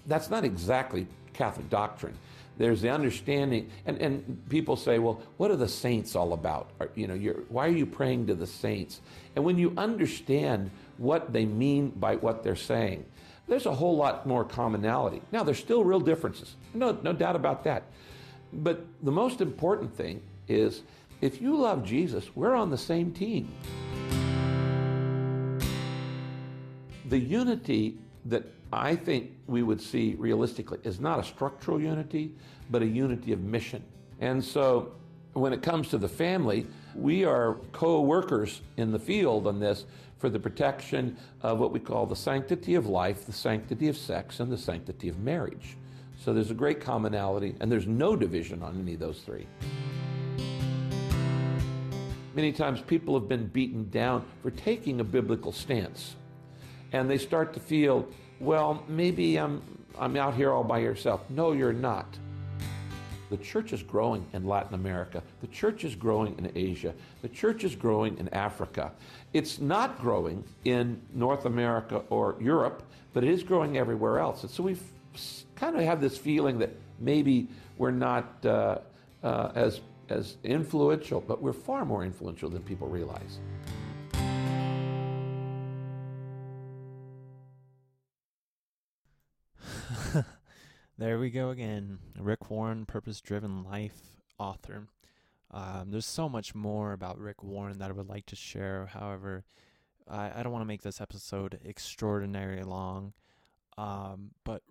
that's 0.06 0.30
not 0.30 0.44
exactly 0.44 1.06
Catholic 1.32 1.68
doctrine. 1.70 2.14
There's 2.58 2.80
the 2.80 2.90
understanding, 2.90 3.70
and, 3.84 3.98
and 3.98 4.48
people 4.48 4.76
say, 4.76 4.98
well, 4.98 5.20
what 5.36 5.50
are 5.50 5.56
the 5.56 5.68
saints 5.68 6.16
all 6.16 6.32
about? 6.32 6.70
Or, 6.80 6.88
you 6.94 7.06
know, 7.06 7.16
why 7.50 7.66
are 7.66 7.70
you 7.72 7.84
praying 7.84 8.28
to 8.28 8.34
the 8.34 8.46
saints? 8.46 9.00
And 9.34 9.44
when 9.44 9.58
you 9.58 9.74
understand 9.76 10.70
what 10.96 11.34
they 11.34 11.44
mean 11.44 11.90
by 11.90 12.16
what 12.16 12.42
they're 12.42 12.56
saying, 12.56 13.04
there's 13.46 13.66
a 13.66 13.74
whole 13.74 13.96
lot 13.96 14.26
more 14.26 14.42
commonality. 14.44 15.20
Now, 15.32 15.42
there's 15.42 15.58
still 15.58 15.84
real 15.84 16.00
differences, 16.00 16.56
no, 16.72 16.98
no 17.02 17.12
doubt 17.12 17.36
about 17.36 17.62
that. 17.64 17.84
But 18.52 18.84
the 19.02 19.12
most 19.12 19.40
important 19.40 19.94
thing 19.94 20.22
is 20.48 20.82
if 21.20 21.42
you 21.42 21.56
love 21.56 21.84
Jesus, 21.84 22.34
we're 22.34 22.54
on 22.54 22.70
the 22.70 22.78
same 22.78 23.12
team. 23.12 23.52
The 27.08 27.18
unity 27.18 27.98
that 28.28 28.44
I 28.72 28.96
think 28.96 29.30
we 29.46 29.62
would 29.62 29.80
see 29.80 30.14
realistically 30.18 30.78
is 30.84 31.00
not 31.00 31.20
a 31.20 31.24
structural 31.24 31.80
unity, 31.80 32.34
but 32.70 32.82
a 32.82 32.86
unity 32.86 33.32
of 33.32 33.40
mission. 33.40 33.82
And 34.20 34.42
so 34.42 34.92
when 35.34 35.52
it 35.52 35.62
comes 35.62 35.88
to 35.88 35.98
the 35.98 36.08
family, 36.08 36.66
we 36.94 37.24
are 37.24 37.54
co 37.72 38.00
workers 38.00 38.62
in 38.76 38.90
the 38.90 38.98
field 38.98 39.46
on 39.46 39.60
this 39.60 39.84
for 40.18 40.30
the 40.30 40.38
protection 40.38 41.16
of 41.42 41.58
what 41.58 41.72
we 41.72 41.78
call 41.78 42.06
the 42.06 42.16
sanctity 42.16 42.74
of 42.74 42.86
life, 42.86 43.26
the 43.26 43.32
sanctity 43.32 43.88
of 43.88 43.96
sex, 43.96 44.40
and 44.40 44.50
the 44.50 44.58
sanctity 44.58 45.08
of 45.08 45.18
marriage. 45.18 45.76
So 46.18 46.32
there's 46.32 46.50
a 46.50 46.54
great 46.54 46.80
commonality, 46.80 47.54
and 47.60 47.70
there's 47.70 47.86
no 47.86 48.16
division 48.16 48.62
on 48.62 48.80
any 48.80 48.94
of 48.94 49.00
those 49.00 49.20
three. 49.20 49.46
Many 52.34 52.52
times 52.52 52.80
people 52.80 53.18
have 53.18 53.28
been 53.28 53.46
beaten 53.46 53.88
down 53.90 54.24
for 54.42 54.50
taking 54.50 55.00
a 55.00 55.04
biblical 55.04 55.52
stance 55.52 56.16
and 56.96 57.10
they 57.10 57.18
start 57.18 57.52
to 57.54 57.60
feel, 57.60 58.08
well, 58.40 58.82
maybe 58.88 59.36
I'm, 59.36 59.62
I'm 59.98 60.16
out 60.16 60.34
here 60.34 60.50
all 60.52 60.64
by 60.64 60.78
yourself. 60.78 61.20
No, 61.30 61.52
you're 61.52 61.72
not. 61.72 62.06
The 63.30 63.36
church 63.38 63.72
is 63.72 63.82
growing 63.82 64.24
in 64.32 64.46
Latin 64.46 64.74
America. 64.74 65.22
The 65.40 65.48
church 65.48 65.84
is 65.84 65.94
growing 65.94 66.38
in 66.38 66.50
Asia. 66.54 66.94
The 67.22 67.28
church 67.28 67.64
is 67.64 67.74
growing 67.74 68.18
in 68.18 68.28
Africa. 68.28 68.92
It's 69.32 69.58
not 69.58 70.00
growing 70.00 70.44
in 70.64 71.00
North 71.12 71.44
America 71.44 72.02
or 72.08 72.36
Europe, 72.40 72.82
but 73.12 73.24
it 73.24 73.30
is 73.30 73.42
growing 73.42 73.76
everywhere 73.76 74.18
else. 74.20 74.42
And 74.42 74.50
so 74.50 74.62
we 74.62 74.76
kind 75.56 75.76
of 75.76 75.82
have 75.82 76.00
this 76.00 76.16
feeling 76.16 76.58
that 76.60 76.70
maybe 77.00 77.48
we're 77.78 77.90
not 77.90 78.44
uh, 78.44 78.78
uh, 79.24 79.50
as, 79.54 79.80
as 80.08 80.36
influential, 80.44 81.20
but 81.20 81.42
we're 81.42 81.52
far 81.52 81.84
more 81.84 82.04
influential 82.04 82.48
than 82.48 82.62
people 82.62 82.86
realize. 82.86 83.40
There 90.98 91.18
we 91.18 91.28
go 91.28 91.50
again. 91.50 91.98
Rick 92.18 92.48
Warren, 92.50 92.86
purpose 92.86 93.20
driven 93.20 93.64
life 93.64 94.00
author. 94.38 94.88
Um, 95.50 95.90
there's 95.90 96.06
so 96.06 96.26
much 96.26 96.54
more 96.54 96.92
about 96.94 97.18
Rick 97.18 97.42
Warren 97.42 97.76
that 97.78 97.90
I 97.90 97.92
would 97.92 98.08
like 98.08 98.24
to 98.26 98.36
share. 98.36 98.86
However, 98.86 99.44
I, 100.08 100.32
I 100.34 100.42
don't 100.42 100.52
want 100.52 100.62
to 100.62 100.66
make 100.66 100.80
this 100.80 100.98
episode 100.98 101.60
extraordinarily 101.66 102.62
long. 102.62 103.12
Um, 103.76 104.30
but 104.42 104.62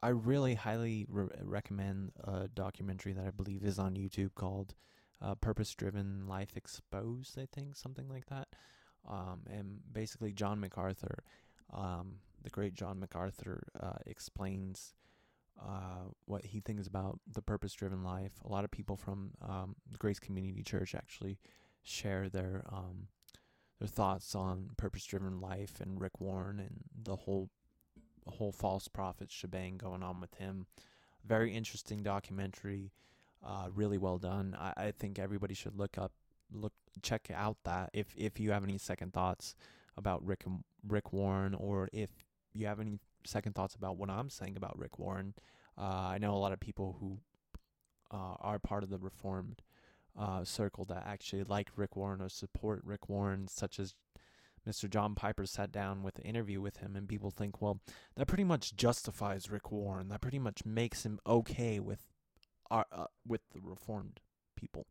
I 0.00 0.10
really 0.10 0.54
highly 0.54 1.06
re- 1.08 1.26
recommend 1.42 2.12
a 2.22 2.46
documentary 2.46 3.14
that 3.14 3.26
I 3.26 3.30
believe 3.30 3.64
is 3.64 3.80
on 3.80 3.96
YouTube 3.96 4.36
called 4.36 4.76
uh, 5.20 5.34
Purpose 5.34 5.74
Driven 5.74 6.28
Life 6.28 6.56
Exposed, 6.56 7.36
I 7.36 7.48
think, 7.52 7.74
something 7.74 8.08
like 8.08 8.26
that. 8.26 8.46
Um, 9.10 9.40
and 9.50 9.80
basically, 9.92 10.32
John 10.32 10.60
MacArthur 10.60 11.24
um, 11.72 12.18
the 12.44 12.50
great 12.50 12.74
John 12.74 13.00
MacArthur 13.00 13.66
uh, 13.80 13.98
explains 14.06 14.94
uh, 15.60 16.10
what 16.26 16.44
he 16.44 16.60
thinks 16.60 16.86
about 16.86 17.18
the 17.32 17.42
purpose 17.42 17.72
driven 17.72 18.04
life. 18.04 18.32
A 18.44 18.48
lot 18.48 18.64
of 18.64 18.70
people 18.70 18.96
from 18.96 19.30
um, 19.42 19.76
Grace 19.98 20.18
Community 20.18 20.62
Church 20.62 20.94
actually 20.94 21.38
share 21.82 22.28
their 22.28 22.64
um, 22.70 23.08
their 23.78 23.88
thoughts 23.88 24.34
on 24.34 24.70
purpose 24.76 25.04
driven 25.04 25.40
life 25.40 25.80
and 25.80 26.00
Rick 26.00 26.20
Warren 26.20 26.60
and 26.60 26.84
the 27.02 27.16
whole 27.16 27.50
whole 28.26 28.52
false 28.52 28.88
prophet 28.88 29.30
shebang 29.30 29.76
going 29.76 30.02
on 30.02 30.20
with 30.20 30.34
him. 30.34 30.66
Very 31.24 31.54
interesting 31.54 32.02
documentary, 32.02 32.92
uh, 33.44 33.68
really 33.74 33.98
well 33.98 34.18
done. 34.18 34.56
I, 34.58 34.72
I 34.76 34.92
think 34.92 35.18
everybody 35.18 35.54
should 35.54 35.78
look 35.78 35.98
up 35.98 36.12
look 36.52 36.72
check 37.02 37.30
out 37.34 37.56
that 37.64 37.90
if 37.92 38.14
if 38.16 38.38
you 38.38 38.52
have 38.52 38.64
any 38.64 38.78
second 38.78 39.12
thoughts 39.12 39.54
about 39.96 40.24
Rick 40.24 40.44
Rick 40.86 41.12
Warren 41.12 41.54
or 41.54 41.88
if 41.92 42.10
you 42.54 42.66
have 42.66 42.80
any 42.80 42.98
second 43.24 43.54
thoughts 43.54 43.74
about 43.74 43.96
what 43.96 44.10
I'm 44.10 44.30
saying 44.30 44.56
about 44.56 44.78
Rick 44.78 44.98
Warren, 44.98 45.34
uh, 45.78 46.08
I 46.08 46.18
know 46.18 46.34
a 46.34 46.38
lot 46.38 46.52
of 46.52 46.60
people 46.60 46.96
who 47.00 47.18
uh, 48.10 48.36
are 48.40 48.58
part 48.58 48.82
of 48.82 48.90
the 48.90 48.98
Reformed 48.98 49.62
uh, 50.18 50.44
circle 50.44 50.84
that 50.86 51.04
actually 51.06 51.42
like 51.42 51.70
Rick 51.76 51.96
Warren 51.96 52.20
or 52.20 52.28
support 52.28 52.82
Rick 52.84 53.08
Warren, 53.08 53.48
such 53.48 53.80
as 53.80 53.94
Mr. 54.68 54.88
John 54.88 55.14
Piper 55.14 55.44
sat 55.46 55.72
down 55.72 56.02
with 56.02 56.18
an 56.18 56.24
interview 56.24 56.60
with 56.60 56.78
him, 56.78 56.96
and 56.96 57.08
people 57.08 57.30
think, 57.30 57.60
well, 57.60 57.80
that 58.16 58.26
pretty 58.26 58.44
much 58.44 58.76
justifies 58.76 59.50
Rick 59.50 59.70
Warren. 59.70 60.08
That 60.08 60.20
pretty 60.20 60.38
much 60.38 60.64
makes 60.64 61.04
him 61.04 61.18
okay 61.26 61.80
with 61.80 62.06
our 62.70 62.86
uh, 62.90 63.06
with 63.26 63.42
the 63.52 63.60
Reformed 63.60 64.20
people 64.56 64.86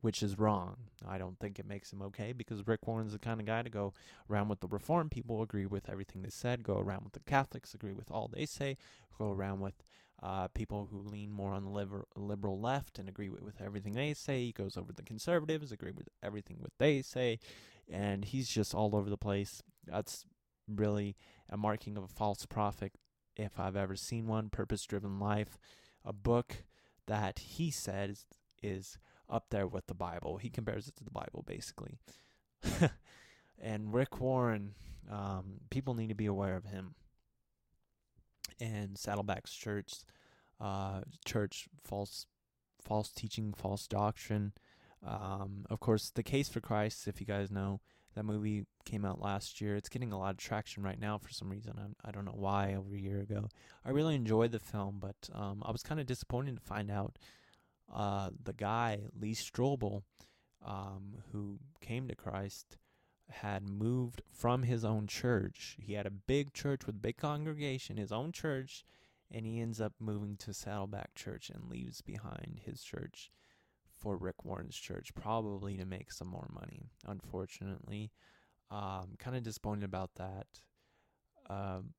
which 0.00 0.22
is 0.22 0.38
wrong. 0.38 0.76
I 1.06 1.18
don't 1.18 1.38
think 1.38 1.58
it 1.58 1.66
makes 1.66 1.92
him 1.92 2.02
okay 2.02 2.32
because 2.32 2.66
Rick 2.66 2.86
Warren's 2.86 3.12
the 3.12 3.18
kind 3.18 3.40
of 3.40 3.46
guy 3.46 3.62
to 3.62 3.70
go 3.70 3.92
around 4.30 4.48
with 4.48 4.60
the 4.60 4.68
Reform 4.68 5.08
people, 5.08 5.42
agree 5.42 5.66
with 5.66 5.88
everything 5.88 6.22
they 6.22 6.30
said, 6.30 6.62
go 6.62 6.78
around 6.78 7.04
with 7.04 7.12
the 7.14 7.20
Catholics, 7.20 7.74
agree 7.74 7.92
with 7.92 8.10
all 8.10 8.30
they 8.32 8.46
say, 8.46 8.76
go 9.18 9.30
around 9.30 9.60
with 9.60 9.82
uh, 10.22 10.48
people 10.48 10.88
who 10.90 10.98
lean 10.98 11.30
more 11.30 11.52
on 11.52 11.64
the 11.64 11.70
liber- 11.70 12.06
liberal 12.16 12.60
left 12.60 12.98
and 12.98 13.08
agree 13.08 13.28
with, 13.28 13.42
with 13.42 13.60
everything 13.60 13.92
they 13.92 14.14
say. 14.14 14.46
He 14.46 14.52
goes 14.52 14.76
over 14.76 14.92
the 14.92 15.02
conservatives, 15.02 15.72
agree 15.72 15.92
with 15.92 16.08
everything 16.22 16.56
what 16.60 16.72
they 16.78 17.02
say, 17.02 17.38
and 17.90 18.24
he's 18.24 18.48
just 18.48 18.74
all 18.74 18.94
over 18.96 19.10
the 19.10 19.18
place. 19.18 19.62
That's 19.86 20.24
really 20.68 21.16
a 21.48 21.56
marking 21.56 21.96
of 21.96 22.04
a 22.04 22.08
false 22.08 22.46
prophet 22.46 22.92
if 23.36 23.58
I've 23.58 23.76
ever 23.76 23.96
seen 23.96 24.26
one. 24.26 24.48
Purpose 24.48 24.84
Driven 24.84 25.18
Life, 25.18 25.58
a 26.04 26.12
book 26.12 26.64
that 27.06 27.38
he 27.38 27.70
says 27.70 28.26
is 28.62 28.98
up 29.28 29.46
there 29.50 29.66
with 29.66 29.86
the 29.86 29.94
Bible. 29.94 30.38
He 30.38 30.50
compares 30.50 30.88
it 30.88 30.96
to 30.96 31.04
the 31.04 31.10
Bible, 31.10 31.44
basically. 31.46 31.98
and 33.60 33.92
Rick 33.92 34.20
Warren, 34.20 34.74
um, 35.10 35.60
people 35.70 35.94
need 35.94 36.08
to 36.08 36.14
be 36.14 36.26
aware 36.26 36.56
of 36.56 36.66
him. 36.66 36.94
And 38.60 38.96
Saddleback's 38.96 39.52
church, 39.52 39.92
uh, 40.60 41.02
church 41.24 41.68
false, 41.84 42.26
false 42.82 43.10
teaching, 43.10 43.52
false 43.52 43.86
doctrine. 43.86 44.52
Um, 45.06 45.66
of 45.68 45.80
course, 45.80 46.10
the 46.10 46.22
case 46.22 46.48
for 46.48 46.60
Christ. 46.60 47.06
If 47.06 47.20
you 47.20 47.26
guys 47.26 47.50
know, 47.50 47.80
that 48.14 48.24
movie 48.24 48.64
came 48.86 49.04
out 49.04 49.20
last 49.20 49.60
year. 49.60 49.76
It's 49.76 49.90
getting 49.90 50.12
a 50.12 50.18
lot 50.18 50.30
of 50.30 50.36
traction 50.38 50.82
right 50.82 50.98
now 50.98 51.18
for 51.18 51.30
some 51.30 51.50
reason. 51.50 51.94
I 52.02 52.10
do 52.10 52.18
not 52.18 52.24
know 52.24 52.40
why. 52.40 52.74
Over 52.74 52.94
a 52.94 52.98
year 52.98 53.20
ago, 53.20 53.48
I 53.84 53.90
really 53.90 54.14
enjoyed 54.14 54.52
the 54.52 54.58
film, 54.58 54.96
but 54.98 55.28
um, 55.34 55.62
I 55.64 55.70
was 55.70 55.82
kind 55.82 56.00
of 56.00 56.06
disappointed 56.06 56.56
to 56.56 56.62
find 56.62 56.90
out 56.90 57.18
uh, 57.92 58.30
the 58.42 58.52
guy 58.52 59.00
Lee 59.18 59.34
Strobel, 59.34 60.02
um, 60.64 61.16
who 61.32 61.58
came 61.80 62.08
to 62.08 62.14
Christ, 62.14 62.76
had 63.30 63.68
moved 63.68 64.22
from 64.30 64.62
his 64.62 64.84
own 64.84 65.06
church. 65.06 65.76
He 65.80 65.94
had 65.94 66.06
a 66.06 66.10
big 66.10 66.52
church 66.52 66.86
with 66.86 67.02
big 67.02 67.16
congregation, 67.16 67.96
his 67.96 68.12
own 68.12 68.32
church, 68.32 68.84
and 69.30 69.44
he 69.44 69.60
ends 69.60 69.80
up 69.80 69.94
moving 69.98 70.36
to 70.38 70.54
Saddleback 70.54 71.14
Church 71.14 71.50
and 71.50 71.68
leaves 71.68 72.00
behind 72.00 72.60
his 72.64 72.82
church 72.82 73.30
for 73.98 74.16
Rick 74.16 74.44
Warren's 74.44 74.76
church, 74.76 75.14
probably 75.14 75.76
to 75.76 75.84
make 75.84 76.12
some 76.12 76.28
more 76.28 76.48
money. 76.52 76.90
Unfortunately, 77.06 78.12
um, 78.70 79.14
kind 79.18 79.36
of 79.36 79.42
disappointed 79.42 79.84
about 79.84 80.10
that. 80.16 80.46
Um, 81.48 81.94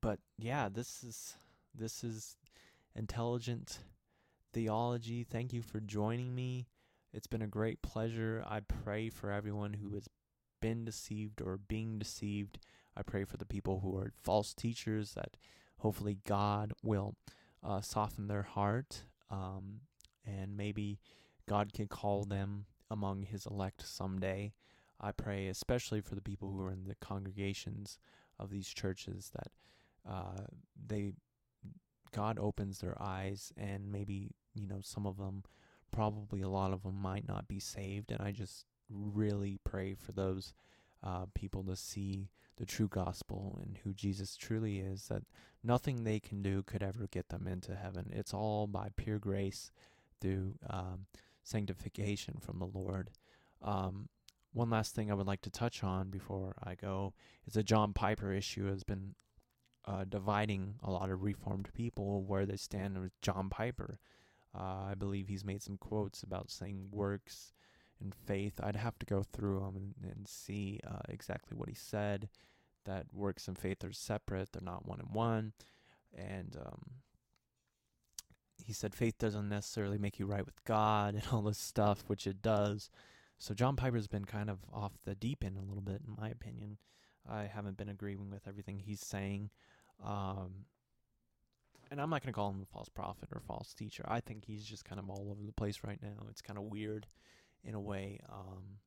but 0.00 0.18
yeah, 0.38 0.68
this 0.68 1.02
is 1.02 1.34
this 1.74 2.04
is 2.04 2.36
intelligent 2.94 3.80
theology. 4.54 5.24
Thank 5.24 5.52
you 5.52 5.60
for 5.60 5.80
joining 5.80 6.34
me. 6.34 6.68
It's 7.12 7.26
been 7.26 7.42
a 7.42 7.48
great 7.48 7.82
pleasure. 7.82 8.42
I 8.46 8.60
pray 8.60 9.10
for 9.10 9.30
everyone 9.30 9.74
who 9.74 9.94
has 9.94 10.08
been 10.62 10.84
deceived 10.84 11.42
or 11.42 11.58
being 11.58 11.98
deceived. 11.98 12.58
I 12.96 13.02
pray 13.02 13.24
for 13.24 13.36
the 13.36 13.44
people 13.44 13.80
who 13.80 13.96
are 13.98 14.12
false 14.22 14.54
teachers 14.54 15.14
that 15.14 15.36
hopefully 15.78 16.18
God 16.26 16.72
will 16.82 17.16
uh, 17.62 17.80
soften 17.80 18.28
their 18.28 18.42
heart 18.42 19.02
um, 19.28 19.80
and 20.24 20.56
maybe 20.56 21.00
God 21.48 21.72
can 21.72 21.88
call 21.88 22.24
them 22.24 22.66
among 22.90 23.24
his 23.24 23.46
elect 23.46 23.84
someday. 23.84 24.52
I 25.00 25.10
pray 25.10 25.48
especially 25.48 26.00
for 26.00 26.14
the 26.14 26.22
people 26.22 26.52
who 26.52 26.62
are 26.62 26.70
in 26.70 26.84
the 26.84 26.94
congregations 27.00 27.98
of 28.38 28.50
these 28.50 28.68
churches 28.68 29.32
that 29.34 29.48
uh, 30.08 30.44
they 30.86 31.12
God 32.14 32.38
opens 32.38 32.78
their 32.78 33.00
eyes 33.00 33.52
and 33.56 33.90
maybe 33.90 34.30
you 34.54 34.66
know 34.66 34.80
some 34.80 35.06
of 35.06 35.18
them 35.18 35.42
probably 35.90 36.40
a 36.40 36.48
lot 36.48 36.72
of 36.72 36.82
them 36.82 36.96
might 37.00 37.26
not 37.28 37.48
be 37.48 37.60
saved 37.60 38.10
and 38.10 38.20
I 38.20 38.30
just 38.30 38.66
really 38.88 39.58
pray 39.64 39.94
for 39.94 40.12
those 40.12 40.54
uh, 41.02 41.26
people 41.34 41.62
to 41.64 41.76
see 41.76 42.30
the 42.56 42.66
true 42.66 42.88
gospel 42.88 43.58
and 43.62 43.78
who 43.82 43.92
Jesus 43.92 44.36
truly 44.36 44.78
is 44.78 45.08
that 45.08 45.22
nothing 45.62 46.04
they 46.04 46.20
can 46.20 46.42
do 46.42 46.62
could 46.62 46.82
ever 46.82 47.08
get 47.10 47.28
them 47.28 47.46
into 47.46 47.74
heaven. 47.74 48.10
It's 48.12 48.32
all 48.32 48.66
by 48.66 48.90
pure 48.96 49.18
grace 49.18 49.72
through 50.20 50.54
um, 50.70 51.06
sanctification 51.42 52.36
from 52.40 52.58
the 52.58 52.66
Lord. 52.66 53.10
Um, 53.60 54.08
one 54.52 54.70
last 54.70 54.94
thing 54.94 55.10
I 55.10 55.14
would 55.14 55.26
like 55.26 55.42
to 55.42 55.50
touch 55.50 55.82
on 55.82 56.10
before 56.10 56.54
I 56.62 56.76
go 56.76 57.12
is 57.46 57.54
the 57.54 57.64
John 57.64 57.92
Piper 57.92 58.32
issue 58.32 58.66
has 58.70 58.84
been 58.84 59.14
uh, 59.86 60.04
dividing 60.04 60.74
a 60.82 60.90
lot 60.90 61.10
of 61.10 61.22
Reformed 61.22 61.68
people 61.74 62.22
where 62.22 62.46
they 62.46 62.56
stand 62.56 63.00
with 63.00 63.20
John 63.20 63.48
Piper. 63.50 63.98
Uh, 64.56 64.86
I 64.90 64.94
believe 64.94 65.28
he's 65.28 65.44
made 65.44 65.62
some 65.62 65.76
quotes 65.76 66.22
about 66.22 66.50
saying 66.50 66.88
works 66.90 67.52
and 68.00 68.14
faith. 68.14 68.60
I'd 68.62 68.76
have 68.76 68.98
to 69.00 69.06
go 69.06 69.22
through 69.22 69.60
them 69.60 69.76
and, 69.76 70.12
and 70.12 70.28
see 70.28 70.80
uh, 70.86 71.00
exactly 71.08 71.56
what 71.56 71.68
he 71.68 71.74
said. 71.74 72.28
That 72.84 73.06
works 73.12 73.48
and 73.48 73.58
faith 73.58 73.82
are 73.82 73.92
separate; 73.92 74.52
they're 74.52 74.62
not 74.62 74.86
one 74.86 75.00
and 75.00 75.14
one. 75.14 75.52
And 76.16 76.56
um, 76.60 76.82
he 78.64 78.72
said 78.72 78.94
faith 78.94 79.18
doesn't 79.18 79.48
necessarily 79.48 79.98
make 79.98 80.18
you 80.18 80.26
right 80.26 80.44
with 80.44 80.62
God 80.64 81.14
and 81.14 81.24
all 81.32 81.42
this 81.42 81.58
stuff, 81.58 82.04
which 82.06 82.26
it 82.26 82.42
does. 82.42 82.90
So 83.38 83.54
John 83.54 83.76
Piper's 83.76 84.06
been 84.06 84.24
kind 84.24 84.48
of 84.48 84.58
off 84.72 84.92
the 85.04 85.14
deep 85.14 85.44
end 85.44 85.56
a 85.56 85.62
little 85.62 85.82
bit, 85.82 86.02
in 86.06 86.14
my 86.16 86.28
opinion. 86.28 86.78
I 87.28 87.44
haven't 87.44 87.76
been 87.76 87.88
agreeing 87.88 88.30
with 88.30 88.46
everything 88.46 88.78
he's 88.78 89.00
saying. 89.00 89.50
Um, 90.02 90.66
and 91.90 92.00
I'm 92.00 92.10
not 92.10 92.22
going 92.22 92.32
to 92.32 92.36
call 92.36 92.50
him 92.50 92.62
a 92.62 92.72
false 92.72 92.88
prophet 92.88 93.28
or 93.32 93.40
false 93.40 93.74
teacher. 93.74 94.04
I 94.08 94.20
think 94.20 94.44
he's 94.44 94.64
just 94.64 94.84
kind 94.84 94.98
of 94.98 95.08
all 95.08 95.28
over 95.30 95.44
the 95.44 95.52
place 95.52 95.80
right 95.86 96.00
now. 96.02 96.26
It's 96.30 96.42
kind 96.42 96.58
of 96.58 96.64
weird 96.64 97.06
in 97.62 97.74
a 97.74 97.80
way. 97.80 98.20
Um, 98.30 98.78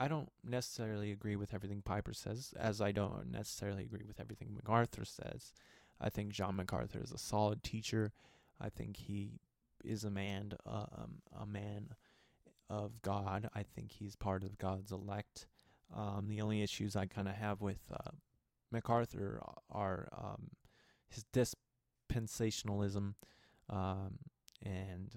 I 0.00 0.08
don't 0.08 0.30
necessarily 0.44 1.10
agree 1.10 1.36
with 1.36 1.52
everything 1.52 1.82
Piper 1.82 2.12
says, 2.12 2.54
as 2.58 2.80
I 2.80 2.92
don't 2.92 3.30
necessarily 3.30 3.82
agree 3.84 4.04
with 4.06 4.20
everything 4.20 4.54
MacArthur 4.54 5.04
says. 5.04 5.52
I 6.00 6.08
think 6.08 6.32
John 6.32 6.56
MacArthur 6.56 7.00
is 7.02 7.12
a 7.12 7.18
solid 7.18 7.62
teacher. 7.62 8.12
I 8.60 8.68
think 8.68 8.96
he 8.96 9.40
is 9.84 10.04
a 10.04 10.10
man, 10.10 10.52
uh, 10.66 10.86
um, 10.96 11.22
a 11.40 11.46
man 11.46 11.90
of 12.70 13.02
God. 13.02 13.48
I 13.54 13.62
think 13.62 13.92
he's 13.92 14.14
part 14.14 14.44
of 14.44 14.58
God's 14.58 14.92
elect. 14.92 15.46
Um, 15.94 16.26
the 16.28 16.40
only 16.42 16.62
issues 16.62 16.94
I 16.94 17.06
kind 17.06 17.28
of 17.28 17.34
have 17.34 17.60
with 17.60 17.80
uh, 17.92 18.10
MacArthur 18.70 19.42
are 19.70 20.08
um, 20.16 20.50
his 21.08 21.24
dispensationalism 21.32 23.14
um, 23.70 24.18
and 24.64 25.12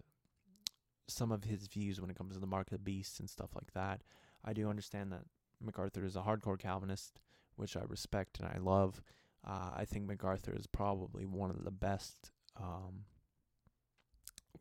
some 1.08 1.32
of 1.32 1.43
his 1.43 1.68
views 1.68 1.99
when 1.99 2.10
it 2.10 2.18
comes 2.18 2.34
to 2.34 2.39
the 2.39 2.47
mark 2.47 2.68
of 2.68 2.72
the 2.72 2.80
beast 2.80 3.20
and 3.20 3.30
stuff 3.30 3.52
like 3.56 3.74
that. 3.74 4.02
I 4.43 4.54
do 4.54 4.70
understand 4.70 5.12
that 5.12 5.24
MacArthur 5.64 6.06
is 6.06 6.16
a 6.16 6.22
hardcore 6.22 6.60
Calvinist, 6.60 7.20
which 7.56 7.76
I 7.76 7.82
respect 7.88 8.39
and 8.39 8.47
I 8.47 8.58
love. 8.60 9.02
Uh, 9.45 9.72
I 9.76 9.86
think 9.86 10.06
MacArthur 10.06 10.54
is 10.56 10.68
probably 10.68 11.26
one 11.26 11.49
of 11.49 11.64
the 11.64 11.72
best 11.72 12.32
um, 12.58 13.06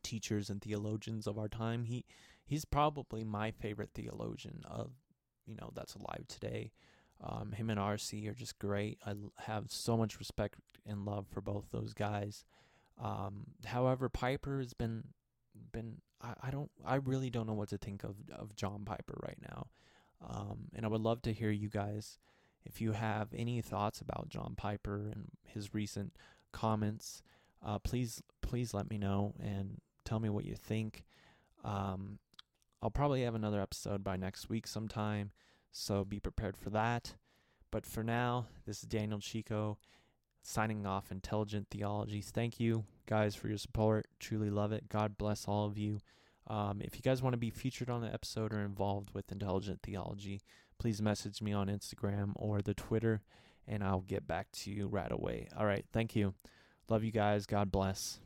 teachers 0.03 0.51
and 0.51 0.61
theologians 0.61 1.27
of 1.27 1.39
our 1.39 1.49
time. 1.49 1.85
He 1.85 2.05
he's 2.45 2.65
probably 2.65 3.25
my 3.25 3.51
favorite 3.51 3.91
theologian 3.95 4.63
of 4.65 4.93
you 5.47 5.55
know 5.57 5.71
that's 5.75 5.95
alive 5.95 6.25
today. 6.29 6.73
Um, 7.23 7.53
him 7.53 7.71
and 7.71 7.79
RC 7.79 8.29
are 8.29 8.35
just 8.35 8.59
great. 8.59 8.99
I 9.07 9.15
have 9.39 9.65
so 9.69 9.97
much 9.97 10.19
respect 10.19 10.57
and 10.87 11.05
love 11.05 11.27
for 11.31 11.41
both 11.41 11.67
those 11.71 11.93
guys. 11.93 12.45
Um, 13.03 13.45
however, 13.65 14.09
Piper 14.09 14.59
has 14.59 14.75
been 14.75 15.05
been 15.73 16.01
I, 16.23 16.35
I 16.45 16.51
don't 16.51 16.71
I 16.85 16.97
really 16.97 17.31
don't 17.31 17.47
know 17.47 17.55
what 17.55 17.69
to 17.71 17.79
think 17.79 18.05
of 18.05 18.17
of 18.33 18.57
John 18.57 18.85
Piper 18.85 19.19
right 19.23 19.39
now. 19.43 19.69
Um, 20.27 20.69
and 20.75 20.85
I 20.85 20.89
would 20.89 21.01
love 21.01 21.23
to 21.23 21.33
hear 21.33 21.51
you 21.51 21.69
guys 21.69 22.19
if 22.65 22.81
you 22.81 22.93
have 22.93 23.29
any 23.35 23.61
thoughts 23.63 24.01
about 24.01 24.29
John 24.29 24.55
Piper 24.57 25.09
and 25.13 25.31
his 25.47 25.73
recent 25.75 26.15
comments. 26.53 27.23
Uh, 27.65 27.79
please 27.79 28.23
please 28.43 28.75
let 28.75 28.91
me 28.91 28.99
know 28.99 29.35
and 29.41 29.81
tell 30.05 30.21
me 30.21 30.29
what 30.29 30.45
you 30.45 30.55
think. 30.55 31.05
Um, 31.65 32.19
I'll 32.83 32.91
probably 32.91 33.23
have 33.23 33.35
another 33.35 33.61
episode 33.61 34.03
by 34.03 34.17
next 34.17 34.49
week 34.49 34.67
sometime, 34.67 35.33
so 35.73 36.05
be 36.05 36.21
prepared 36.21 36.57
for 36.57 36.71
that. 36.71 37.15
But 37.71 37.87
for 37.87 38.03
now, 38.03 38.47
this 38.67 38.79
is 38.83 38.89
Daniel 38.89 39.21
Chico 39.21 39.79
signing 40.43 40.87
off 40.87 41.13
Intelligent 41.13 41.69
Theologies. 41.71 42.31
Thank 42.33 42.59
you 42.59 42.85
guys 43.07 43.35
for 43.35 43.49
your 43.49 43.59
support. 43.59 44.07
Truly 44.19 44.51
love 44.51 44.73
it. 44.73 44.89
God 44.89 45.19
bless 45.19 45.47
all 45.47 45.67
of 45.67 45.79
you. 45.79 46.01
Um, 46.47 46.81
if 46.81 46.97
you 46.97 47.03
guys 47.03 47.23
want 47.23 47.35
to 47.35 47.39
be 47.39 47.51
featured 47.51 47.91
on 47.91 48.01
the 48.01 48.13
episode 48.13 48.53
or 48.53 48.61
involved 48.61 49.11
with 49.15 49.31
Intelligent 49.31 49.81
Theology, 49.83 50.41
please 50.79 51.01
message 51.01 51.41
me 51.41 51.53
on 51.53 51.69
Instagram 51.69 52.33
or 52.35 52.61
the 52.63 52.75
Twitter, 52.75 53.23
and 53.69 53.85
I'll 53.85 54.01
get 54.01 54.27
back 54.27 54.51
to 54.53 54.71
you 54.71 54.89
right 54.89 55.13
away. 55.13 55.49
All 55.57 55.67
right. 55.67 55.85
Thank 55.93 56.17
you. 56.17 56.35
Love 56.89 57.05
you 57.05 57.13
guys. 57.13 57.47
God 57.47 57.71
bless. 57.71 58.19